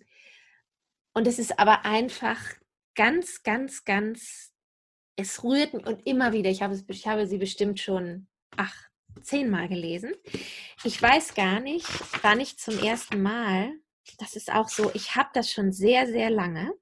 und 1.13 1.27
es 1.27 1.39
ist 1.39 1.59
aber 1.59 1.85
einfach 1.85 2.39
ganz, 2.95 3.43
ganz, 3.43 3.85
ganz, 3.85 4.53
es 5.15 5.43
rührt 5.43 5.73
mich 5.73 5.85
und 5.85 6.05
immer 6.05 6.33
wieder, 6.33 6.49
ich 6.49 6.61
habe, 6.61 6.73
es, 6.73 6.83
ich 6.87 7.07
habe 7.07 7.27
sie 7.27 7.37
bestimmt 7.37 7.79
schon, 7.79 8.27
ach, 8.57 8.75
zehnmal 9.21 9.67
gelesen. 9.67 10.13
Ich 10.83 11.01
weiß 11.01 11.35
gar 11.35 11.59
nicht, 11.59 11.87
war 12.23 12.35
nicht 12.35 12.59
zum 12.59 12.77
ersten 12.79 13.21
Mal. 13.21 13.71
Das 14.19 14.35
ist 14.35 14.51
auch 14.51 14.69
so, 14.69 14.91
ich 14.93 15.15
habe 15.15 15.29
das 15.33 15.51
schon 15.51 15.71
sehr, 15.71 16.07
sehr 16.07 16.29
lange. 16.29 16.73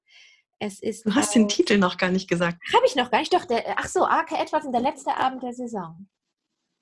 Es 0.58 0.80
ist 0.80 1.06
du 1.06 1.14
hast 1.14 1.30
auch, 1.30 1.34
den 1.34 1.48
Titel 1.48 1.76
noch 1.76 1.96
gar 1.96 2.10
nicht 2.10 2.28
gesagt. 2.28 2.58
Habe 2.72 2.86
ich 2.86 2.94
noch 2.94 3.10
gar 3.10 3.18
nicht. 3.18 3.34
Doch, 3.34 3.44
der, 3.44 3.78
ach 3.78 3.88
so, 3.88 4.06
Arke 4.06 4.36
Edwards 4.36 4.66
in 4.66 4.72
der 4.72 4.80
letzte 4.80 5.16
Abend 5.16 5.42
der 5.42 5.52
Saison. 5.52 6.08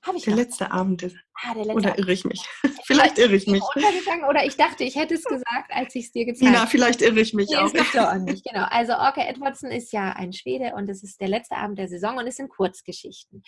Habe 0.03 0.17
ich 0.17 0.25
Der 0.25 0.33
noch. 0.33 0.41
letzte 0.41 0.71
Abend. 0.71 1.03
Ist, 1.03 1.17
ah, 1.35 1.55
der 1.55 1.65
letzte 1.65 1.75
oder 1.75 1.99
irre 1.99 2.13
ich 2.13 2.25
mich? 2.25 2.43
vielleicht 2.85 3.19
irre 3.19 3.37
ich 3.37 3.47
mich. 3.47 3.63
Oder 4.29 4.47
ich 4.47 4.57
dachte, 4.57 4.85
ich 4.85 4.97
hätte 4.97 5.15
es 5.15 5.25
gesagt, 5.25 5.71
als 5.71 5.95
ich 5.95 6.07
es 6.07 6.13
dir 6.13 6.25
gezeigt 6.25 6.47
habe. 6.51 6.65
Na, 6.65 6.67
vielleicht 6.67 7.03
irre 7.03 7.21
ich 7.21 7.35
mich 7.35 7.51
nee, 7.51 7.57
auch. 7.57 7.71
Das 7.71 7.97
auch 7.97 8.15
nicht. 8.15 8.45
Genau. 8.51 8.67
Also 8.71 8.95
Orca 8.95 9.23
Edwardson 9.23 9.71
ist 9.71 9.93
ja 9.93 10.13
ein 10.13 10.33
Schwede 10.33 10.75
und 10.75 10.89
es 10.89 11.03
ist 11.03 11.21
der 11.21 11.29
letzte 11.29 11.57
Abend 11.57 11.79
der 11.79 11.89
Saison 11.89 12.17
und 12.17 12.27
es 12.27 12.37
sind 12.37 12.49
Kurzgeschichten. 12.49 13.43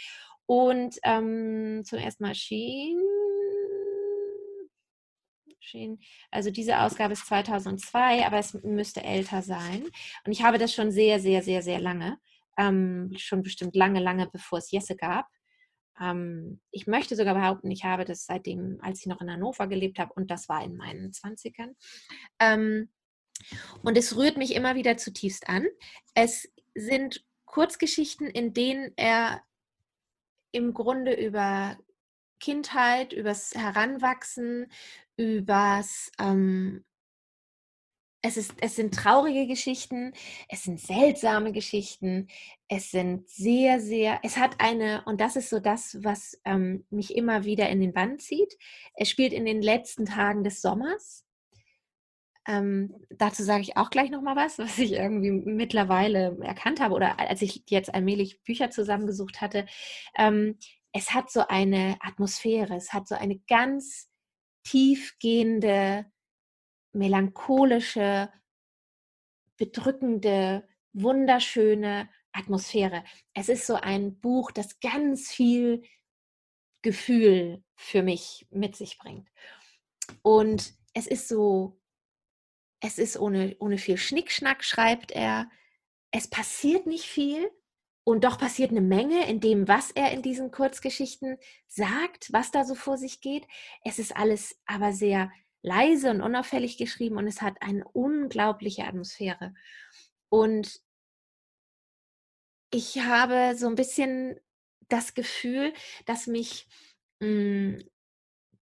Und 0.47 0.97
ähm, 1.05 1.83
zum 1.85 1.99
ersten 1.99 2.23
Mal 2.25 2.31
erschien 2.31 2.99
also 6.31 6.51
diese 6.51 6.81
Ausgabe 6.81 7.13
ist 7.15 7.27
2002, 7.27 8.27
aber 8.27 8.39
es 8.39 8.55
müsste 8.63 9.03
älter 9.03 9.43
sein. 9.43 9.85
Und 10.27 10.33
ich 10.33 10.43
habe 10.43 10.59
das 10.59 10.75
schon 10.75 10.91
sehr, 10.91 11.21
sehr, 11.21 11.43
sehr, 11.43 11.63
sehr 11.63 11.81
lange, 11.81 12.19
ähm, 12.59 13.13
schon 13.17 13.43
bestimmt 13.43 13.75
lange, 13.75 14.01
lange 14.01 14.29
bevor 14.31 14.59
es 14.59 14.71
Jesse 14.71 14.97
gab. 14.97 15.27
Ähm, 16.01 16.61
ich 16.71 16.87
möchte 16.87 17.17
sogar 17.17 17.35
behaupten, 17.35 17.71
ich 17.71 17.85
habe 17.85 18.05
das 18.05 18.27
seitdem, 18.27 18.79
als 18.83 19.01
ich 19.01 19.07
noch 19.07 19.21
in 19.21 19.31
Hannover 19.31 19.67
gelebt 19.67 19.99
habe, 19.99 20.13
und 20.15 20.31
das 20.31 20.49
war 20.49 20.65
in 20.65 20.77
meinen 20.77 21.13
20ern. 21.13 21.75
Ähm, 22.39 22.91
und 23.83 23.97
es 23.99 24.17
rührt 24.17 24.37
mich 24.37 24.55
immer 24.55 24.75
wieder 24.75 24.97
zutiefst 24.97 25.49
an. 25.49 25.67
Es 26.15 26.49
sind 26.75 27.25
Kurzgeschichten, 27.45 28.29
in 28.29 28.55
denen 28.55 28.93
er 28.97 29.43
im 30.53 30.75
Grunde 30.75 31.15
über 31.15 31.79
Kindheit, 32.41 33.13
übers 33.13 33.55
Heranwachsen, 33.55 34.71
übers 35.17 36.11
ähm, 36.19 36.85
es, 38.23 38.37
ist, 38.37 38.55
es 38.61 38.77
sind 38.77 38.95
traurige 38.95 39.47
Geschichten, 39.49 40.13
es 40.49 40.63
sind 40.63 40.81
seltsame 40.81 41.53
Geschichten, 41.53 42.29
es 42.69 42.93
sind 42.93 43.29
sehr, 43.29 43.81
sehr, 43.81 44.21
es 44.23 44.37
hat 44.37 44.61
eine, 44.61 45.03
und 45.07 45.21
das 45.21 45.35
ist 45.37 45.51
so 45.51 45.59
das, 45.59 45.99
was 46.03 46.41
ähm, 46.45 46.87
mich 46.91 47.17
immer 47.17 47.45
wieder 47.45 47.69
in 47.69 47.81
den 47.81 47.93
Bann 47.93 48.19
zieht. 48.21 48.57
Es 48.95 49.11
spielt 49.11 49.33
in 49.33 49.45
den 49.45 49.61
letzten 49.61 50.07
Tagen 50.07 50.45
des 50.45 50.63
Sommers. 50.63 51.27
Ähm, 52.47 52.95
dazu 53.11 53.43
sage 53.45 53.63
ich 53.63 53.77
auch 53.77 53.91
gleich 53.91 54.11
nochmal 54.11 54.37
was, 54.37 54.59
was 54.59 54.79
ich 54.79 54.93
irgendwie 54.93 55.33
mittlerweile 55.33 56.39
erkannt 56.43 56.81
habe 56.81 56.95
oder 56.95 57.19
als 57.19 57.43
ich 57.43 57.65
jetzt 57.69 57.93
allmählich 57.93 58.43
Bücher 58.43 58.71
zusammengesucht 58.71 59.41
hatte. 59.41 59.67
Ähm, 60.17 60.59
es 60.93 61.13
hat 61.13 61.31
so 61.31 61.47
eine 61.49 61.97
Atmosphäre, 62.01 62.77
es 62.77 62.93
hat 62.93 63.09
so 63.09 63.15
eine 63.15 63.39
ganz 63.49 64.09
tiefgehende, 64.65 66.07
melancholische, 66.93 68.31
bedrückende, 69.57 70.67
wunderschöne 70.93 72.09
Atmosphäre. 72.33 73.05
Es 73.35 73.49
ist 73.49 73.67
so 73.67 73.75
ein 73.75 74.19
Buch, 74.21 74.51
das 74.51 74.81
ganz 74.81 75.31
viel 75.31 75.83
Gefühl 76.83 77.63
für 77.77 78.03
mich 78.03 78.47
mit 78.51 78.77
sich 78.77 78.99
bringt. 78.99 79.29
Und 80.23 80.75
es 80.95 81.07
ist 81.07 81.29
so, 81.29 81.81
es 82.81 82.99
ist 82.99 83.19
ohne, 83.19 83.57
ohne 83.61 83.79
viel 83.79 83.97
Schnickschnack, 83.97 84.65
schreibt 84.65 85.13
er. 85.13 85.49
Es 86.11 86.29
passiert 86.29 86.87
nicht 86.87 87.05
viel 87.05 87.51
und 88.05 88.25
doch 88.25 88.39
passiert 88.39 88.71
eine 88.71 88.81
Menge 88.81 89.29
in 89.29 89.41
dem, 89.41 89.69
was 89.69 89.93
er 89.93 90.11
in 90.11 90.23
diesen 90.23 90.51
Kurzgeschichten 90.51 91.39
sagt, 91.69 92.33
was 92.33 92.51
da 92.51 92.65
so 92.65 92.75
vor 92.75 92.99
sich 92.99 93.21
geht. 93.21 93.47
Es 93.85 93.99
ist 93.99 94.17
alles 94.17 94.61
aber 94.67 94.93
sehr 94.93 95.31
leise 95.63 96.11
und 96.11 96.21
unauffällig 96.21 96.77
geschrieben 96.77 97.17
und 97.17 97.27
es 97.27 97.41
hat 97.41 97.57
eine 97.61 97.85
unglaubliche 97.93 98.85
Atmosphäre. 98.85 99.55
Und 100.29 100.81
ich 102.71 103.01
habe 103.01 103.55
so 103.57 103.69
ein 103.69 103.75
bisschen 103.75 104.41
das 104.89 105.15
Gefühl, 105.15 105.73
dass 106.07 106.27
mich 106.27 106.67
mh, 107.21 107.29
hm, 107.29 107.91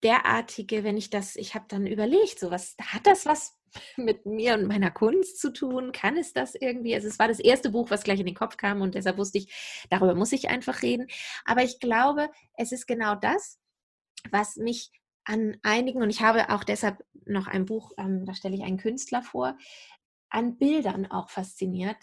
derartige, 0.02 0.84
wenn 0.84 0.96
ich 0.96 1.10
das, 1.10 1.36
ich 1.36 1.54
habe 1.54 1.66
dann 1.68 1.86
überlegt, 1.86 2.38
so 2.38 2.50
was, 2.50 2.76
hat 2.80 3.06
das 3.06 3.26
was 3.26 3.58
mit 3.96 4.26
mir 4.26 4.54
und 4.54 4.66
meiner 4.66 4.90
Kunst 4.90 5.40
zu 5.40 5.52
tun? 5.52 5.92
Kann 5.92 6.16
es 6.16 6.32
das 6.32 6.54
irgendwie? 6.54 6.94
Also 6.94 7.08
es 7.08 7.18
war 7.18 7.28
das 7.28 7.40
erste 7.40 7.70
Buch, 7.70 7.90
was 7.90 8.04
gleich 8.04 8.20
in 8.20 8.26
den 8.26 8.34
Kopf 8.34 8.56
kam 8.56 8.80
und 8.80 8.94
deshalb 8.94 9.18
wusste 9.18 9.38
ich, 9.38 9.86
darüber 9.90 10.14
muss 10.14 10.32
ich 10.32 10.48
einfach 10.48 10.82
reden. 10.82 11.08
Aber 11.44 11.62
ich 11.62 11.80
glaube, 11.80 12.30
es 12.56 12.72
ist 12.72 12.86
genau 12.86 13.14
das, 13.14 13.58
was 14.30 14.56
mich 14.56 14.90
an 15.28 15.58
einigen, 15.62 16.02
und 16.02 16.10
ich 16.10 16.22
habe 16.22 16.48
auch 16.50 16.64
deshalb 16.64 17.04
noch 17.26 17.46
ein 17.46 17.66
Buch, 17.66 17.92
ähm, 17.98 18.24
da 18.24 18.34
stelle 18.34 18.56
ich 18.56 18.62
einen 18.62 18.78
Künstler 18.78 19.22
vor, 19.22 19.56
an 20.30 20.58
Bildern 20.58 21.06
auch 21.06 21.28
fasziniert, 21.28 21.98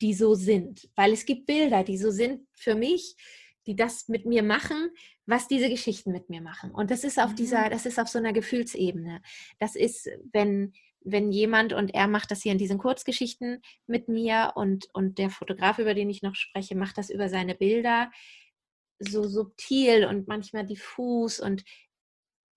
die 0.00 0.14
so 0.14 0.34
sind. 0.34 0.88
Weil 0.94 1.12
es 1.12 1.24
gibt 1.24 1.46
Bilder, 1.46 1.82
die 1.82 1.96
so 1.96 2.10
sind 2.10 2.46
für 2.54 2.74
mich, 2.74 3.16
die 3.66 3.74
das 3.74 4.08
mit 4.08 4.26
mir 4.26 4.42
machen, 4.42 4.90
was 5.26 5.48
diese 5.48 5.68
Geschichten 5.68 6.12
mit 6.12 6.28
mir 6.28 6.40
machen. 6.40 6.70
Und 6.70 6.90
das 6.90 7.04
ist 7.04 7.18
auf 7.18 7.34
dieser, 7.34 7.66
mhm. 7.66 7.70
das 7.70 7.86
ist 7.86 7.98
auf 7.98 8.08
so 8.08 8.18
einer 8.18 8.32
Gefühlsebene. 8.32 9.22
Das 9.58 9.74
ist, 9.74 10.08
wenn, 10.32 10.72
wenn 11.00 11.32
jemand, 11.32 11.72
und 11.72 11.94
er 11.94 12.06
macht 12.06 12.30
das 12.30 12.42
hier 12.42 12.52
in 12.52 12.58
diesen 12.58 12.78
Kurzgeschichten 12.78 13.62
mit 13.86 14.08
mir 14.08 14.52
und, 14.56 14.88
und 14.92 15.18
der 15.18 15.30
Fotograf, 15.30 15.78
über 15.78 15.94
den 15.94 16.10
ich 16.10 16.22
noch 16.22 16.34
spreche, 16.34 16.76
macht 16.76 16.98
das 16.98 17.08
über 17.08 17.28
seine 17.28 17.54
Bilder 17.54 18.10
so 19.00 19.26
subtil 19.26 20.04
und 20.04 20.28
manchmal 20.28 20.66
diffus 20.66 21.40
und 21.40 21.64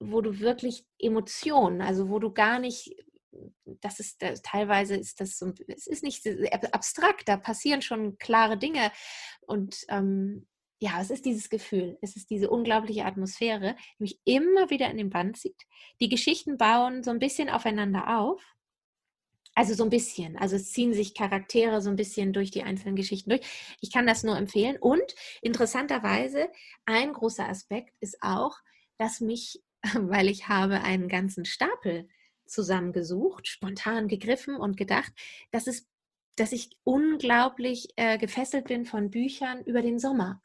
wo 0.01 0.21
du 0.21 0.39
wirklich 0.39 0.85
Emotionen, 0.97 1.81
also 1.81 2.09
wo 2.09 2.19
du 2.19 2.33
gar 2.33 2.59
nicht 2.59 2.95
das 3.79 3.99
ist 3.99 4.21
das, 4.21 4.41
teilweise 4.41 4.95
ist 4.97 5.21
das 5.21 5.37
so, 5.37 5.53
es 5.67 5.87
ist 5.87 6.03
nicht 6.03 6.27
abstrakt, 6.73 7.29
da 7.29 7.37
passieren 7.37 7.81
schon 7.81 8.17
klare 8.17 8.57
Dinge 8.57 8.91
und 9.41 9.85
ähm, 9.87 10.47
ja, 10.81 10.99
es 10.99 11.11
ist 11.11 11.25
dieses 11.25 11.49
Gefühl, 11.49 11.97
es 12.01 12.15
ist 12.15 12.31
diese 12.31 12.49
unglaubliche 12.49 13.05
Atmosphäre, 13.05 13.75
die 13.99 14.03
mich 14.03 14.19
immer 14.25 14.71
wieder 14.71 14.89
in 14.89 14.97
den 14.97 15.11
Band 15.11 15.37
zieht. 15.37 15.61
Die 16.01 16.09
Geschichten 16.09 16.57
bauen 16.57 17.03
so 17.03 17.11
ein 17.11 17.19
bisschen 17.19 17.49
aufeinander 17.49 18.19
auf. 18.19 18.43
Also 19.53 19.75
so 19.75 19.83
ein 19.83 19.91
bisschen. 19.91 20.37
Also 20.37 20.55
es 20.55 20.71
ziehen 20.71 20.93
sich 20.93 21.13
Charaktere 21.13 21.81
so 21.81 21.89
ein 21.91 21.97
bisschen 21.97 22.33
durch 22.33 22.49
die 22.49 22.63
einzelnen 22.63 22.95
Geschichten 22.95 23.29
durch. 23.29 23.41
Ich 23.81 23.91
kann 23.91 24.07
das 24.07 24.23
nur 24.23 24.35
empfehlen. 24.37 24.77
Und 24.79 25.03
interessanterweise, 25.43 26.49
ein 26.85 27.13
großer 27.13 27.47
Aspekt 27.47 27.93
ist 27.99 28.17
auch, 28.21 28.57
dass 28.97 29.19
mich, 29.19 29.61
weil 29.93 30.29
ich 30.29 30.47
habe 30.47 30.81
einen 30.81 31.07
ganzen 31.07 31.45
Stapel 31.45 32.07
zusammengesucht, 32.45 33.47
spontan 33.47 34.07
gegriffen 34.07 34.55
und 34.55 34.77
gedacht, 34.77 35.11
dass 35.51 35.67
es, 35.67 35.87
dass 36.35 36.51
ich 36.51 36.69
unglaublich 36.83 37.89
äh, 37.95 38.17
gefesselt 38.17 38.65
bin 38.65 38.85
von 38.85 39.09
Büchern 39.09 39.63
über 39.63 39.81
den 39.81 39.99
Sommer. 39.99 40.41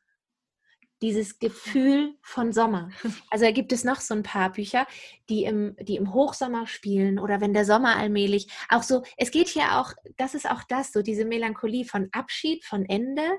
Dieses 1.02 1.38
Gefühl 1.38 2.16
von 2.22 2.52
Sommer. 2.52 2.90
Also 3.30 3.44
da 3.44 3.50
gibt 3.50 3.72
es 3.72 3.84
noch 3.84 4.00
so 4.00 4.14
ein 4.14 4.22
paar 4.22 4.52
Bücher, 4.52 4.86
die 5.28 5.44
im, 5.44 5.76
die 5.80 5.96
im 5.96 6.14
Hochsommer 6.14 6.66
spielen 6.66 7.18
oder 7.18 7.40
wenn 7.40 7.52
der 7.52 7.66
Sommer 7.66 7.96
allmählich 7.96 8.48
auch 8.70 8.82
so, 8.82 9.02
es 9.18 9.30
geht 9.30 9.48
hier 9.48 9.78
auch, 9.78 9.92
das 10.16 10.34
ist 10.34 10.48
auch 10.48 10.62
das, 10.64 10.92
so 10.92 11.02
diese 11.02 11.26
Melancholie 11.26 11.84
von 11.84 12.08
Abschied, 12.12 12.64
von 12.64 12.86
Ende, 12.86 13.38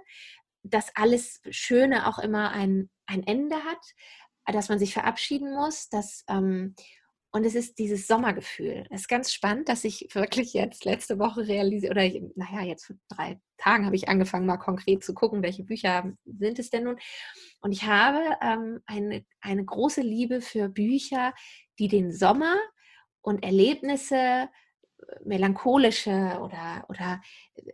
dass 0.61 0.95
alles 0.95 1.41
Schöne 1.49 2.07
auch 2.07 2.19
immer 2.19 2.51
ein, 2.51 2.89
ein 3.07 3.23
Ende 3.23 3.55
hat, 3.63 3.83
dass 4.53 4.69
man 4.69 4.79
sich 4.79 4.93
verabschieden 4.93 5.53
muss, 5.53 5.89
dass 5.89 6.23
ähm, 6.29 6.75
und 7.31 7.45
es 7.45 7.55
ist 7.55 7.77
dieses 7.77 8.07
Sommergefühl. 8.07 8.85
Es 8.89 9.01
ist 9.01 9.09
ganz 9.09 9.33
spannend, 9.33 9.69
dass 9.69 9.83
ich 9.83 10.07
wirklich 10.13 10.53
jetzt 10.53 10.85
letzte 10.85 11.19
Woche 11.19 11.47
realisiere, 11.47 11.91
oder 11.91 12.09
naja, 12.35 12.63
jetzt 12.63 12.85
vor 12.85 12.95
drei 13.09 13.39
Tagen 13.57 13.85
habe 13.85 13.95
ich 13.95 14.09
angefangen, 14.09 14.45
mal 14.45 14.57
konkret 14.57 15.03
zu 15.03 15.13
gucken, 15.13 15.43
welche 15.43 15.63
Bücher 15.63 16.13
sind 16.25 16.59
es 16.59 16.69
denn 16.69 16.85
nun. 16.85 16.97
Und 17.61 17.71
ich 17.71 17.83
habe 17.83 18.19
ähm, 18.41 18.79
eine, 18.85 19.25
eine 19.41 19.65
große 19.65 20.01
Liebe 20.01 20.41
für 20.41 20.69
Bücher, 20.69 21.33
die 21.79 21.87
den 21.87 22.11
Sommer 22.11 22.55
und 23.21 23.43
Erlebnisse, 23.43 24.15
äh, 24.15 24.49
melancholische 25.25 26.39
oder, 26.41 26.85
oder 26.87 27.21
äh, 27.55 27.71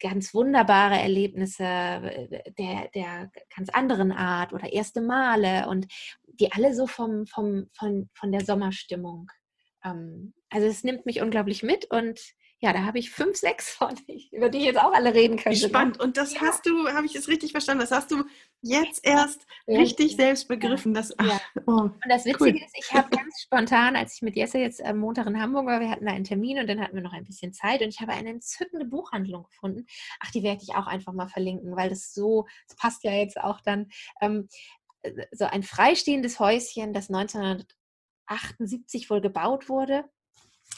ganz 0.00 0.34
wunderbare 0.34 0.98
Erlebnisse 0.98 1.64
äh, 1.64 2.52
der, 2.58 2.88
der 2.94 3.30
ganz 3.54 3.68
anderen 3.70 4.12
Art 4.12 4.52
oder 4.52 4.72
erste 4.72 5.00
Male 5.00 5.68
und 5.68 5.86
die 6.26 6.52
alle 6.52 6.74
so 6.74 6.86
vom, 6.86 7.26
vom, 7.26 7.68
von, 7.72 8.08
von 8.14 8.32
der 8.32 8.44
Sommerstimmung. 8.44 9.30
Ähm, 9.84 10.34
also 10.48 10.66
es 10.66 10.84
nimmt 10.84 11.06
mich 11.06 11.20
unglaublich 11.20 11.62
mit 11.62 11.90
und 11.90 12.20
ja, 12.62 12.74
da 12.74 12.84
habe 12.84 12.98
ich 12.98 13.10
fünf, 13.10 13.36
sechs 13.36 13.70
von, 13.70 13.94
über 14.32 14.50
die 14.50 14.58
ich 14.58 14.64
jetzt 14.64 14.78
auch 14.78 14.92
alle 14.92 15.14
reden 15.14 15.38
könnte. 15.38 15.58
Ne? 15.58 15.68
Spannend. 15.68 15.98
Und 15.98 16.18
das 16.18 16.34
ja. 16.34 16.42
hast 16.42 16.66
du, 16.66 16.88
habe 16.88 17.06
ich 17.06 17.16
es 17.16 17.28
richtig 17.28 17.52
verstanden, 17.52 17.80
das 17.80 17.90
hast 17.90 18.10
du 18.10 18.24
jetzt 18.60 19.04
erst 19.04 19.46
ja. 19.66 19.78
richtig 19.78 20.16
selbst 20.16 20.46
begriffen. 20.46 20.92
Das, 20.92 21.18
ach, 21.18 21.40
oh, 21.66 21.72
und 21.72 21.94
das 22.08 22.26
Witzige 22.26 22.58
cool. 22.58 22.64
ist, 22.64 22.76
ich 22.78 22.92
habe 22.92 23.08
ganz 23.08 23.40
spontan, 23.40 23.96
als 23.96 24.16
ich 24.16 24.22
mit 24.22 24.36
Jesse 24.36 24.58
jetzt 24.58 24.84
am 24.84 24.98
Montag 24.98 25.26
in 25.26 25.40
Hamburg 25.40 25.64
war, 25.64 25.80
wir 25.80 25.90
hatten 25.90 26.04
da 26.04 26.12
einen 26.12 26.24
Termin 26.24 26.58
und 26.58 26.66
dann 26.66 26.80
hatten 26.80 26.94
wir 26.94 27.02
noch 27.02 27.14
ein 27.14 27.24
bisschen 27.24 27.54
Zeit 27.54 27.80
und 27.80 27.88
ich 27.88 28.00
habe 28.00 28.12
eine 28.12 28.28
entzückende 28.28 28.84
Buchhandlung 28.84 29.44
gefunden. 29.44 29.86
Ach, 30.20 30.30
die 30.30 30.42
werde 30.42 30.62
ich 30.62 30.74
auch 30.74 30.86
einfach 30.86 31.14
mal 31.14 31.28
verlinken, 31.28 31.76
weil 31.76 31.88
das 31.88 32.12
so, 32.12 32.46
das 32.68 32.76
passt 32.76 33.04
ja 33.04 33.12
jetzt 33.12 33.40
auch 33.40 33.62
dann. 33.62 33.90
Ähm, 34.20 34.48
so 35.32 35.46
ein 35.46 35.62
freistehendes 35.62 36.40
Häuschen, 36.40 36.92
das 36.92 37.08
1978 37.08 39.08
wohl 39.08 39.22
gebaut 39.22 39.70
wurde 39.70 40.04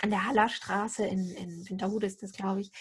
an 0.00 0.10
der 0.10 0.26
Hallerstraße 0.26 1.06
in, 1.06 1.30
in 1.32 1.68
Winterhude 1.68 2.06
ist 2.06 2.22
das, 2.22 2.32
glaube 2.32 2.60
ich. 2.60 2.72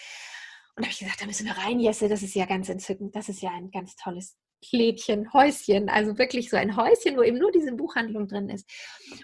Und 0.74 0.84
da 0.84 0.84
habe 0.84 0.92
ich 0.92 1.00
gesagt, 1.00 1.20
da 1.20 1.26
müssen 1.26 1.46
wir 1.46 1.56
rein, 1.58 1.80
Jesse, 1.80 2.08
das 2.08 2.22
ist 2.22 2.34
ja 2.34 2.46
ganz 2.46 2.68
entzückend. 2.68 3.14
Das 3.14 3.28
ist 3.28 3.42
ja 3.42 3.50
ein 3.50 3.70
ganz 3.70 3.94
tolles 3.96 4.38
Lädchen, 4.70 5.32
Häuschen, 5.32 5.88
also 5.88 6.16
wirklich 6.18 6.48
so 6.48 6.56
ein 6.56 6.76
Häuschen, 6.76 7.16
wo 7.16 7.22
eben 7.22 7.38
nur 7.38 7.50
diese 7.50 7.72
Buchhandlung 7.72 8.28
drin 8.28 8.48
ist. 8.48 8.70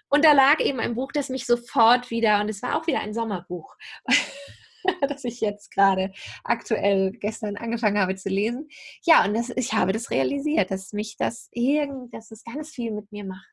Und 0.09 0.24
da 0.24 0.32
lag 0.32 0.61
eben 0.61 0.80
ein 0.80 0.95
Buch, 0.95 1.12
das 1.12 1.28
mich 1.28 1.47
sofort 1.47 2.11
wieder, 2.11 2.41
und 2.41 2.49
es 2.49 2.62
war 2.62 2.76
auch 2.76 2.86
wieder 2.86 3.01
ein 3.01 3.14
Sommerbuch, 3.14 3.76
das 5.09 5.24
ich 5.24 5.41
jetzt 5.41 5.70
gerade 5.70 6.12
aktuell 6.45 7.12
gestern 7.12 7.57
angefangen 7.57 7.99
habe 7.99 8.16
zu 8.16 8.28
lesen. 8.28 8.68
Ja, 9.05 9.24
und 9.24 9.34
das, 9.34 9.51
ich 9.51 9.72
habe 9.74 9.93
das 9.93 10.11
realisiert, 10.11 10.70
dass 10.70 10.93
mich 10.93 11.16
das 11.16 11.49
irgend, 11.53 12.12
dass 12.12 12.30
es 12.30 12.43
ganz 12.43 12.70
viel 12.70 12.91
mit 12.91 13.12
mir 13.12 13.24
macht. 13.24 13.49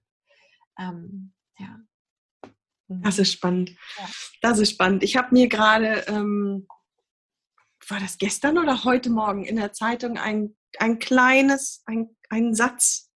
Ähm, 0.79 1.33
ja, 1.59 1.79
das 2.87 3.19
ist 3.19 3.31
spannend. 3.31 3.71
Ja. 3.97 4.09
Das 4.41 4.59
ist 4.59 4.71
spannend. 4.71 5.03
Ich 5.03 5.17
habe 5.17 5.33
mir 5.33 5.47
gerade, 5.47 6.05
ähm, 6.07 6.67
war 7.87 7.99
das 7.99 8.17
gestern 8.17 8.57
oder 8.57 8.83
heute 8.83 9.09
Morgen 9.09 9.45
in 9.45 9.55
der 9.55 9.73
Zeitung 9.73 10.17
ein, 10.17 10.55
ein 10.79 10.99
kleines, 10.99 11.83
ein, 11.85 12.15
einen 12.29 12.53
Satz 12.53 13.11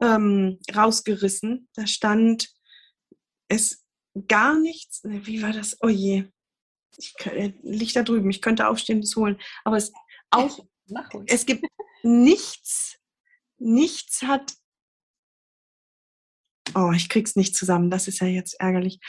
ähm, 0.00 0.58
rausgerissen. 0.74 1.68
Da 1.74 1.86
stand, 1.86 2.48
es 3.48 3.84
gar 4.28 4.58
nichts, 4.58 5.02
wie 5.04 5.42
war 5.42 5.52
das? 5.52 5.76
Oh 5.80 5.88
je, 5.88 6.28
ich, 6.96 7.14
liegt 7.62 7.96
da 7.96 8.02
drüben, 8.02 8.30
ich 8.30 8.42
könnte 8.42 8.68
aufstehen, 8.68 9.00
das 9.00 9.16
holen. 9.16 9.38
Aber 9.64 9.76
es 9.76 9.92
auch, 10.30 10.66
es 11.26 11.46
gibt 11.46 11.64
nichts, 12.02 12.98
nichts 13.58 14.22
hat 14.22 14.54
oh, 16.76 16.92
ich 16.92 17.08
krieg's 17.08 17.36
nicht 17.36 17.56
zusammen, 17.56 17.90
das 17.90 18.08
ist 18.08 18.20
ja 18.20 18.26
jetzt 18.26 18.60
ärgerlich. 18.60 19.00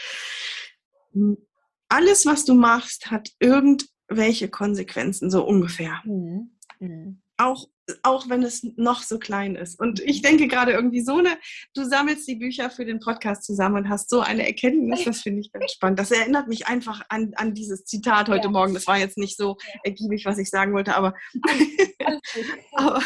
Alles, 1.89 2.26
was 2.26 2.45
du 2.45 2.53
machst, 2.53 3.11
hat 3.11 3.30
irgendwelche 3.39 4.49
Konsequenzen, 4.49 5.30
so 5.30 5.45
ungefähr. 5.45 6.01
Mhm. 6.05 6.51
Mhm. 6.80 7.22
Auch 7.38 7.68
auch 8.03 8.30
wenn 8.30 8.43
es 8.43 8.63
noch 8.76 9.01
so 9.01 9.18
klein 9.18 9.55
ist. 9.55 9.80
Und 9.80 9.99
ich 10.01 10.22
denke 10.22 10.47
gerade 10.47 10.74
irgendwie 10.74 11.01
so 11.01 11.18
eine, 11.18 11.38
du 11.74 11.86
sammelst 11.86 12.28
die 12.28 12.36
Bücher 12.36 12.70
für 12.70 12.86
den 12.86 12.99
Podcast 12.99 13.45
zusammen 13.45 13.78
und 13.78 13.89
hast 13.89 14.09
so 14.09 14.20
eine 14.20 14.45
Erkenntnis, 14.45 15.05
das 15.05 15.22
finde 15.22 15.41
ich 15.41 15.51
ganz 15.51 15.72
spannend. 15.72 15.99
Das 15.99 16.11
erinnert 16.11 16.47
mich 16.47 16.68
einfach 16.68 17.01
an, 17.09 17.32
an 17.36 17.53
dieses 17.53 17.86
Zitat 17.86 18.30
heute 18.30 18.45
ja. 18.45 18.51
Morgen. 18.51 18.74
Das 18.74 18.88
war 18.88 18.97
jetzt 18.97 19.18
nicht 19.18 19.38
so 19.38 19.57
ergiebig, 19.84 20.26
was 20.26 20.38
ich 20.38 20.49
sagen 20.49 20.74
wollte, 20.74 20.95
aber. 20.95 21.13
aber 22.74 23.01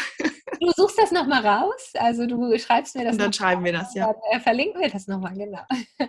du 0.62 0.70
suchst 0.72 0.98
das 0.98 1.12
nochmal 1.12 1.46
raus, 1.46 1.92
also 1.94 2.26
du 2.26 2.58
schreibst 2.58 2.94
mir 2.94 3.04
das. 3.04 3.12
Und 3.12 3.20
dann 3.20 3.32
schreiben 3.32 3.64
wir 3.64 3.72
das, 3.72 3.94
ja. 3.94 4.06
Dann, 4.06 4.16
äh, 4.30 4.40
verlinken 4.40 4.80
wir 4.80 4.90
das 4.90 5.06
nochmal, 5.06 5.34
genau. 5.34 5.62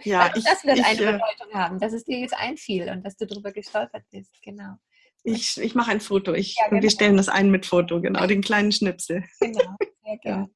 Ja, 0.04 0.32
ich, 0.36 0.44
das 0.44 0.64
wird 0.64 0.80
ich, 0.80 0.86
eine 0.86 1.02
äh, 1.02 1.12
Bedeutung 1.14 1.54
haben, 1.54 1.80
dass 1.80 1.94
es 1.94 2.04
dir 2.04 2.20
jetzt 2.20 2.36
einfiel 2.36 2.90
und 2.90 3.04
dass 3.06 3.18
du 3.18 3.26
darüber 3.26 3.52
gestolpert 3.52 4.04
bist, 4.12 4.42
genau. 4.42 4.76
Ich, 5.24 5.58
ich 5.58 5.74
mache 5.74 5.92
ein 5.92 6.02
Foto. 6.02 6.34
Ich, 6.34 6.56
ja, 6.58 6.68
genau. 6.68 6.82
Wir 6.82 6.90
stellen 6.90 7.18
das 7.18 7.30
ein 7.30 7.50
mit 7.50 7.66
Foto, 7.66 8.02
genau, 8.02 8.28
den 8.28 8.42
kleinen 8.42 8.72
Schnipsel. 8.72 9.24
Genau, 9.40 9.76
sehr 10.04 10.18
gerne. 10.18 10.50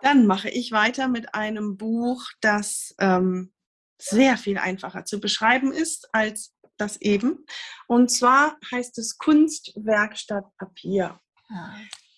Dann 0.00 0.26
mache 0.26 0.48
ich 0.48 0.72
weiter 0.72 1.08
mit 1.08 1.34
einem 1.34 1.76
Buch, 1.76 2.24
das 2.40 2.94
ähm, 2.98 3.52
sehr 3.98 4.36
viel 4.36 4.58
einfacher 4.58 5.04
zu 5.04 5.20
beschreiben 5.20 5.70
ist 5.70 6.08
als 6.12 6.54
das 6.76 7.00
eben. 7.00 7.46
Und 7.86 8.10
zwar 8.10 8.56
heißt 8.72 8.98
es 8.98 9.18
Kunstwerkstatt 9.18 10.44
Papier. 10.56 11.20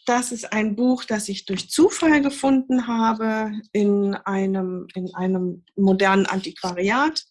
Das 0.07 0.33
ist 0.33 0.53
ein 0.53 0.77
Buch, 0.77 1.05
das 1.05 1.31
ich 1.31 1.47
durch 1.47 1.71
Zufall 1.71 2.21
gefunden 2.21 2.87
habe 2.87 3.53
in 3.73 4.15
einem, 4.15 4.87
in 4.95 5.15
einem 5.15 5.65
modernen 5.77 6.27
Antiquariat. 6.27 7.25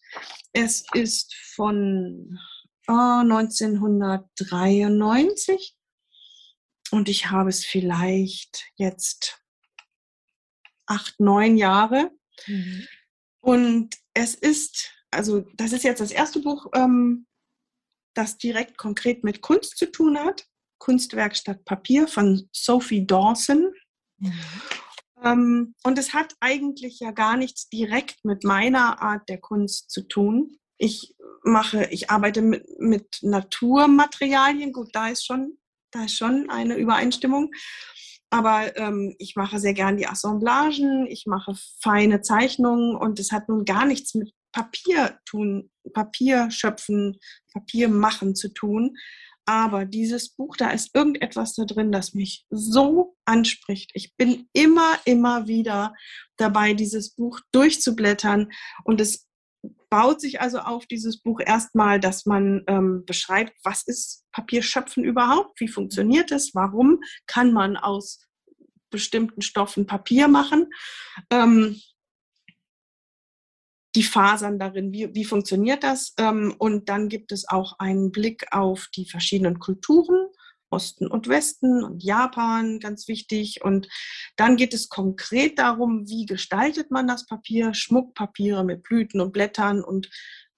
Es 0.52 0.84
ist 0.92 1.32
von 1.34 2.40
oh, 2.88 3.20
1993 3.22 5.76
und 6.90 7.08
ich 7.08 7.30
habe 7.30 7.50
es 7.50 7.64
vielleicht 7.64 8.72
jetzt 8.76 9.40
acht, 10.86 11.20
neun 11.20 11.56
Jahre. 11.56 12.10
Mhm. 12.46 12.86
Und 13.40 13.96
es 14.14 14.34
ist, 14.34 14.90
also 15.10 15.42
das 15.54 15.72
ist 15.72 15.84
jetzt 15.84 16.00
das 16.00 16.10
erste 16.10 16.40
Buch, 16.40 16.66
ähm, 16.74 17.26
das 18.14 18.38
direkt 18.38 18.78
konkret 18.78 19.24
mit 19.24 19.42
Kunst 19.42 19.76
zu 19.76 19.90
tun 19.90 20.18
hat. 20.18 20.46
Kunstwerk 20.84 21.34
statt 21.34 21.64
Papier 21.64 22.06
von 22.06 22.46
Sophie 22.52 23.06
Dawson. 23.06 23.72
Mhm. 24.18 24.32
Ähm, 25.22 25.74
und 25.82 25.98
es 25.98 26.12
hat 26.12 26.34
eigentlich 26.40 27.00
ja 27.00 27.10
gar 27.10 27.38
nichts 27.38 27.70
direkt 27.70 28.22
mit 28.22 28.44
meiner 28.44 29.00
Art 29.00 29.26
der 29.30 29.38
Kunst 29.38 29.90
zu 29.90 30.06
tun. 30.06 30.58
Ich 30.76 31.14
mache, 31.42 31.86
ich 31.90 32.10
arbeite 32.10 32.42
mit, 32.42 32.66
mit 32.78 33.18
Naturmaterialien. 33.22 34.74
Gut, 34.74 34.90
da 34.92 35.08
ist 35.08 35.24
schon, 35.24 35.56
da 35.90 36.04
ist 36.04 36.18
schon 36.18 36.50
eine 36.50 36.76
Übereinstimmung. 36.76 37.50
Aber 38.28 38.76
ähm, 38.76 39.14
ich 39.18 39.36
mache 39.36 39.58
sehr 39.60 39.74
gern 39.74 39.96
die 39.96 40.06
Assemblagen, 40.06 41.06
ich 41.06 41.24
mache 41.26 41.54
feine 41.80 42.20
Zeichnungen 42.20 42.94
und 42.94 43.20
es 43.20 43.32
hat 43.32 43.48
nun 43.48 43.64
gar 43.64 43.86
nichts 43.86 44.14
mit 44.14 44.34
Papier 44.52 45.18
tun, 45.24 45.70
Papier 45.94 46.50
schöpfen, 46.50 47.18
Papier 47.52 47.88
machen 47.88 48.34
zu 48.34 48.52
tun. 48.52 48.96
Aber 49.46 49.84
dieses 49.84 50.30
Buch, 50.30 50.56
da 50.56 50.70
ist 50.70 50.94
irgendetwas 50.94 51.54
da 51.54 51.64
drin, 51.64 51.92
das 51.92 52.14
mich 52.14 52.46
so 52.50 53.16
anspricht. 53.26 53.90
Ich 53.94 54.16
bin 54.16 54.48
immer, 54.52 54.98
immer 55.04 55.46
wieder 55.46 55.94
dabei, 56.36 56.72
dieses 56.72 57.14
Buch 57.14 57.40
durchzublättern. 57.52 58.50
Und 58.84 59.00
es 59.00 59.28
baut 59.90 60.20
sich 60.20 60.40
also 60.40 60.58
auf 60.58 60.86
dieses 60.86 61.20
Buch 61.20 61.40
erstmal, 61.44 62.00
dass 62.00 62.26
man 62.26 62.64
ähm, 62.66 63.04
beschreibt, 63.06 63.52
was 63.62 63.82
ist 63.86 64.24
Papierschöpfen 64.32 65.04
überhaupt? 65.04 65.60
Wie 65.60 65.68
funktioniert 65.68 66.32
es? 66.32 66.54
Warum 66.54 67.00
kann 67.26 67.52
man 67.52 67.76
aus 67.76 68.26
bestimmten 68.90 69.42
Stoffen 69.42 69.86
Papier 69.86 70.28
machen? 70.28 70.70
Ähm, 71.30 71.80
die 73.94 74.02
Fasern 74.02 74.58
darin, 74.58 74.92
wie, 74.92 75.14
wie 75.14 75.24
funktioniert 75.24 75.84
das? 75.84 76.14
Ähm, 76.18 76.54
und 76.58 76.88
dann 76.88 77.08
gibt 77.08 77.32
es 77.32 77.48
auch 77.48 77.78
einen 77.78 78.10
Blick 78.10 78.46
auf 78.50 78.88
die 78.94 79.08
verschiedenen 79.08 79.58
Kulturen, 79.58 80.28
Osten 80.70 81.06
und 81.06 81.28
Westen 81.28 81.84
und 81.84 82.02
Japan, 82.02 82.80
ganz 82.80 83.06
wichtig. 83.06 83.62
Und 83.62 83.88
dann 84.36 84.56
geht 84.56 84.74
es 84.74 84.88
konkret 84.88 85.58
darum, 85.58 86.08
wie 86.08 86.26
gestaltet 86.26 86.90
man 86.90 87.06
das 87.06 87.26
Papier, 87.26 87.74
Schmuckpapiere 87.74 88.64
mit 88.64 88.82
Blüten 88.82 89.20
und 89.20 89.32
Blättern 89.32 89.84
und 89.84 90.10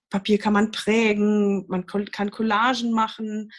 Papier 0.08 0.38
kann 0.38 0.52
man 0.52 0.70
prägen, 0.70 1.66
man 1.68 1.84
kann 1.86 2.30
Collagen 2.30 2.92
machen. 2.92 3.50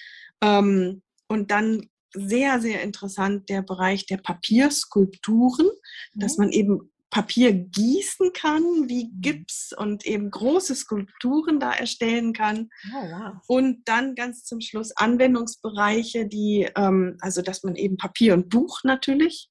Ähm, 0.42 1.04
und 1.28 1.52
dann 1.52 1.90
sehr, 2.14 2.62
sehr 2.62 2.82
interessant 2.82 3.50
der 3.50 3.62
Bereich 3.62 4.06
der 4.06 4.18
Papierskulpturen, 4.18 5.68
mhm. 5.68 6.20
dass 6.20 6.38
man 6.38 6.50
eben 6.50 6.92
Papier 7.10 7.54
gießen 7.54 8.34
kann, 8.34 8.64
wie 8.90 9.06
mhm. 9.06 9.22
Gips 9.22 9.74
und 9.76 10.06
eben 10.06 10.30
große 10.30 10.76
Skulpturen 10.76 11.60
da 11.60 11.72
erstellen 11.72 12.34
kann. 12.34 12.70
Oh, 12.94 12.98
wow. 12.98 13.34
Und 13.48 13.88
dann 13.88 14.16
ganz 14.16 14.44
zum 14.44 14.62
Schluss 14.62 14.92
Anwendungsbereiche, 14.96 16.28
die, 16.28 16.70
ähm, 16.76 17.18
also 17.22 17.42
dass 17.42 17.64
man 17.64 17.76
eben 17.76 17.98
Papier 17.98 18.34
und 18.34 18.50
Buch 18.50 18.82
natürlich 18.84 19.50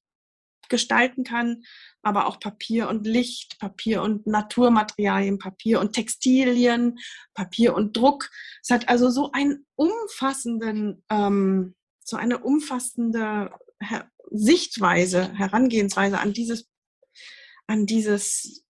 gestalten 0.69 1.23
kann, 1.23 1.63
aber 2.01 2.27
auch 2.27 2.39
Papier 2.39 2.89
und 2.89 3.07
Licht, 3.07 3.57
Papier 3.59 4.01
und 4.01 4.27
Naturmaterialien, 4.27 5.39
Papier 5.39 5.79
und 5.79 5.93
Textilien, 5.93 6.99
Papier 7.33 7.73
und 7.73 7.95
Druck. 7.95 8.29
Es 8.61 8.69
hat 8.69 8.89
also 8.89 9.09
so 9.09 9.31
einen 9.31 9.65
umfassenden, 9.75 11.03
ähm, 11.09 11.75
so 12.03 12.17
eine 12.17 12.39
umfassende 12.39 13.51
Sichtweise, 14.29 15.33
Herangehensweise 15.33 16.19
an 16.19 16.33
dieses 16.33 16.67
an 17.67 17.85
dieses 17.85 18.63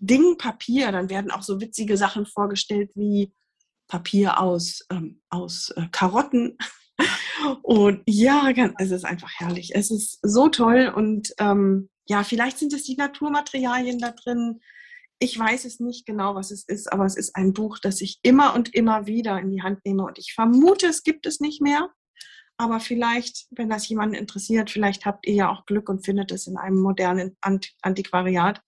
Ding 0.00 0.36
Papier, 0.38 0.92
dann 0.92 1.10
werden 1.10 1.30
auch 1.30 1.42
so 1.42 1.60
witzige 1.60 1.96
Sachen 1.96 2.26
vorgestellt 2.26 2.90
wie 2.94 3.32
Papier 3.88 4.40
aus, 4.40 4.84
ähm, 4.90 5.20
aus 5.30 5.70
äh, 5.76 5.86
Karotten. 5.90 6.56
Und 7.62 8.02
ja, 8.06 8.50
es 8.78 8.90
ist 8.90 9.04
einfach 9.04 9.30
herrlich. 9.38 9.74
Es 9.74 9.90
ist 9.90 10.18
so 10.22 10.48
toll 10.48 10.92
und 10.94 11.32
ähm, 11.38 11.88
ja, 12.08 12.24
vielleicht 12.24 12.58
sind 12.58 12.72
es 12.72 12.82
die 12.82 12.96
Naturmaterialien 12.96 14.00
da 14.00 14.10
drin. 14.10 14.60
Ich 15.20 15.38
weiß 15.38 15.64
es 15.64 15.78
nicht 15.78 16.04
genau, 16.04 16.34
was 16.34 16.50
es 16.50 16.64
ist, 16.64 16.92
aber 16.92 17.04
es 17.04 17.16
ist 17.16 17.36
ein 17.36 17.52
Buch, 17.52 17.78
das 17.78 18.00
ich 18.00 18.18
immer 18.22 18.54
und 18.54 18.74
immer 18.74 19.06
wieder 19.06 19.38
in 19.38 19.50
die 19.50 19.62
Hand 19.62 19.84
nehme 19.84 20.02
und 20.02 20.18
ich 20.18 20.32
vermute, 20.34 20.86
es 20.86 21.04
gibt 21.04 21.26
es 21.26 21.38
nicht 21.38 21.60
mehr. 21.60 21.90
Aber 22.60 22.80
vielleicht, 22.80 23.46
wenn 23.52 23.70
das 23.70 23.88
jemanden 23.88 24.16
interessiert, 24.16 24.68
vielleicht 24.70 25.06
habt 25.06 25.26
ihr 25.26 25.34
ja 25.34 25.50
auch 25.50 25.64
Glück 25.64 25.88
und 25.88 26.04
findet 26.04 26.32
es 26.32 26.48
in 26.48 26.56
einem 26.56 26.78
modernen 26.78 27.36
Antiquariat. 27.40 28.60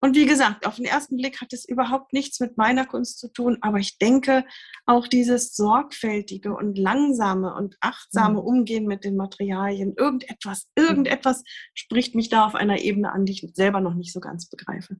Und 0.00 0.16
wie 0.16 0.26
gesagt, 0.26 0.66
auf 0.66 0.76
den 0.76 0.86
ersten 0.86 1.18
Blick 1.18 1.40
hat 1.42 1.52
es 1.52 1.68
überhaupt 1.68 2.14
nichts 2.14 2.40
mit 2.40 2.56
meiner 2.56 2.86
Kunst 2.86 3.20
zu 3.20 3.28
tun, 3.28 3.58
aber 3.60 3.78
ich 3.78 3.98
denke, 3.98 4.44
auch 4.86 5.06
dieses 5.06 5.54
sorgfältige 5.54 6.56
und 6.56 6.76
langsame 6.76 7.54
und 7.54 7.76
achtsame 7.80 8.40
mhm. 8.40 8.46
Umgehen 8.46 8.86
mit 8.86 9.04
den 9.04 9.14
Materialien, 9.14 9.94
irgendetwas, 9.96 10.68
irgendetwas 10.74 11.44
spricht 11.74 12.16
mich 12.16 12.30
da 12.30 12.46
auf 12.46 12.56
einer 12.56 12.80
Ebene 12.80 13.12
an, 13.12 13.26
die 13.26 13.32
ich 13.32 13.46
selber 13.54 13.80
noch 13.80 13.94
nicht 13.94 14.12
so 14.12 14.20
ganz 14.20 14.48
begreife. 14.48 14.96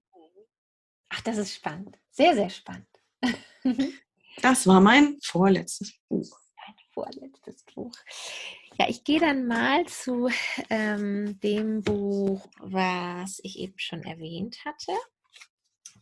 Ach, 1.09 1.21
das 1.23 1.39
ist 1.39 1.55
spannend. 1.55 1.99
Sehr, 2.11 2.35
sehr 2.35 2.51
spannend. 2.51 2.87
das 4.43 4.67
war 4.67 4.81
mein 4.81 5.19
vorletztes 5.21 5.95
Buch 6.09 6.42
vorletztes 6.93 7.65
Buch. 7.75 7.93
Ja, 8.79 8.89
ich 8.89 9.05
gehe 9.05 9.21
dann 9.21 9.47
mal 9.47 9.87
zu 9.87 10.31
ähm, 10.71 11.39
dem 11.41 11.83
Buch, 11.83 12.49
was 12.59 13.41
ich 13.43 13.59
eben 13.59 13.79
schon 13.79 14.03
erwähnt 14.03 14.65
hatte. 14.65 14.93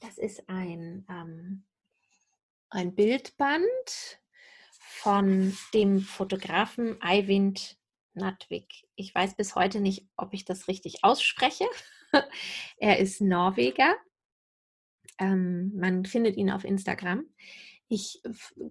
Das 0.01 0.19
ist 0.19 0.49
ein, 0.49 1.07
ähm, 1.09 1.65
ein 2.71 2.95
Bildband 2.95 4.21
von 4.79 5.57
dem 5.75 6.01
Fotografen 6.01 7.01
Eivind 7.03 7.77
Natwig. 8.15 8.87
Ich 8.97 9.15
weiß 9.15 9.37
bis 9.37 9.55
heute 9.55 9.81
nicht, 9.81 10.07
ob 10.17 10.35
ich 10.35 10.45
das 10.45 10.69
richtig 10.69 11.05
ausspreche. 11.05 11.67
er 12.79 12.99
ist 12.99 13.21
Norweger. 13.21 13.97
Ähm, 15.19 15.73
man 15.77 16.05
findet 16.05 16.37
ihn 16.37 16.51
auf 16.51 16.65
Instagram. 16.65 17.25
Ich 17.93 18.23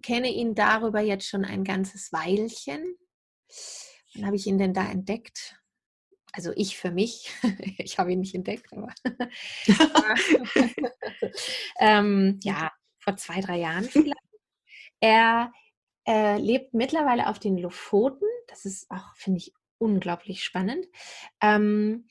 kenne 0.01 0.31
ihn 0.31 0.55
darüber 0.55 1.01
jetzt 1.01 1.27
schon 1.27 1.43
ein 1.43 1.65
ganzes 1.65 2.13
Weilchen. 2.13 2.95
Wann 4.15 4.25
habe 4.25 4.37
ich 4.37 4.47
ihn 4.47 4.57
denn 4.57 4.73
da 4.73 4.89
entdeckt? 4.89 5.59
Also 6.31 6.53
ich 6.55 6.77
für 6.77 6.89
mich. 6.89 7.29
ich 7.77 7.99
habe 7.99 8.13
ihn 8.13 8.21
nicht 8.21 8.33
entdeckt, 8.33 8.71
aber 8.71 8.93
ähm, 11.79 12.39
ja, 12.43 12.71
vor 12.99 13.17
zwei, 13.17 13.41
drei 13.41 13.57
Jahren 13.57 13.83
vielleicht. 13.83 14.15
Er 15.01 15.51
äh, 16.07 16.37
lebt 16.37 16.73
mittlerweile 16.73 17.27
auf 17.27 17.39
den 17.39 17.57
Lofoten. 17.57 18.25
Das 18.47 18.63
ist 18.63 18.89
auch, 18.89 19.15
finde 19.15 19.39
ich, 19.39 19.53
unglaublich 19.79 20.45
spannend. 20.45 20.85
Ähm, 21.41 22.07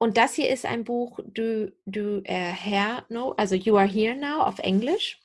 und 0.00 0.16
das 0.16 0.34
hier 0.34 0.48
ist 0.48 0.64
ein 0.64 0.84
Buch, 0.84 1.20
Du, 1.24 1.72
du 1.84 2.18
uh, 2.20 2.22
Here 2.24 3.04
Now, 3.10 3.34
also 3.36 3.54
You 3.54 3.76
Are 3.76 3.86
Here 3.86 4.16
Now 4.16 4.42
auf 4.42 4.58
Englisch. 4.58 5.20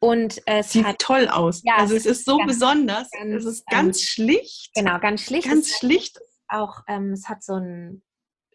Und 0.00 0.42
es 0.44 0.72
sieht 0.72 0.84
hat, 0.84 0.98
toll 0.98 1.28
aus. 1.28 1.62
Ja, 1.64 1.76
also 1.78 1.96
es 1.96 2.04
ist 2.04 2.26
so 2.26 2.36
ganz, 2.36 2.52
besonders. 2.52 3.10
Ganz, 3.10 3.34
es 3.34 3.44
ist 3.46 3.66
ganz 3.66 3.98
ähm, 3.98 4.04
schlicht. 4.04 4.74
Genau, 4.74 4.98
ganz 5.00 5.22
schlicht. 5.22 5.48
Ganz 5.48 5.70
es 5.70 5.78
schlicht. 5.78 6.20
Auch 6.46 6.82
ähm, 6.88 7.12
es 7.12 7.26
hat 7.28 7.42
so 7.42 7.54
ein 7.54 8.02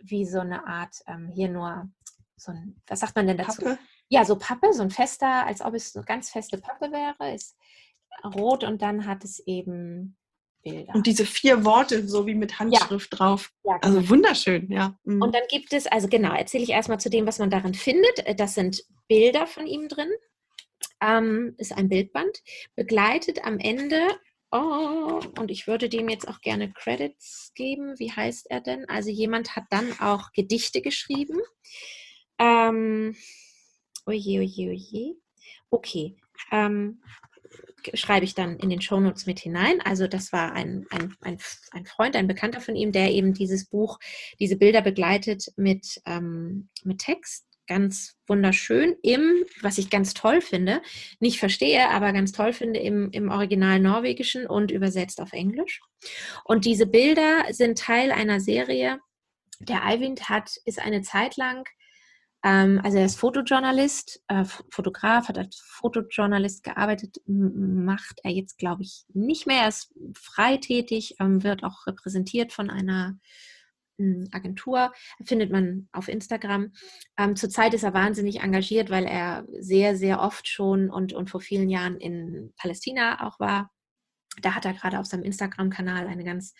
wie 0.03 0.25
so 0.25 0.41
eine 0.41 0.67
Art 0.67 0.95
ähm, 1.07 1.27
hier 1.33 1.49
nur 1.49 1.89
so 2.35 2.51
ein, 2.51 2.79
was 2.85 2.99
sagt 2.99 3.15
man 3.15 3.25
denn 3.25 3.37
dazu? 3.37 3.63
Pappe? 3.63 3.79
Ja, 4.09 4.25
so 4.25 4.37
Pappe, 4.37 4.73
so 4.73 4.83
ein 4.83 4.91
fester, 4.91 5.45
als 5.45 5.61
ob 5.61 5.73
es 5.73 5.95
eine 5.95 6.05
ganz 6.05 6.29
feste 6.29 6.59
Pappe 6.59 6.91
wäre, 6.91 7.33
ist 7.33 7.57
rot 8.23 8.63
und 8.63 8.83
dann 8.83 9.07
hat 9.07 9.23
es 9.23 9.39
eben 9.47 10.17
Bilder. 10.63 10.95
Und 10.95 11.05
diese 11.05 11.25
vier 11.25 11.65
Worte 11.65 12.07
so 12.07 12.25
wie 12.25 12.35
mit 12.35 12.59
Handschrift 12.59 13.11
ja. 13.11 13.17
drauf. 13.17 13.51
Ja, 13.63 13.73
also 13.73 13.81
genau. 13.81 13.97
Also 13.97 14.09
wunderschön, 14.09 14.71
ja. 14.71 14.97
Mhm. 15.03 15.21
Und 15.21 15.35
dann 15.35 15.43
gibt 15.49 15.73
es, 15.73 15.85
also 15.87 16.07
genau, 16.07 16.33
erzähle 16.33 16.63
ich 16.63 16.69
erstmal 16.69 16.99
zu 16.99 17.09
dem, 17.09 17.27
was 17.27 17.39
man 17.39 17.49
darin 17.49 17.73
findet. 17.73 18.39
Das 18.39 18.55
sind 18.55 18.83
Bilder 19.07 19.45
von 19.45 19.67
ihm 19.67 19.87
drin. 19.87 20.09
Ähm, 21.01 21.55
ist 21.57 21.73
ein 21.73 21.89
Bildband. 21.89 22.41
Begleitet 22.75 23.45
am 23.45 23.59
Ende, 23.59 24.07
oh, 24.51 25.21
und 25.37 25.51
ich 25.51 25.67
würde 25.67 25.89
dem 25.89 26.09
jetzt 26.09 26.27
auch 26.27 26.39
gerne 26.41 26.71
Credits 26.71 27.51
geben. 27.55 27.99
Wie 27.99 28.11
heißt 28.11 28.49
er 28.49 28.61
denn? 28.61 28.87
Also 28.87 29.09
jemand 29.09 29.55
hat 29.55 29.65
dann 29.69 29.99
auch 29.99 30.31
Gedichte 30.31 30.81
geschrieben. 30.81 31.39
Ähm, 32.39 33.15
oje, 34.05 34.39
oje, 34.39 34.69
oje. 34.71 35.15
Okay. 35.69 36.15
Ähm, 36.51 37.01
schreibe 37.93 38.25
ich 38.25 38.35
dann 38.35 38.57
in 38.57 38.69
den 38.69 38.81
Shownotes 38.81 39.25
mit 39.25 39.39
hinein. 39.39 39.81
Also 39.81 40.07
das 40.07 40.31
war 40.31 40.53
ein, 40.53 40.85
ein, 40.89 41.15
ein, 41.21 41.37
ein 41.71 41.85
Freund, 41.85 42.15
ein 42.15 42.27
Bekannter 42.27 42.61
von 42.61 42.75
ihm, 42.75 42.91
der 42.91 43.11
eben 43.11 43.33
dieses 43.33 43.65
Buch, 43.65 43.99
diese 44.39 44.55
Bilder 44.55 44.81
begleitet 44.81 45.51
mit, 45.55 46.01
ähm, 46.05 46.69
mit 46.83 46.99
Text. 46.99 47.45
Ganz 47.65 48.17
wunderschön 48.27 48.97
im, 49.03 49.45
was 49.61 49.77
ich 49.77 49.89
ganz 49.89 50.13
toll 50.13 50.41
finde, 50.41 50.81
nicht 51.21 51.39
verstehe, 51.39 51.89
aber 51.89 52.11
ganz 52.11 52.33
toll 52.33 52.51
finde, 52.51 52.81
im, 52.81 53.09
im 53.11 53.29
Original 53.29 53.79
Norwegischen 53.79 54.45
und 54.45 54.69
übersetzt 54.69 55.21
auf 55.21 55.31
Englisch. 55.31 55.79
Und 56.43 56.65
diese 56.65 56.85
Bilder 56.85 57.45
sind 57.51 57.77
Teil 57.79 58.11
einer 58.11 58.41
Serie. 58.41 58.99
Der 59.61 59.85
Eivind 59.85 60.27
hat, 60.27 60.57
ist 60.65 60.79
eine 60.79 61.03
Zeit 61.03 61.37
lang 61.37 61.65
also 62.83 62.97
er 62.97 63.05
ist 63.05 63.17
Fotojournalist, 63.17 64.21
äh, 64.27 64.43
Fotograf, 64.69 65.29
hat 65.29 65.37
als 65.37 65.61
Fotojournalist 65.65 66.63
gearbeitet, 66.63 67.21
macht 67.25 68.19
er 68.23 68.31
jetzt, 68.31 68.57
glaube 68.57 68.83
ich, 68.83 69.05
nicht 69.13 69.47
mehr. 69.47 69.61
Er 69.61 69.69
ist 69.69 69.93
freitätig, 70.13 71.15
ähm, 71.21 71.43
wird 71.43 71.63
auch 71.63 71.87
repräsentiert 71.87 72.51
von 72.51 72.69
einer 72.69 73.17
hm, 73.97 74.27
Agentur, 74.33 74.91
findet 75.23 75.51
man 75.51 75.87
auf 75.93 76.09
Instagram. 76.09 76.73
Ähm, 77.17 77.37
zurzeit 77.37 77.73
ist 77.73 77.83
er 77.83 77.93
wahnsinnig 77.93 78.41
engagiert, 78.41 78.89
weil 78.89 79.05
er 79.05 79.45
sehr, 79.59 79.95
sehr 79.95 80.19
oft 80.19 80.47
schon 80.47 80.89
und, 80.89 81.13
und 81.13 81.29
vor 81.29 81.39
vielen 81.39 81.69
Jahren 81.69 81.95
in 81.97 82.53
Palästina 82.57 83.25
auch 83.25 83.39
war. 83.39 83.71
Da 84.41 84.55
hat 84.55 84.65
er 84.65 84.73
gerade 84.73 84.99
auf 84.99 85.05
seinem 85.05 85.23
Instagram-Kanal 85.23 86.07
eine 86.07 86.23
ganz 86.23 86.53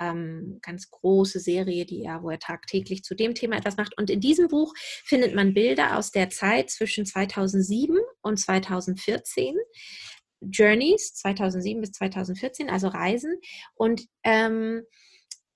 ähm, 0.00 0.58
ganz 0.62 0.90
große 0.90 1.38
Serie, 1.38 1.84
die 1.84 2.02
er, 2.02 2.22
wo 2.22 2.30
er 2.30 2.38
tagtäglich 2.38 3.04
zu 3.04 3.14
dem 3.14 3.34
Thema 3.34 3.56
etwas 3.56 3.76
macht. 3.76 3.96
Und 3.98 4.10
in 4.10 4.20
diesem 4.20 4.48
Buch 4.48 4.72
findet 5.04 5.34
man 5.34 5.54
Bilder 5.54 5.98
aus 5.98 6.10
der 6.10 6.30
Zeit 6.30 6.70
zwischen 6.70 7.06
2007 7.06 7.98
und 8.22 8.38
2014. 8.38 9.56
Journeys 10.40 11.14
2007 11.14 11.80
bis 11.82 11.92
2014, 11.92 12.70
also 12.70 12.88
Reisen. 12.88 13.38
Und 13.74 14.06
ähm, 14.24 14.82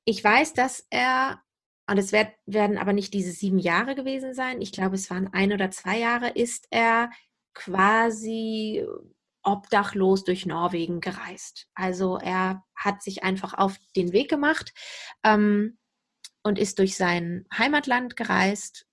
ich 0.04 0.22
weiß, 0.22 0.52
dass 0.52 0.86
er, 0.90 1.40
und 1.88 1.96
es 1.96 2.12
werd, 2.12 2.34
werden 2.44 2.76
aber 2.76 2.92
nicht 2.92 3.14
diese 3.14 3.32
sieben 3.32 3.58
Jahre 3.58 3.94
gewesen 3.94 4.34
sein, 4.34 4.60
ich 4.60 4.72
glaube, 4.72 4.96
es 4.96 5.08
waren 5.08 5.32
ein 5.32 5.54
oder 5.54 5.70
zwei 5.70 5.98
Jahre, 5.98 6.28
ist 6.28 6.66
er 6.70 7.10
quasi 7.54 8.84
obdachlos 9.45 10.24
durch 10.24 10.47
Norwegen 10.47 11.01
gereist. 11.01 11.68
Also 11.74 12.18
er 12.18 12.64
hat 12.74 13.03
sich 13.03 13.22
einfach 13.22 13.55
auf 13.55 13.76
den 13.97 14.12
Weg 14.12 14.28
gemacht 14.28 14.72
ähm, 15.22 15.78
und 16.42 16.59
ist 16.59 16.78
durch 16.78 16.97
sein 16.97 17.47
Heimatland 17.57 18.16
gereist, 18.16 18.86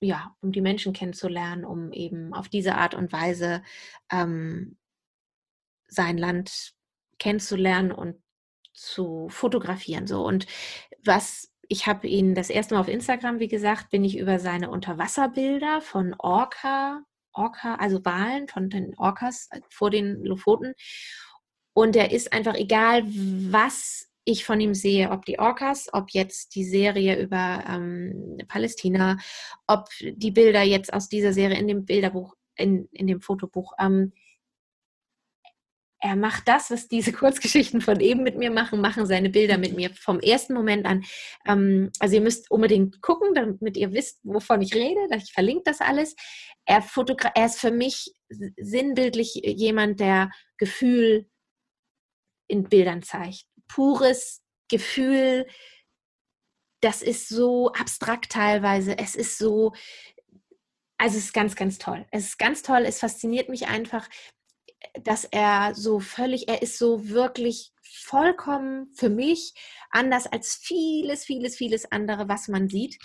ja, 0.00 0.36
um 0.40 0.52
die 0.52 0.60
Menschen 0.60 0.92
kennenzulernen, 0.92 1.64
um 1.64 1.92
eben 1.92 2.34
auf 2.34 2.48
diese 2.48 2.76
Art 2.76 2.94
und 2.94 3.12
Weise 3.12 3.62
ähm, 4.10 4.76
sein 5.88 6.18
Land 6.18 6.74
kennenzulernen 7.18 7.92
und 7.92 8.22
zu 8.72 9.28
fotografieren. 9.30 10.06
So 10.06 10.26
und 10.26 10.46
was 11.04 11.50
ich 11.68 11.86
habe 11.86 12.06
ihn 12.06 12.34
das 12.34 12.50
erste 12.50 12.74
Mal 12.74 12.80
auf 12.80 12.88
Instagram, 12.88 13.38
wie 13.38 13.48
gesagt, 13.48 13.90
bin 13.90 14.04
ich 14.04 14.18
über 14.18 14.38
seine 14.38 14.70
Unterwasserbilder 14.70 15.80
von 15.80 16.14
Orca 16.18 17.02
Orca, 17.34 17.76
also 17.76 18.04
Walen 18.04 18.48
von 18.48 18.70
den 18.70 18.96
Orcas 18.96 19.48
äh, 19.50 19.60
vor 19.70 19.90
den 19.90 20.24
Lofoten. 20.24 20.74
Und 21.74 21.96
er 21.96 22.12
ist 22.12 22.32
einfach 22.32 22.54
egal, 22.54 23.02
was 23.06 24.08
ich 24.24 24.44
von 24.44 24.60
ihm 24.60 24.74
sehe, 24.74 25.10
ob 25.10 25.24
die 25.26 25.38
Orcas, 25.38 25.92
ob 25.92 26.10
jetzt 26.10 26.54
die 26.54 26.64
Serie 26.64 27.20
über 27.20 27.64
ähm, 27.68 28.38
Palästina, 28.48 29.18
ob 29.66 29.88
die 30.00 30.30
Bilder 30.30 30.62
jetzt 30.62 30.92
aus 30.92 31.08
dieser 31.08 31.32
Serie 31.32 31.58
in 31.58 31.68
dem 31.68 31.84
Bilderbuch, 31.84 32.34
in, 32.56 32.88
in 32.92 33.06
dem 33.06 33.20
Fotobuch. 33.20 33.74
Ähm, 33.78 34.12
er 36.04 36.16
macht 36.16 36.46
das, 36.48 36.70
was 36.70 36.86
diese 36.86 37.12
Kurzgeschichten 37.14 37.80
von 37.80 37.98
eben 37.98 38.22
mit 38.22 38.36
mir 38.36 38.50
machen, 38.50 38.82
machen 38.82 39.06
seine 39.06 39.30
Bilder 39.30 39.56
mit 39.56 39.74
mir 39.74 39.88
vom 39.94 40.20
ersten 40.20 40.52
Moment 40.52 40.84
an. 40.84 41.02
Ähm, 41.46 41.90
also 41.98 42.14
ihr 42.14 42.20
müsst 42.20 42.50
unbedingt 42.50 43.00
gucken, 43.00 43.34
damit 43.34 43.78
ihr 43.78 43.92
wisst, 43.92 44.20
wovon 44.22 44.60
ich 44.60 44.74
rede. 44.74 45.00
Ich 45.16 45.32
verlinke 45.32 45.62
das 45.64 45.80
alles. 45.80 46.14
Er, 46.66 46.84
er 47.34 47.46
ist 47.46 47.58
für 47.58 47.70
mich 47.70 48.14
sinnbildlich 48.28 49.32
jemand, 49.34 49.98
der 49.98 50.30
Gefühl 50.58 51.26
in 52.48 52.64
Bildern 52.64 53.02
zeigt. 53.02 53.46
Pures 53.66 54.42
Gefühl, 54.68 55.46
das 56.82 57.00
ist 57.00 57.30
so 57.30 57.72
abstrakt 57.72 58.30
teilweise. 58.30 58.98
Es 58.98 59.16
ist 59.16 59.38
so, 59.38 59.72
also 60.98 61.16
es 61.16 61.24
ist 61.24 61.32
ganz, 61.32 61.56
ganz 61.56 61.78
toll. 61.78 62.04
Es 62.10 62.24
ist 62.24 62.38
ganz 62.38 62.62
toll. 62.62 62.84
Es 62.84 63.00
fasziniert 63.00 63.48
mich 63.48 63.68
einfach, 63.68 64.06
dass 65.02 65.24
er 65.24 65.74
so 65.74 66.00
völlig, 66.00 66.48
er 66.48 66.62
ist 66.62 66.78
so 66.78 67.08
wirklich 67.08 67.72
vollkommen 67.82 68.92
für 68.94 69.08
mich 69.08 69.54
anders 69.90 70.26
als 70.26 70.54
vieles, 70.54 71.24
vieles, 71.24 71.56
vieles 71.56 71.90
andere, 71.90 72.28
was 72.28 72.48
man 72.48 72.68
sieht. 72.68 72.98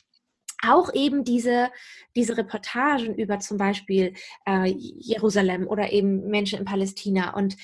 Auch 0.61 0.93
eben 0.93 1.23
diese, 1.23 1.71
diese 2.15 2.37
Reportagen 2.37 3.15
über 3.15 3.39
zum 3.39 3.57
Beispiel 3.57 4.13
äh, 4.45 4.65
Jerusalem 4.67 5.67
oder 5.67 5.91
eben 5.91 6.27
Menschen 6.27 6.59
in 6.59 6.65
Palästina. 6.65 7.33
Und 7.33 7.55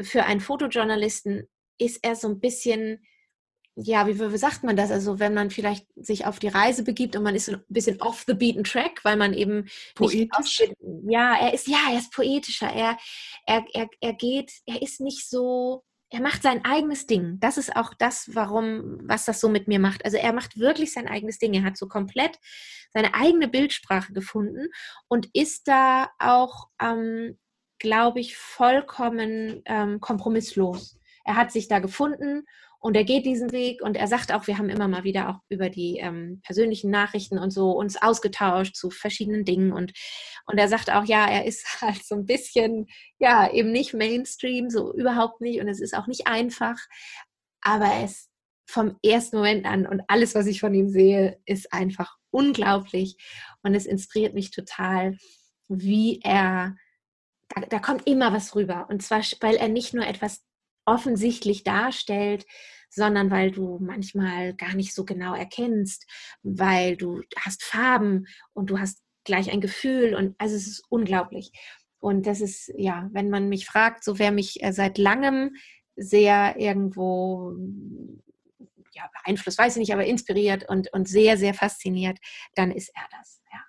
für 0.00 0.24
einen 0.24 0.40
Fotojournalisten 0.40 1.48
ist 1.78 2.04
er 2.04 2.14
so 2.14 2.28
ein 2.28 2.38
bisschen 2.38 3.04
ja, 3.76 4.06
wie, 4.06 4.18
wie 4.18 4.38
sagt 4.38 4.62
man 4.62 4.76
das? 4.76 4.90
Also 4.90 5.18
wenn 5.18 5.34
man 5.34 5.50
vielleicht 5.50 5.86
sich 5.96 6.26
auf 6.26 6.38
die 6.38 6.48
Reise 6.48 6.84
begibt 6.84 7.16
und 7.16 7.24
man 7.24 7.34
ist 7.34 7.48
ein 7.48 7.62
bisschen 7.68 8.00
off 8.00 8.24
the 8.26 8.34
beaten 8.34 8.62
track, 8.62 9.00
weil 9.04 9.16
man 9.16 9.34
eben 9.34 9.68
poetisch. 9.94 10.62
ja, 11.08 11.36
er 11.36 11.54
ist 11.54 11.66
ja, 11.66 11.78
er 11.90 11.98
ist 11.98 12.12
poetischer. 12.12 12.68
Er, 12.72 12.96
er, 13.46 13.64
er, 13.72 13.88
er 14.00 14.12
geht, 14.12 14.52
er 14.66 14.80
ist 14.80 15.00
nicht 15.00 15.28
so, 15.28 15.82
er 16.10 16.20
macht 16.20 16.42
sein 16.42 16.64
eigenes 16.64 17.06
Ding. 17.06 17.38
Das 17.40 17.58
ist 17.58 17.74
auch 17.74 17.94
das, 17.94 18.30
warum, 18.34 19.00
was 19.02 19.24
das 19.24 19.40
so 19.40 19.48
mit 19.48 19.66
mir 19.66 19.80
macht. 19.80 20.04
Also 20.04 20.18
er 20.18 20.32
macht 20.32 20.56
wirklich 20.56 20.92
sein 20.92 21.08
eigenes 21.08 21.38
Ding. 21.38 21.52
Er 21.54 21.64
hat 21.64 21.76
so 21.76 21.88
komplett 21.88 22.38
seine 22.92 23.14
eigene 23.14 23.48
Bildsprache 23.48 24.12
gefunden 24.12 24.68
und 25.08 25.28
ist 25.32 25.66
da 25.66 26.10
auch, 26.20 26.68
ähm, 26.80 27.36
glaube 27.80 28.20
ich, 28.20 28.36
vollkommen 28.36 29.62
ähm, 29.64 29.98
kompromisslos. 30.00 30.96
Er 31.24 31.34
hat 31.34 31.50
sich 31.50 31.66
da 31.66 31.80
gefunden 31.80 32.44
und 32.84 32.98
er 32.98 33.04
geht 33.04 33.24
diesen 33.24 33.50
Weg 33.50 33.80
und 33.80 33.96
er 33.96 34.06
sagt 34.08 34.30
auch, 34.30 34.46
wir 34.46 34.58
haben 34.58 34.68
immer 34.68 34.88
mal 34.88 35.04
wieder 35.04 35.30
auch 35.30 35.38
über 35.48 35.70
die 35.70 35.96
ähm, 36.00 36.42
persönlichen 36.44 36.90
Nachrichten 36.90 37.38
und 37.38 37.50
so 37.50 37.70
uns 37.70 37.96
ausgetauscht 37.96 38.76
zu 38.76 38.90
verschiedenen 38.90 39.46
Dingen. 39.46 39.72
Und, 39.72 39.94
und 40.44 40.58
er 40.58 40.68
sagt 40.68 40.90
auch, 40.90 41.04
ja, 41.06 41.26
er 41.26 41.46
ist 41.46 41.64
halt 41.80 42.04
so 42.04 42.14
ein 42.14 42.26
bisschen, 42.26 42.86
ja, 43.18 43.50
eben 43.50 43.72
nicht 43.72 43.94
Mainstream, 43.94 44.68
so 44.68 44.92
überhaupt 44.92 45.40
nicht. 45.40 45.62
Und 45.62 45.68
es 45.68 45.80
ist 45.80 45.96
auch 45.96 46.06
nicht 46.06 46.26
einfach. 46.26 46.76
Aber 47.62 47.86
er 47.86 48.04
ist 48.04 48.28
vom 48.68 48.98
ersten 49.02 49.38
Moment 49.38 49.64
an 49.64 49.86
und 49.86 50.02
alles, 50.08 50.34
was 50.34 50.44
ich 50.44 50.60
von 50.60 50.74
ihm 50.74 50.90
sehe, 50.90 51.40
ist 51.46 51.72
einfach 51.72 52.18
unglaublich. 52.30 53.16
Und 53.62 53.74
es 53.74 53.86
inspiriert 53.86 54.34
mich 54.34 54.50
total, 54.50 55.16
wie 55.68 56.20
er, 56.22 56.76
da, 57.48 57.62
da 57.62 57.78
kommt 57.78 58.06
immer 58.06 58.34
was 58.34 58.54
rüber. 58.54 58.88
Und 58.90 59.02
zwar, 59.02 59.22
weil 59.40 59.56
er 59.56 59.68
nicht 59.68 59.94
nur 59.94 60.06
etwas 60.06 60.44
offensichtlich 60.84 61.64
darstellt, 61.64 62.46
sondern 62.90 63.30
weil 63.30 63.50
du 63.50 63.78
manchmal 63.80 64.54
gar 64.54 64.74
nicht 64.74 64.94
so 64.94 65.04
genau 65.04 65.34
erkennst, 65.34 66.06
weil 66.42 66.96
du 66.96 67.22
hast 67.36 67.64
Farben 67.64 68.26
und 68.52 68.70
du 68.70 68.78
hast 68.78 69.02
gleich 69.24 69.50
ein 69.50 69.60
Gefühl 69.60 70.14
und 70.14 70.36
also 70.38 70.54
es 70.54 70.66
ist 70.66 70.84
unglaublich. 70.88 71.50
Und 71.98 72.26
das 72.26 72.40
ist, 72.40 72.70
ja, 72.76 73.08
wenn 73.12 73.30
man 73.30 73.48
mich 73.48 73.66
fragt, 73.66 74.04
so 74.04 74.18
wer 74.18 74.30
mich 74.30 74.62
äh, 74.62 74.72
seit 74.72 74.98
langem 74.98 75.56
sehr 75.96 76.56
irgendwo 76.58 77.54
ja, 78.92 79.10
beeinflusst, 79.12 79.58
weiß 79.58 79.76
ich 79.76 79.80
nicht, 79.80 79.92
aber 79.92 80.04
inspiriert 80.04 80.68
und, 80.68 80.92
und 80.92 81.08
sehr, 81.08 81.36
sehr 81.36 81.54
fasziniert, 81.54 82.18
dann 82.54 82.70
ist 82.70 82.90
er 82.94 83.08
das, 83.10 83.40
ja. 83.52 83.60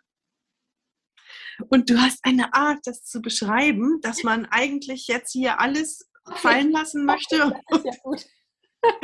Und 1.69 1.89
du 1.89 1.97
hast 1.97 2.19
eine 2.23 2.53
Art, 2.53 2.79
das 2.83 3.05
zu 3.05 3.21
beschreiben, 3.21 3.99
dass 4.01 4.23
man 4.23 4.45
eigentlich 4.45 5.07
jetzt 5.07 5.31
hier 5.31 5.59
alles 5.61 6.09
fallen 6.35 6.71
lassen 6.71 7.05
möchte. 7.05 7.61
Das 7.69 7.79
ist 7.79 7.85
ja 7.85 7.91
gut. 8.03 8.25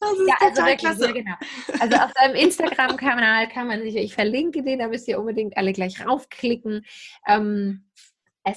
Das 0.00 0.12
ist 0.12 0.28
ja, 0.28 0.34
also 0.40 0.62
wirklich, 0.62 0.78
klasse. 0.78 1.12
genau. 1.12 1.34
Also 1.78 1.96
auf 1.96 2.10
seinem 2.18 2.34
Instagram-Kanal 2.36 3.48
kann 3.48 3.66
man 3.66 3.82
sich, 3.82 3.94
ich 3.96 4.14
verlinke 4.14 4.62
den, 4.62 4.78
da 4.78 4.88
müsst 4.88 5.06
ihr 5.08 5.18
unbedingt 5.18 5.58
alle 5.58 5.74
gleich 5.74 6.06
raufklicken. 6.06 6.86
Ähm, 7.26 7.84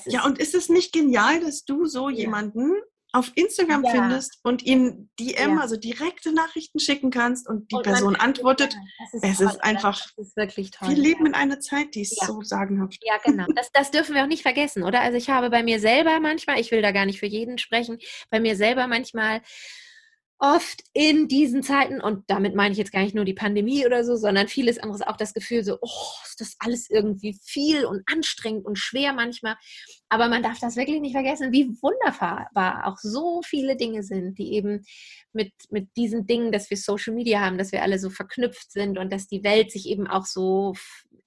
ja, 0.05 0.25
und 0.25 0.39
ist 0.39 0.55
es 0.55 0.69
nicht 0.69 0.93
genial, 0.93 1.41
dass 1.41 1.65
du 1.65 1.85
so 1.85 2.09
ja. 2.09 2.17
jemanden 2.17 2.73
auf 3.11 3.31
Instagram 3.35 3.83
ja. 3.85 3.91
findest 3.91 4.39
und 4.43 4.63
ihm 4.63 5.09
DM, 5.19 5.55
ja. 5.55 5.61
also 5.61 5.75
direkte 5.75 6.31
Nachrichten 6.31 6.79
schicken 6.79 7.09
kannst 7.09 7.47
und 7.47 7.71
die 7.71 7.75
und 7.75 7.83
Person 7.83 8.15
antwortet. 8.15 8.75
Ist 9.13 9.23
es 9.23 9.37
toll, 9.37 9.47
ist 9.47 9.63
einfach, 9.63 10.05
ist 10.17 10.37
wirklich 10.37 10.71
toll. 10.71 10.89
Wir 10.89 10.95
leben 10.95 11.25
in 11.25 11.33
einer 11.33 11.59
Zeit, 11.59 11.95
die 11.95 12.01
ist 12.01 12.19
ja. 12.21 12.27
so 12.27 12.41
sagenhaft. 12.41 12.99
Ja, 13.03 13.17
genau. 13.23 13.45
Das, 13.55 13.71
das 13.71 13.91
dürfen 13.91 14.13
wir 14.13 14.23
auch 14.23 14.27
nicht 14.27 14.43
vergessen, 14.43 14.83
oder? 14.83 15.01
Also 15.01 15.17
ich 15.17 15.29
habe 15.29 15.49
bei 15.49 15.63
mir 15.63 15.79
selber 15.79 16.19
manchmal, 16.19 16.59
ich 16.59 16.71
will 16.71 16.81
da 16.81 16.91
gar 16.91 17.05
nicht 17.05 17.19
für 17.19 17.25
jeden 17.25 17.57
sprechen, 17.57 17.97
bei 18.29 18.39
mir 18.39 18.55
selber 18.55 18.87
manchmal 18.87 19.41
oft 20.39 20.83
in 20.93 21.27
diesen 21.27 21.63
Zeiten, 21.63 21.99
und 21.99 22.23
damit 22.27 22.55
meine 22.55 22.71
ich 22.71 22.77
jetzt 22.77 22.93
gar 22.93 23.01
nicht 23.01 23.13
nur 23.13 23.25
die 23.25 23.33
Pandemie 23.33 23.85
oder 23.85 24.05
so, 24.05 24.15
sondern 24.15 24.47
vieles 24.47 24.79
anderes 24.79 25.01
auch 25.01 25.17
das 25.17 25.33
Gefühl 25.33 25.65
so, 25.65 25.77
oh, 25.81 26.13
ist 26.25 26.39
das 26.39 26.55
alles 26.59 26.89
irgendwie 26.89 27.37
viel 27.43 27.85
und 27.85 28.03
anstrengend 28.05 28.65
und 28.65 28.79
schwer 28.79 29.11
manchmal. 29.11 29.57
Aber 30.07 30.29
man 30.29 30.41
darf 30.41 30.59
das 30.59 30.77
wirklich 30.77 31.01
nicht 31.01 31.11
vergessen, 31.11 31.51
wie 31.51 31.69
wunderbar 31.81 32.87
auch 32.87 32.97
so 32.97 33.41
viele 33.43 33.75
Dinge 33.75 34.01
sind, 34.01 34.39
die 34.39 34.53
eben 34.53 34.85
mit, 35.33 35.51
mit 35.69 35.89
diesen 35.97 36.25
Dingen, 36.25 36.53
dass 36.53 36.69
wir 36.69 36.77
Social 36.77 37.13
Media 37.13 37.41
haben, 37.41 37.57
dass 37.57 37.73
wir 37.73 37.83
alle 37.83 37.99
so 37.99 38.09
verknüpft 38.09 38.71
sind 38.71 38.97
und 38.97 39.11
dass 39.11 39.27
die 39.27 39.43
Welt 39.43 39.71
sich 39.71 39.87
eben 39.87 40.07
auch 40.07 40.25
so 40.25 40.73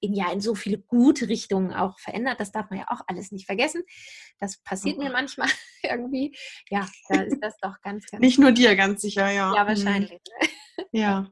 in, 0.03 0.14
ja 0.14 0.30
in 0.32 0.40
so 0.40 0.55
viele 0.55 0.78
gute 0.78 1.28
Richtungen 1.28 1.72
auch 1.72 1.98
verändert. 1.98 2.40
Das 2.40 2.53
darf 2.53 2.68
man 2.70 2.80
ja 2.80 2.86
auch 2.88 3.00
alles 3.07 3.32
nicht 3.32 3.46
vergessen. 3.46 3.82
Das 4.38 4.59
passiert 4.62 4.98
mhm. 4.98 5.05
mir 5.05 5.12
manchmal 5.12 5.48
irgendwie. 5.82 6.36
Ja, 6.68 6.86
da 7.09 7.22
ist 7.22 7.38
das 7.40 7.57
doch 7.62 7.80
ganz, 7.80 8.07
ganz. 8.11 8.20
Nicht 8.20 8.38
nur 8.38 8.53
dir, 8.53 8.76
ganz 8.76 9.00
sicher, 9.00 9.30
ja. 9.30 9.55
Ja, 9.55 9.64
mhm. 9.64 9.68
wahrscheinlich. 9.68 10.20
Ja. 10.90 11.30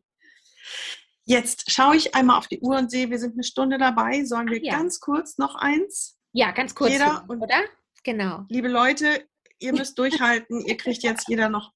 Jetzt 1.24 1.70
schaue 1.70 1.96
ich 1.96 2.14
einmal 2.14 2.38
auf 2.38 2.48
die 2.48 2.60
Uhr 2.60 2.78
und 2.78 2.90
sehe, 2.90 3.10
wir 3.10 3.18
sind 3.18 3.34
eine 3.34 3.44
Stunde 3.44 3.78
dabei. 3.78 4.24
Sollen 4.24 4.48
wir 4.48 4.62
ja. 4.62 4.76
ganz 4.76 5.00
kurz 5.00 5.38
noch 5.38 5.54
eins? 5.54 6.18
Ja, 6.32 6.52
ganz 6.52 6.74
kurz. 6.74 6.92
Jeder, 6.92 7.24
und, 7.28 7.40
oder? 7.40 7.60
Genau. 8.04 8.44
Liebe 8.48 8.68
Leute, 8.68 9.28
ihr 9.58 9.72
müsst 9.72 9.98
durchhalten. 9.98 10.60
ihr 10.60 10.76
kriegt 10.76 11.02
jetzt 11.02 11.28
jeder 11.28 11.48
noch 11.48 11.72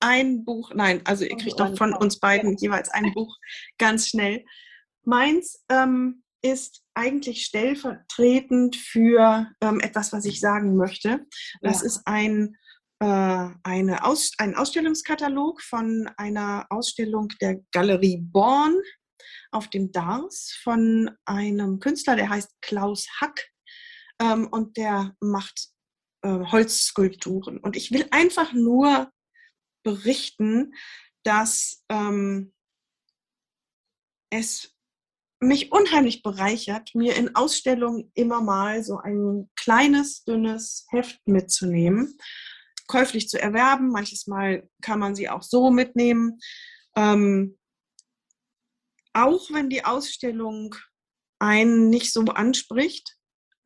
ein 0.00 0.44
Buch. 0.44 0.72
Nein, 0.74 1.02
also 1.04 1.24
ihr 1.24 1.36
kriegt 1.36 1.60
doch 1.60 1.76
von 1.76 1.94
uns 1.94 2.18
beiden 2.20 2.56
jeweils 2.56 2.88
ein 2.90 3.12
Buch 3.12 3.36
ganz 3.78 4.08
schnell. 4.08 4.44
Meins 5.06 5.64
ähm, 5.68 6.24
ist 6.42 6.82
eigentlich 6.94 7.44
stellvertretend 7.44 8.76
für 8.76 9.50
ähm, 9.60 9.80
etwas, 9.80 10.12
was 10.12 10.24
ich 10.24 10.40
sagen 10.40 10.76
möchte. 10.76 11.26
Das 11.60 11.80
ja. 11.80 11.86
ist 11.86 12.02
ein, 12.06 12.56
äh, 13.00 13.48
eine 13.62 14.04
Aus 14.04 14.32
ein 14.38 14.54
Ausstellungskatalog 14.54 15.62
von 15.62 16.10
einer 16.16 16.66
Ausstellung 16.70 17.28
der 17.40 17.60
Galerie 17.72 18.18
Born 18.20 18.74
auf 19.50 19.68
dem 19.68 19.92
Dars 19.92 20.58
von 20.62 21.10
einem 21.24 21.78
Künstler, 21.80 22.16
der 22.16 22.28
heißt 22.28 22.50
Klaus 22.60 23.06
Hack 23.20 23.48
ähm, 24.20 24.48
und 24.48 24.76
der 24.76 25.14
macht 25.20 25.68
äh, 26.22 26.28
Holzskulpturen. 26.28 27.58
Und 27.58 27.76
ich 27.76 27.92
will 27.92 28.06
einfach 28.10 28.52
nur 28.52 29.10
berichten, 29.84 30.74
dass 31.22 31.84
ähm, 31.88 32.52
es 34.30 34.75
mich 35.40 35.70
unheimlich 35.72 36.22
bereichert, 36.22 36.94
mir 36.94 37.14
in 37.16 37.34
Ausstellungen 37.34 38.10
immer 38.14 38.40
mal 38.40 38.82
so 38.82 38.98
ein 38.98 39.50
kleines, 39.56 40.24
dünnes 40.24 40.86
Heft 40.90 41.20
mitzunehmen, 41.26 42.16
käuflich 42.86 43.28
zu 43.28 43.40
erwerben. 43.40 43.90
Manches 43.90 44.26
Mal 44.26 44.68
kann 44.80 44.98
man 44.98 45.14
sie 45.14 45.28
auch 45.28 45.42
so 45.42 45.70
mitnehmen. 45.70 46.38
Ähm, 46.96 47.58
auch 49.12 49.50
wenn 49.50 49.70
die 49.70 49.84
Ausstellung 49.84 50.74
einen 51.38 51.90
nicht 51.90 52.12
so 52.12 52.22
anspricht, 52.22 53.16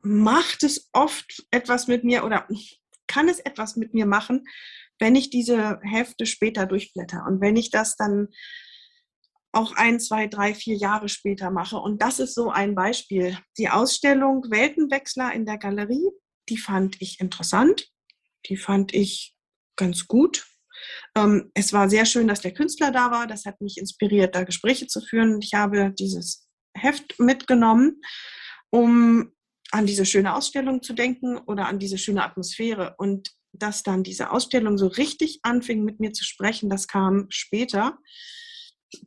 macht 0.01 0.63
es 0.63 0.89
oft 0.93 1.45
etwas 1.51 1.87
mit 1.87 2.03
mir 2.03 2.25
oder 2.25 2.47
kann 3.07 3.29
es 3.29 3.39
etwas 3.39 3.75
mit 3.75 3.93
mir 3.93 4.05
machen, 4.05 4.45
wenn 4.99 5.15
ich 5.15 5.29
diese 5.29 5.79
Hefte 5.83 6.25
später 6.25 6.65
durchblätter 6.65 7.25
und 7.27 7.41
wenn 7.41 7.55
ich 7.55 7.69
das 7.71 7.95
dann 7.95 8.29
auch 9.51 9.73
ein, 9.75 9.99
zwei, 9.99 10.27
drei, 10.27 10.53
vier 10.53 10.75
Jahre 10.75 11.09
später 11.09 11.51
mache. 11.51 11.77
Und 11.77 12.01
das 12.01 12.19
ist 12.19 12.35
so 12.35 12.49
ein 12.49 12.75
Beispiel. 12.75 13.37
Die 13.57 13.69
Ausstellung 13.69 14.45
Weltenwechsler 14.49 15.33
in 15.33 15.45
der 15.45 15.57
Galerie, 15.57 16.09
die 16.49 16.57
fand 16.57 17.01
ich 17.01 17.19
interessant. 17.19 17.89
Die 18.47 18.57
fand 18.57 18.93
ich 18.93 19.35
ganz 19.75 20.07
gut. 20.07 20.47
Ähm, 21.15 21.51
es 21.53 21.73
war 21.73 21.89
sehr 21.89 22.05
schön, 22.05 22.27
dass 22.27 22.41
der 22.41 22.53
Künstler 22.53 22.91
da 22.91 23.11
war. 23.11 23.27
Das 23.27 23.45
hat 23.45 23.59
mich 23.61 23.77
inspiriert, 23.77 24.35
da 24.35 24.43
Gespräche 24.43 24.87
zu 24.87 25.01
führen. 25.01 25.39
Ich 25.41 25.53
habe 25.53 25.91
dieses 25.91 26.47
Heft 26.73 27.19
mitgenommen, 27.19 28.01
um 28.69 29.31
an 29.71 29.85
diese 29.85 30.05
schöne 30.05 30.33
Ausstellung 30.33 30.81
zu 30.81 30.93
denken 30.93 31.37
oder 31.37 31.67
an 31.67 31.79
diese 31.79 31.97
schöne 31.97 32.23
Atmosphäre. 32.23 32.95
Und 32.97 33.29
dass 33.53 33.83
dann 33.83 34.03
diese 34.03 34.31
Ausstellung 34.31 34.77
so 34.77 34.87
richtig 34.87 35.39
anfing, 35.43 35.83
mit 35.83 35.99
mir 35.99 36.13
zu 36.13 36.23
sprechen, 36.23 36.69
das 36.69 36.87
kam 36.87 37.27
später 37.29 37.97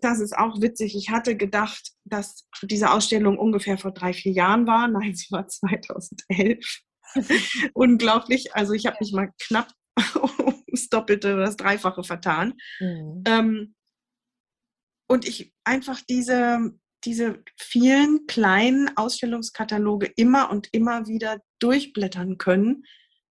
das 0.01 0.21
ist 0.21 0.37
auch 0.37 0.61
witzig. 0.61 0.97
Ich 0.97 1.11
hatte 1.11 1.37
gedacht, 1.37 1.93
dass 2.05 2.49
diese 2.63 2.91
Ausstellung 2.91 3.39
ungefähr 3.39 3.79
vor 3.79 3.93
drei, 3.93 4.13
vier 4.13 4.33
Jahren 4.33 4.67
war. 4.67 4.89
Nein, 4.89 5.15
sie 5.15 5.31
war 5.31 5.47
2011. 5.47 6.81
Unglaublich. 7.75 8.55
Also 8.55 8.73
ich 8.73 8.87
habe 8.87 8.97
mich 9.01 9.13
mal 9.13 9.31
knapp 9.47 9.69
ums 10.15 10.89
Doppelte 10.89 11.35
oder 11.35 11.45
das 11.47 11.57
Dreifache 11.57 12.05
vertan. 12.05 12.55
Mhm. 12.81 13.23
Ähm, 13.27 13.75
und 15.07 15.27
ich 15.27 15.53
einfach 15.65 16.01
diese, 16.01 16.73
diese 17.05 17.43
vielen 17.61 18.27
kleinen 18.27 18.97
Ausstellungskataloge 18.97 20.07
immer 20.17 20.51
und 20.51 20.69
immer 20.73 21.07
wieder 21.07 21.41
durchblättern 21.61 22.39
können, 22.39 22.85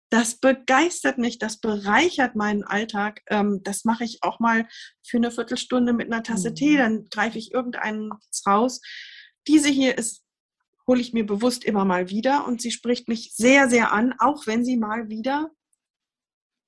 das 0.09 0.39
begeistert 0.39 1.17
mich, 1.17 1.37
das 1.37 1.59
bereichert 1.59 2.35
meinen 2.35 2.63
Alltag. 2.63 3.21
Ähm, 3.27 3.61
das 3.63 3.83
mache 3.83 4.03
ich 4.03 4.19
auch 4.21 4.39
mal 4.39 4.67
für 5.05 5.17
eine 5.17 5.31
Viertelstunde 5.31 5.93
mit 5.93 6.11
einer 6.11 6.23
Tasse 6.23 6.51
mhm. 6.51 6.55
Tee, 6.55 6.77
dann 6.77 7.05
greife 7.09 7.37
ich 7.37 7.53
irgendeinen 7.53 8.11
raus. 8.45 8.81
Diese 9.47 9.69
hier 9.69 9.97
ist, 9.97 10.23
hole 10.87 11.01
ich 11.01 11.13
mir 11.13 11.25
bewusst 11.25 11.65
immer 11.65 11.83
mal 11.83 12.09
wieder 12.09 12.47
und 12.47 12.61
sie 12.61 12.71
spricht 12.71 13.09
mich 13.09 13.33
sehr, 13.35 13.69
sehr 13.69 13.91
an, 13.91 14.13
auch 14.19 14.47
wenn 14.47 14.63
sie 14.63 14.77
mal 14.77 15.09
wieder 15.09 15.51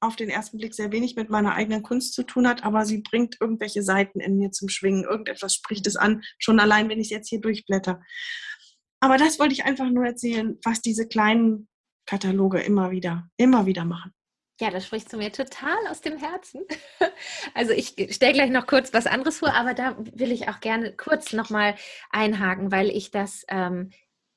auf 0.02 0.16
den 0.16 0.30
ersten 0.30 0.58
Blick 0.58 0.74
sehr 0.74 0.92
wenig 0.92 1.16
mit 1.16 1.30
meiner 1.30 1.54
eigenen 1.56 1.84
Kunst 1.84 2.14
zu 2.14 2.24
tun 2.24 2.48
hat, 2.48 2.64
aber 2.64 2.86
sie 2.86 3.00
bringt 3.00 3.38
irgendwelche 3.40 3.84
Seiten 3.84 4.20
in 4.20 4.38
mir 4.38 4.52
zum 4.52 4.70
Schwingen. 4.70 5.04
Irgendetwas 5.04 5.56
spricht 5.56 5.88
es 5.88 5.96
an, 5.96 6.22
schon 6.38 6.60
allein, 6.60 6.90
wenn 6.90 7.00
ich 7.00 7.08
es 7.08 7.12
jetzt 7.12 7.30
hier 7.30 7.42
durchblätter. 7.42 8.02
Aber 9.02 9.18
das 9.18 9.40
wollte 9.40 9.54
ich 9.54 9.66
einfach 9.66 9.90
nur 9.90 10.06
erzählen, 10.06 10.58
was 10.64 10.82
diese 10.82 11.08
kleinen 11.08 11.69
Kataloge 12.10 12.60
immer 12.62 12.90
wieder, 12.90 13.30
immer 13.38 13.68
wieder 13.68 13.86
machen. 13.86 14.12
Ja, 14.60 14.72
das 14.72 14.88
spricht 14.88 15.12
zu 15.12 15.18
mir 15.18 15.32
total 15.32 15.78
aus 15.92 16.02
dem 16.02 16.18
Herzen. 16.18 16.64
Also 17.54 17.72
ich 17.72 17.96
stelle 18.12 18.34
gleich 18.34 18.50
noch 18.50 18.66
kurz 18.66 18.94
was 18.94 19.06
anderes 19.06 19.40
vor, 19.40 19.54
aber 19.54 19.74
da 19.74 19.96
will 20.00 20.32
ich 20.32 20.48
auch 20.48 20.60
gerne 20.60 20.96
kurz 20.96 21.34
nochmal 21.34 21.76
einhaken, 22.12 22.72
weil 22.72 22.90
ich 22.90 23.12
das 23.12 23.46
ähm, 23.50 23.92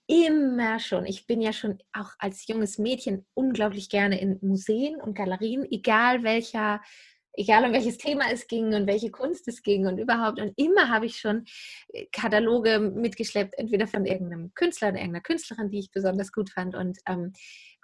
immer 0.07 0.81
schon, 0.81 1.07
ich 1.07 1.27
bin 1.27 1.41
ja 1.41 1.53
schon 1.53 1.79
auch 1.93 2.11
als 2.19 2.47
junges 2.47 2.79
Mädchen 2.79 3.25
unglaublich 3.35 3.89
gerne 3.89 4.21
in 4.21 4.39
Museen 4.43 5.01
und 5.01 5.15
Galerien, 5.15 5.65
egal 5.71 6.25
welcher 6.25 6.83
egal 7.35 7.65
um 7.65 7.73
welches 7.73 7.99
Thema 7.99 8.25
es 8.31 8.47
ging 8.47 8.75
und 8.75 8.87
welche 8.87 9.11
Kunst 9.11 9.49
es 9.49 9.63
ging 9.63 9.87
und 9.87 9.99
überhaupt. 9.99 10.41
Und 10.41 10.53
immer 10.57 10.89
habe 10.89 11.07
ich 11.07 11.19
schon 11.19 11.45
äh, 11.93 12.07
Kataloge 12.13 12.79
mitgeschleppt, 12.79 13.55
entweder 13.59 13.87
von 13.87 14.05
irgendeinem 14.05 14.53
Künstler 14.55 14.89
oder 14.89 14.99
irgendeiner 14.99 15.23
Künstlerin, 15.23 15.71
die 15.71 15.79
ich 15.79 15.91
besonders 15.91 16.33
gut 16.33 16.51
fand. 16.51 16.75
Und 16.75 16.99
ähm, 17.07 17.33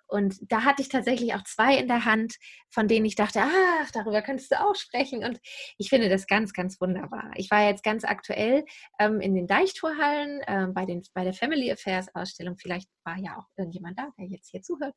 und 0.09 0.36
da 0.50 0.64
hatte 0.64 0.82
ich 0.82 0.88
tatsächlich 0.88 1.34
auch 1.34 1.44
zwei 1.44 1.76
in 1.76 1.86
der 1.86 2.04
Hand, 2.04 2.36
von 2.70 2.88
denen 2.88 3.06
ich 3.06 3.14
dachte, 3.14 3.40
ach, 3.42 3.90
darüber 3.92 4.22
könntest 4.22 4.50
du 4.50 4.61
auch 4.61 4.74
sprechen. 4.74 5.24
Und 5.24 5.38
ich 5.76 5.90
finde 5.90 6.09
das 6.09 6.26
ganz, 6.26 6.52
ganz 6.52 6.80
wunderbar. 6.80 7.30
Ich 7.36 7.50
war 7.50 7.68
jetzt 7.68 7.84
ganz 7.84 8.04
aktuell 8.04 8.64
ähm, 8.98 9.20
in 9.20 9.34
den 9.34 9.46
Deichtorhallen 9.46 10.40
äh, 10.46 10.66
bei, 10.72 10.86
den, 10.86 11.02
bei 11.14 11.24
der 11.24 11.34
Family 11.34 11.70
Affairs 11.70 12.14
Ausstellung. 12.14 12.56
Vielleicht 12.56 12.88
war 13.04 13.18
ja 13.18 13.36
auch 13.38 13.46
irgendjemand 13.56 13.98
da, 13.98 14.09
der 14.18 14.26
jetzt 14.26 14.50
hier 14.50 14.62
zuhört. 14.62 14.94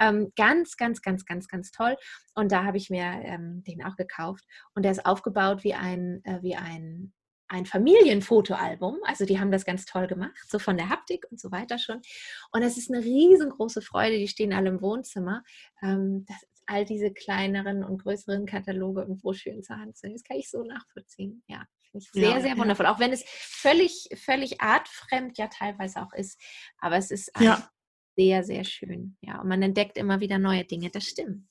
Ähm, 0.00 0.32
ganz, 0.36 0.76
ganz, 0.76 1.02
ganz, 1.02 1.26
ganz, 1.26 1.46
ganz 1.48 1.70
toll. 1.70 1.96
Und 2.34 2.50
da 2.50 2.64
habe 2.64 2.78
ich 2.78 2.90
mir 2.90 3.04
ähm, 3.04 3.62
den 3.64 3.84
auch 3.84 3.96
gekauft. 3.96 4.44
Und 4.74 4.84
der 4.84 4.92
ist 4.92 5.04
aufgebaut 5.04 5.62
wie 5.62 5.74
ein, 5.74 6.22
äh, 6.24 6.42
wie 6.42 6.56
ein 6.56 7.12
ein 7.54 7.66
Familienfotoalbum. 7.66 8.98
Also 9.04 9.24
die 9.24 9.38
haben 9.38 9.50
das 9.50 9.64
ganz 9.64 9.86
toll 9.86 10.06
gemacht, 10.06 10.36
so 10.48 10.58
von 10.58 10.76
der 10.76 10.88
Haptik 10.88 11.26
und 11.30 11.40
so 11.40 11.50
weiter 11.50 11.78
schon. 11.78 12.02
Und 12.52 12.62
es 12.62 12.76
ist 12.76 12.92
eine 12.92 13.02
riesengroße 13.02 13.80
Freude. 13.80 14.18
Die 14.18 14.28
stehen 14.28 14.52
alle 14.52 14.70
im 14.70 14.82
Wohnzimmer. 14.82 15.42
Ähm, 15.82 16.24
das, 16.26 16.36
all 16.66 16.84
diese 16.84 17.12
kleineren 17.12 17.84
und 17.84 18.02
größeren 18.02 18.46
Kataloge 18.46 19.04
und 19.04 19.20
Broschüren 19.20 19.62
zur 19.62 19.76
Hand 19.76 19.96
sind. 19.98 20.14
Das 20.14 20.24
kann 20.24 20.38
ich 20.38 20.50
so 20.50 20.64
nachvollziehen. 20.64 21.42
Ja, 21.46 21.64
finde 21.82 22.04
ich 22.04 22.10
sehr, 22.10 22.30
ja, 22.30 22.40
sehr 22.40 22.56
wundervoll. 22.56 22.86
Auch 22.86 22.98
wenn 22.98 23.12
es 23.12 23.22
völlig, 23.26 24.08
völlig 24.16 24.60
artfremd 24.60 25.38
ja 25.38 25.48
teilweise 25.48 26.02
auch 26.02 26.12
ist. 26.14 26.40
Aber 26.78 26.96
es 26.96 27.10
ist 27.10 27.30
ja. 27.38 27.68
sehr, 28.16 28.44
sehr 28.44 28.64
schön. 28.64 29.16
Ja, 29.20 29.40
und 29.40 29.48
man 29.48 29.62
entdeckt 29.62 29.98
immer 29.98 30.20
wieder 30.20 30.38
neue 30.38 30.64
Dinge. 30.64 30.90
Das 30.90 31.04
stimmt. 31.04 31.46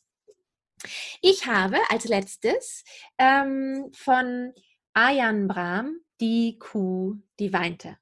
Ich 1.22 1.46
habe 1.46 1.78
als 1.90 2.06
letztes 2.06 2.84
ähm, 3.18 3.90
von 3.94 4.54
Ayan 4.96 5.48
Brahm, 5.48 6.00
die 6.22 6.60
Kuh, 6.60 7.18
die 7.40 7.52
weinte. 7.52 7.98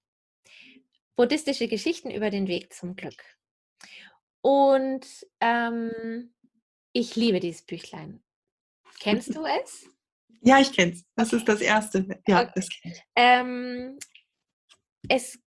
Buddhistische 1.16 1.70
Geschichten 1.70 2.12
über 2.12 2.30
den 2.30 2.48
Weg 2.48 2.74
zum 2.74 2.98
Glück. 2.98 3.24
Und 4.42 5.06
ähm, 5.40 6.34
ich 6.92 7.16
liebe 7.16 7.40
dieses 7.40 7.62
Büchlein. 7.62 8.22
Kennst 9.00 9.36
du 9.36 9.46
es? 9.46 9.88
Ja, 10.44 10.60
ich 10.60 10.74
kenne 10.74 10.94
es. 10.94 11.06
Das 11.16 11.34
ist 11.34 11.48
das 11.48 11.62
erste. 11.62 12.20
Ja, 12.28 12.42
okay. 12.42 12.52
das. 12.56 12.68
Ähm, 13.16 14.00
es 15.08 15.40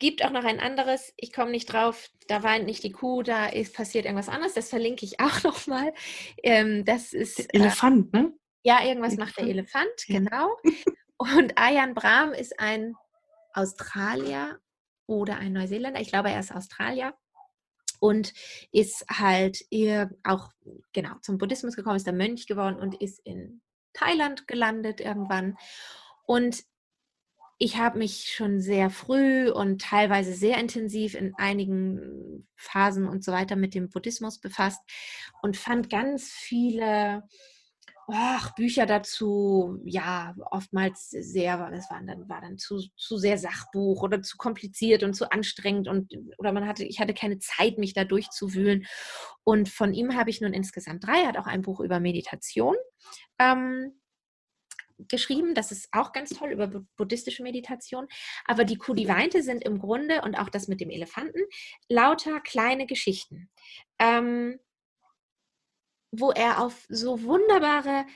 gibt 0.00 0.24
auch 0.24 0.32
noch 0.32 0.42
ein 0.42 0.58
anderes, 0.58 1.12
ich 1.16 1.32
komme 1.32 1.52
nicht 1.52 1.72
drauf, 1.72 2.10
da 2.26 2.42
weint 2.42 2.66
nicht 2.66 2.82
die 2.82 2.90
Kuh, 2.90 3.22
da 3.22 3.46
ist 3.46 3.72
passiert 3.74 4.06
irgendwas 4.06 4.28
anderes, 4.28 4.54
das 4.54 4.68
verlinke 4.68 5.04
ich 5.04 5.20
auch 5.20 5.42
nochmal. 5.44 5.94
Ähm, 6.42 6.84
das 6.84 7.12
ist. 7.12 7.54
Elefant, 7.54 8.12
äh, 8.12 8.22
ne? 8.22 8.39
Ja, 8.62 8.84
irgendwas 8.84 9.16
macht 9.16 9.38
der 9.38 9.46
Elefant, 9.46 9.88
genau. 10.06 10.56
Und 11.16 11.56
Ayan 11.56 11.94
Brahm 11.94 12.32
ist 12.32 12.58
ein 12.58 12.94
Australier 13.52 14.58
oder 15.06 15.36
ein 15.36 15.52
Neuseeländer. 15.52 16.00
Ich 16.00 16.08
glaube, 16.08 16.30
er 16.30 16.40
ist 16.40 16.54
Australier 16.54 17.14
und 18.00 18.32
ist 18.72 19.04
halt 19.10 19.64
ihr 19.70 20.10
auch 20.24 20.50
genau 20.92 21.14
zum 21.20 21.38
Buddhismus 21.38 21.76
gekommen, 21.76 21.96
ist 21.96 22.06
der 22.06 22.14
Mönch 22.14 22.46
geworden 22.46 22.76
und 22.76 23.00
ist 23.00 23.20
in 23.24 23.60
Thailand 23.92 24.46
gelandet 24.46 25.00
irgendwann. 25.00 25.56
Und 26.24 26.64
ich 27.58 27.76
habe 27.76 27.98
mich 27.98 28.32
schon 28.34 28.60
sehr 28.60 28.88
früh 28.88 29.50
und 29.50 29.82
teilweise 29.82 30.32
sehr 30.32 30.58
intensiv 30.58 31.14
in 31.14 31.34
einigen 31.36 32.48
Phasen 32.56 33.06
und 33.06 33.22
so 33.22 33.32
weiter 33.32 33.54
mit 33.54 33.74
dem 33.74 33.90
Buddhismus 33.90 34.38
befasst 34.38 34.80
und 35.42 35.58
fand 35.58 35.90
ganz 35.90 36.30
viele 36.30 37.24
ach, 38.12 38.54
Bücher 38.54 38.86
dazu, 38.86 39.80
ja, 39.84 40.34
oftmals 40.50 41.10
sehr, 41.10 41.70
das 41.70 41.90
waren 41.90 42.06
dann, 42.06 42.28
war 42.28 42.40
dann 42.40 42.58
zu, 42.58 42.80
zu 42.96 43.16
sehr 43.16 43.38
Sachbuch 43.38 44.02
oder 44.02 44.22
zu 44.22 44.36
kompliziert 44.36 45.02
und 45.02 45.14
zu 45.14 45.30
anstrengend 45.30 45.88
und 45.88 46.12
oder 46.38 46.52
man 46.52 46.66
hatte, 46.66 46.84
ich 46.84 47.00
hatte 47.00 47.14
keine 47.14 47.38
Zeit, 47.38 47.78
mich 47.78 47.94
da 47.94 48.04
durchzuwühlen. 48.04 48.86
Und 49.44 49.68
von 49.68 49.92
ihm 49.94 50.16
habe 50.16 50.30
ich 50.30 50.40
nun 50.40 50.52
insgesamt 50.52 51.06
drei, 51.06 51.22
er 51.22 51.28
hat 51.28 51.38
auch 51.38 51.46
ein 51.46 51.62
Buch 51.62 51.80
über 51.80 52.00
Meditation. 52.00 52.76
Ähm, 53.38 54.00
geschrieben. 55.08 55.54
Das 55.54 55.72
ist 55.72 55.88
auch 55.92 56.12
ganz 56.12 56.30
toll 56.30 56.50
über 56.50 56.68
buddhistische 56.96 57.42
Meditation. 57.42 58.06
Aber 58.44 58.64
die 58.64 58.76
Kudiweinte 58.76 59.42
sind 59.42 59.64
im 59.64 59.78
Grunde 59.78 60.22
und 60.22 60.36
auch 60.36 60.50
das 60.50 60.68
mit 60.68 60.80
dem 60.80 60.90
Elefanten 60.90 61.40
lauter 61.88 62.40
kleine 62.40 62.86
Geschichten, 62.86 63.50
ähm, 63.98 64.58
wo 66.12 66.30
er 66.30 66.60
auf 66.62 66.86
so 66.88 67.22
wunderbare, 67.22 68.06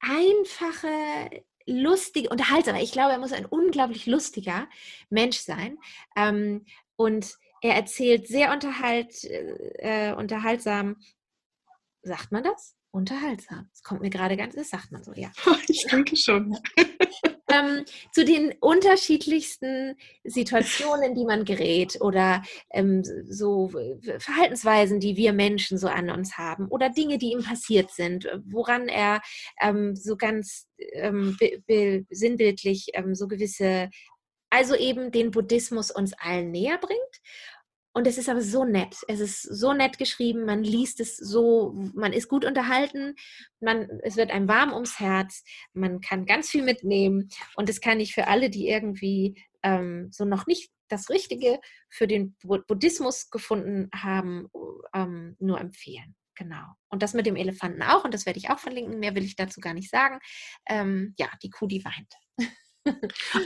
einfache, 0.00 1.44
lustige, 1.66 2.30
unterhaltsame, 2.30 2.82
ich 2.82 2.92
glaube, 2.92 3.12
er 3.12 3.18
muss 3.18 3.32
ein 3.32 3.46
unglaublich 3.46 4.06
lustiger 4.06 4.68
Mensch 5.10 5.38
sein. 5.38 5.78
Ähm, 6.16 6.64
und 6.96 7.36
er 7.60 7.74
erzählt 7.74 8.28
sehr 8.28 8.52
unterhalt, 8.52 9.24
äh, 9.24 10.14
unterhaltsam, 10.16 10.96
sagt 12.02 12.32
man 12.32 12.44
das? 12.44 12.77
Unterhaltsam. 12.90 13.68
Das 13.70 13.82
kommt 13.82 14.00
mir 14.00 14.10
gerade 14.10 14.36
ganz, 14.36 14.54
das 14.54 14.70
sagt 14.70 14.92
man 14.92 15.04
so, 15.04 15.12
ja. 15.12 15.30
Ich 15.68 15.86
denke 15.90 16.16
schon. 16.16 16.56
ähm, 17.50 17.84
zu 18.12 18.24
den 18.24 18.54
unterschiedlichsten 18.60 19.96
Situationen, 20.24 21.14
die 21.14 21.24
man 21.24 21.44
gerät 21.44 22.00
oder 22.00 22.42
ähm, 22.72 23.02
so 23.28 23.70
Verhaltensweisen, 24.18 25.00
die 25.00 25.16
wir 25.16 25.32
Menschen 25.32 25.76
so 25.76 25.88
an 25.88 26.10
uns 26.10 26.38
haben 26.38 26.68
oder 26.68 26.88
Dinge, 26.88 27.18
die 27.18 27.32
ihm 27.32 27.42
passiert 27.42 27.90
sind, 27.90 28.26
woran 28.46 28.88
er 28.88 29.20
ähm, 29.60 29.94
so 29.94 30.16
ganz 30.16 30.68
ähm, 30.92 31.36
sinnbildlich 32.10 32.88
ähm, 32.94 33.14
so 33.14 33.28
gewisse, 33.28 33.90
also 34.50 34.74
eben 34.74 35.10
den 35.10 35.30
Buddhismus 35.30 35.90
uns 35.90 36.14
allen 36.14 36.50
näher 36.50 36.78
bringt 36.78 37.20
und 37.92 38.06
es 38.06 38.18
ist 38.18 38.28
aber 38.28 38.42
so 38.42 38.64
nett. 38.64 38.96
Es 39.08 39.20
ist 39.20 39.42
so 39.42 39.72
nett 39.72 39.98
geschrieben. 39.98 40.44
Man 40.44 40.62
liest 40.62 41.00
es 41.00 41.16
so, 41.16 41.72
man 41.94 42.12
ist 42.12 42.28
gut 42.28 42.44
unterhalten. 42.44 43.14
Man, 43.60 43.88
es 44.02 44.16
wird 44.16 44.30
einem 44.30 44.48
warm 44.48 44.72
ums 44.72 45.00
Herz. 45.00 45.42
Man 45.72 46.00
kann 46.00 46.26
ganz 46.26 46.50
viel 46.50 46.62
mitnehmen. 46.62 47.28
Und 47.56 47.68
das 47.68 47.80
kann 47.80 48.00
ich 48.00 48.14
für 48.14 48.28
alle, 48.28 48.50
die 48.50 48.68
irgendwie 48.68 49.42
ähm, 49.62 50.10
so 50.12 50.24
noch 50.24 50.46
nicht 50.46 50.70
das 50.88 51.10
Richtige 51.10 51.60
für 51.90 52.06
den 52.06 52.36
Buddhismus 52.42 53.30
gefunden 53.30 53.90
haben, 53.94 54.48
ähm, 54.94 55.36
nur 55.38 55.60
empfehlen. 55.60 56.14
Genau. 56.34 56.66
Und 56.88 57.02
das 57.02 57.14
mit 57.14 57.26
dem 57.26 57.36
Elefanten 57.36 57.82
auch. 57.82 58.04
Und 58.04 58.14
das 58.14 58.26
werde 58.26 58.38
ich 58.38 58.48
auch 58.48 58.60
verlinken. 58.60 59.00
Mehr 59.00 59.14
will 59.16 59.24
ich 59.24 59.34
dazu 59.34 59.60
gar 59.60 59.74
nicht 59.74 59.90
sagen. 59.90 60.20
Ähm, 60.68 61.14
ja, 61.18 61.28
die 61.42 61.50
Kuh, 61.50 61.66
die 61.66 61.84
weint. 61.84 62.14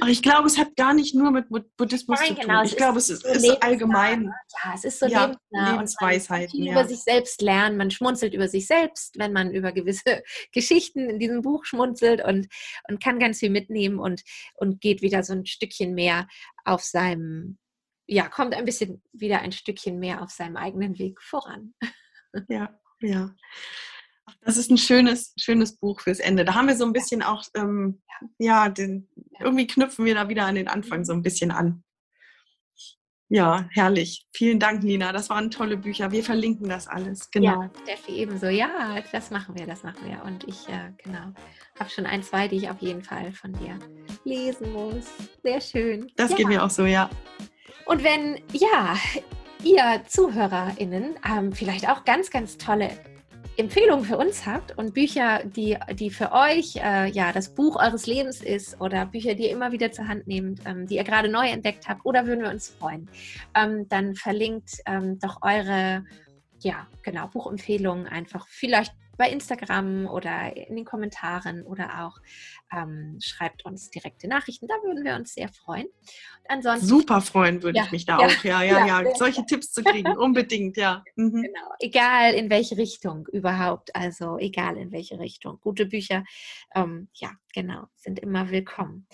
Aber 0.00 0.10
ich 0.10 0.22
glaube, 0.22 0.46
es 0.46 0.58
hat 0.58 0.76
gar 0.76 0.94
nicht 0.94 1.14
nur 1.14 1.30
mit 1.30 1.46
Buddhismus 1.76 2.18
Nein, 2.18 2.28
zu 2.28 2.34
tun. 2.34 2.42
Genau, 2.42 2.62
ich 2.62 2.76
glaube, 2.76 2.98
es 2.98 3.10
ist, 3.10 3.24
ist 3.24 3.62
allgemein. 3.62 4.32
Ja, 4.64 4.72
es 4.74 4.84
ist 4.84 5.00
so 5.00 5.06
ja, 5.06 5.34
Lebensweisheiten. 5.50 6.58
Man 6.58 6.66
ja. 6.66 6.72
über 6.72 6.88
sich 6.88 7.00
selbst 7.00 7.42
lernen. 7.42 7.76
Man 7.76 7.90
schmunzelt 7.90 8.34
über 8.34 8.48
sich 8.48 8.66
selbst, 8.66 9.18
wenn 9.18 9.32
man 9.32 9.52
über 9.52 9.72
gewisse 9.72 10.22
Geschichten 10.52 11.08
in 11.08 11.18
diesem 11.18 11.42
Buch 11.42 11.64
schmunzelt 11.64 12.24
und, 12.24 12.48
und 12.88 13.02
kann 13.02 13.18
ganz 13.18 13.40
viel 13.40 13.50
mitnehmen 13.50 13.98
und, 13.98 14.22
und 14.54 14.80
geht 14.80 15.02
wieder 15.02 15.22
so 15.22 15.32
ein 15.32 15.46
Stückchen 15.46 15.94
mehr 15.94 16.28
auf 16.64 16.82
seinem, 16.82 17.58
ja, 18.06 18.28
kommt 18.28 18.54
ein 18.54 18.64
bisschen 18.64 19.02
wieder 19.12 19.40
ein 19.40 19.52
Stückchen 19.52 19.98
mehr 19.98 20.22
auf 20.22 20.30
seinem 20.30 20.56
eigenen 20.56 20.98
Weg 20.98 21.20
voran. 21.20 21.74
Ja, 22.48 22.70
ja. 23.00 23.34
Das 24.44 24.56
ist 24.56 24.70
ein 24.70 24.78
schönes, 24.78 25.34
schönes 25.38 25.76
Buch 25.76 26.00
fürs 26.00 26.20
Ende. 26.20 26.44
Da 26.44 26.54
haben 26.54 26.68
wir 26.68 26.76
so 26.76 26.84
ein 26.84 26.92
bisschen 26.92 27.22
auch, 27.22 27.44
ähm, 27.54 28.02
ja, 28.38 28.68
den, 28.68 29.08
irgendwie 29.40 29.66
knüpfen 29.66 30.04
wir 30.04 30.14
da 30.14 30.28
wieder 30.28 30.46
an 30.46 30.54
den 30.54 30.68
Anfang 30.68 31.04
so 31.04 31.12
ein 31.12 31.22
bisschen 31.22 31.50
an. 31.50 31.82
Ja, 33.34 33.66
herrlich. 33.72 34.26
Vielen 34.34 34.58
Dank, 34.58 34.82
Nina. 34.82 35.10
Das 35.10 35.30
waren 35.30 35.50
tolle 35.50 35.78
Bücher. 35.78 36.12
Wir 36.12 36.22
verlinken 36.22 36.68
das 36.68 36.86
alles. 36.86 37.30
Genau. 37.30 37.62
Ja, 37.62 37.70
Steffi 37.82 38.12
ebenso. 38.12 38.48
Ja, 38.48 39.00
das 39.10 39.30
machen 39.30 39.56
wir, 39.56 39.66
das 39.66 39.82
machen 39.82 40.04
wir. 40.04 40.22
Und 40.22 40.44
ich, 40.44 40.68
äh, 40.68 40.92
genau, 41.02 41.32
habe 41.80 41.88
schon 41.88 42.04
ein, 42.04 42.22
zwei, 42.22 42.46
die 42.46 42.56
ich 42.56 42.68
auf 42.68 42.82
jeden 42.82 43.02
Fall 43.02 43.32
von 43.32 43.54
dir 43.54 43.78
lesen 44.24 44.70
muss. 44.74 45.06
Sehr 45.42 45.62
schön. 45.62 46.12
Das 46.16 46.32
ja. 46.32 46.36
geht 46.36 46.48
mir 46.48 46.62
auch 46.62 46.68
so, 46.68 46.84
ja. 46.84 47.08
Und 47.86 48.04
wenn, 48.04 48.38
ja, 48.52 48.96
ihr 49.64 50.02
ZuhörerInnen 50.06 51.14
ähm, 51.26 51.52
vielleicht 51.52 51.88
auch 51.88 52.04
ganz, 52.04 52.30
ganz 52.30 52.58
tolle 52.58 52.90
Empfehlungen 53.56 54.04
für 54.04 54.16
uns 54.16 54.46
habt 54.46 54.78
und 54.78 54.94
Bücher, 54.94 55.44
die, 55.44 55.76
die 55.94 56.10
für 56.10 56.32
euch 56.32 56.76
äh, 56.76 57.10
ja 57.10 57.32
das 57.32 57.54
Buch 57.54 57.76
eures 57.76 58.06
Lebens 58.06 58.40
ist 58.40 58.80
oder 58.80 59.04
Bücher, 59.04 59.34
die 59.34 59.44
ihr 59.44 59.50
immer 59.50 59.72
wieder 59.72 59.92
zur 59.92 60.08
Hand 60.08 60.26
nehmt, 60.26 60.60
ähm, 60.64 60.86
die 60.86 60.96
ihr 60.96 61.04
gerade 61.04 61.28
neu 61.28 61.46
entdeckt 61.46 61.88
habt, 61.88 62.04
oder 62.04 62.26
würden 62.26 62.42
wir 62.42 62.50
uns 62.50 62.70
freuen, 62.70 63.08
ähm, 63.54 63.86
dann 63.88 64.14
verlinkt 64.14 64.78
ähm, 64.86 65.18
doch 65.18 65.42
eure 65.42 66.04
ja, 66.60 66.86
genau, 67.02 67.26
Buchempfehlungen 67.28 68.06
einfach. 68.06 68.46
Vielleicht 68.48 68.94
bei 69.16 69.30
Instagram 69.30 70.06
oder 70.06 70.56
in 70.56 70.76
den 70.76 70.84
Kommentaren 70.84 71.64
oder 71.64 72.04
auch 72.04 72.18
ähm, 72.72 73.18
schreibt 73.22 73.64
uns 73.64 73.90
direkte 73.90 74.28
Nachrichten. 74.28 74.66
Da 74.66 74.74
würden 74.82 75.04
wir 75.04 75.14
uns 75.14 75.34
sehr 75.34 75.48
freuen. 75.48 75.86
ansonsten, 76.48 76.86
Super 76.86 77.20
freuen 77.20 77.62
würde 77.62 77.78
ja, 77.78 77.84
ich 77.84 77.92
mich 77.92 78.06
da 78.06 78.18
ja, 78.18 78.26
auch. 78.26 78.44
Ja, 78.44 78.62
ja, 78.62 78.86
ja, 78.86 79.02
ja. 79.02 79.14
Solche 79.14 79.44
Tipps 79.46 79.72
zu 79.72 79.82
kriegen, 79.82 80.16
unbedingt, 80.16 80.76
ja. 80.76 81.04
Mhm. 81.16 81.42
Genau. 81.42 81.68
Egal 81.78 82.34
in 82.34 82.50
welche 82.50 82.76
Richtung 82.76 83.26
überhaupt. 83.32 83.94
Also 83.94 84.38
egal 84.38 84.76
in 84.76 84.92
welche 84.92 85.18
Richtung. 85.18 85.58
Gute 85.60 85.86
Bücher, 85.86 86.24
ähm, 86.74 87.08
ja, 87.14 87.30
genau, 87.54 87.84
sind 87.96 88.18
immer 88.18 88.50
willkommen. 88.50 89.06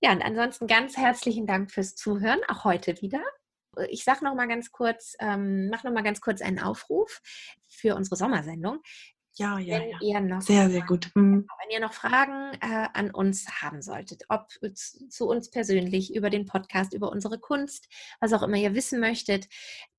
Ja, 0.00 0.12
und 0.12 0.22
ansonsten 0.22 0.66
ganz 0.66 0.96
herzlichen 0.96 1.46
Dank 1.46 1.70
fürs 1.70 1.94
Zuhören, 1.94 2.40
auch 2.48 2.64
heute 2.64 3.00
wieder 3.00 3.22
ich 3.90 4.04
sage 4.04 4.24
noch 4.24 4.34
mal 4.34 4.48
ganz 4.48 4.72
kurz, 4.72 5.16
ähm, 5.20 5.68
mache 5.68 5.86
noch 5.86 5.94
mal 5.94 6.02
ganz 6.02 6.20
kurz 6.20 6.40
einen 6.40 6.58
Aufruf 6.58 7.20
für 7.66 7.94
unsere 7.94 8.16
Sommersendung. 8.16 8.80
Ja, 9.38 9.58
ja, 9.58 9.80
wenn 9.80 9.90
ja. 9.90 9.98
Ihr 10.00 10.20
noch 10.20 10.40
sehr, 10.40 10.70
sehr 10.70 10.82
gut. 10.82 11.10
Mhm. 11.14 11.46
Wenn 11.62 11.70
ihr 11.70 11.80
noch 11.80 11.92
Fragen 11.92 12.54
äh, 12.60 12.88
an 12.94 13.10
uns 13.10 13.46
haben 13.60 13.82
solltet, 13.82 14.24
ob 14.28 14.48
zu 15.10 15.28
uns 15.28 15.50
persönlich, 15.50 16.14
über 16.14 16.30
den 16.30 16.46
Podcast, 16.46 16.94
über 16.94 17.10
unsere 17.10 17.38
Kunst, 17.38 17.88
was 18.20 18.32
auch 18.32 18.42
immer 18.42 18.56
ihr 18.56 18.74
wissen 18.74 18.98
möchtet, 18.98 19.48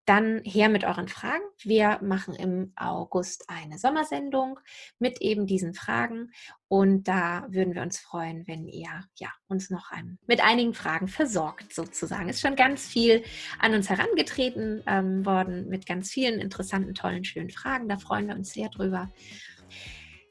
dann 0.07 0.41
her 0.45 0.69
mit 0.69 0.85
euren 0.85 1.09
Fragen. 1.09 1.43
Wir 1.63 1.99
machen 2.01 2.33
im 2.33 2.71
August 2.77 3.49
eine 3.49 3.77
Sommersendung 3.77 4.59
mit 4.99 5.21
eben 5.21 5.45
diesen 5.45 5.73
Fragen 5.73 6.31
und 6.69 7.07
da 7.07 7.45
würden 7.49 7.75
wir 7.75 7.81
uns 7.81 7.99
freuen, 7.99 8.47
wenn 8.47 8.67
ihr 8.67 8.89
ja, 9.15 9.29
uns 9.47 9.69
noch 9.69 9.91
ein, 9.91 10.17
mit 10.25 10.43
einigen 10.43 10.73
Fragen 10.73 11.07
versorgt 11.07 11.73
sozusagen. 11.73 12.29
Ist 12.29 12.41
schon 12.41 12.55
ganz 12.55 12.87
viel 12.87 13.23
an 13.59 13.73
uns 13.73 13.89
herangetreten 13.89 14.81
ähm, 14.87 15.25
worden 15.25 15.67
mit 15.67 15.85
ganz 15.85 16.09
vielen 16.09 16.39
interessanten, 16.39 16.93
tollen, 16.93 17.25
schönen 17.25 17.51
Fragen. 17.51 17.89
Da 17.89 17.97
freuen 17.97 18.27
wir 18.27 18.35
uns 18.35 18.53
sehr 18.53 18.69
drüber. 18.69 19.11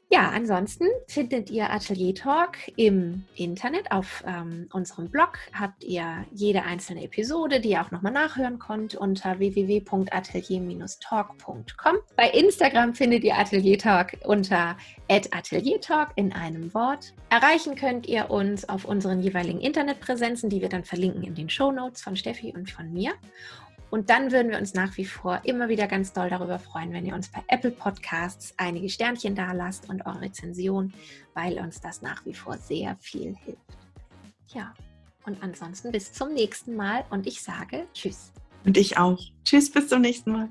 Ja, 0.09 0.29
ansonsten 0.29 0.85
findet 1.07 1.49
ihr 1.49 1.69
Atelier 1.69 2.15
Talk 2.15 2.55
im 2.77 3.25
Internet. 3.35 3.91
Auf 3.91 4.23
ähm, 4.25 4.69
unserem 4.71 5.09
Blog 5.09 5.37
habt 5.53 5.83
ihr 5.83 6.25
jede 6.31 6.63
einzelne 6.63 7.03
Episode, 7.03 7.59
die 7.59 7.71
ihr 7.71 7.81
auch 7.81 7.91
nochmal 7.91 8.13
nachhören 8.13 8.57
könnt 8.57 8.95
unter 8.95 9.39
www.atelier-talk.com. 9.39 11.97
Bei 12.15 12.29
Instagram 12.29 12.93
findet 12.93 13.25
ihr 13.25 13.37
Atelier 13.37 13.77
Talk 13.77 14.13
unter 14.23 14.77
Atelier 15.09 15.81
Talk 15.81 16.11
in 16.15 16.31
einem 16.31 16.73
Wort. 16.73 17.13
Erreichen 17.29 17.75
könnt 17.75 18.07
ihr 18.07 18.31
uns 18.31 18.69
auf 18.69 18.85
unseren 18.85 19.21
jeweiligen 19.21 19.59
Internetpräsenzen, 19.59 20.49
die 20.49 20.61
wir 20.61 20.69
dann 20.69 20.85
verlinken 20.85 21.23
in 21.23 21.35
den 21.35 21.49
Show 21.49 21.73
Notes 21.73 22.01
von 22.01 22.15
Steffi 22.15 22.53
und 22.55 22.71
von 22.71 22.93
mir. 22.93 23.11
Und 23.89 24.09
dann 24.09 24.31
würden 24.31 24.51
wir 24.51 24.57
uns 24.57 24.73
nach 24.73 24.97
wie 24.97 25.05
vor 25.05 25.41
immer 25.43 25.69
wieder 25.69 25.87
ganz 25.87 26.11
doll 26.11 26.29
darüber 26.29 26.59
freuen, 26.59 26.91
wenn 26.91 27.05
ihr 27.05 27.15
uns 27.15 27.29
bei 27.29 27.41
Apple 27.47 27.71
Podcasts 27.71 28.53
einige 28.57 28.89
Sternchen 28.89 29.35
da 29.35 29.53
lasst 29.53 29.89
und 29.89 30.05
eure 30.05 30.21
Rezension, 30.21 30.93
weil 31.33 31.57
uns 31.59 31.79
das 31.79 32.01
nach 32.01 32.25
wie 32.25 32.33
vor 32.33 32.57
sehr 32.57 32.97
viel 32.99 33.35
hilft. 33.45 33.61
Ja, 34.47 34.73
und 35.25 35.41
ansonsten 35.41 35.91
bis 35.91 36.11
zum 36.13 36.33
nächsten 36.33 36.75
Mal 36.75 37.05
und 37.09 37.27
ich 37.27 37.41
sage 37.41 37.87
Tschüss. 37.93 38.31
Und 38.65 38.77
ich 38.77 38.97
auch. 38.97 39.19
Tschüss, 39.45 39.71
bis 39.71 39.87
zum 39.87 40.01
nächsten 40.01 40.31
Mal. 40.31 40.49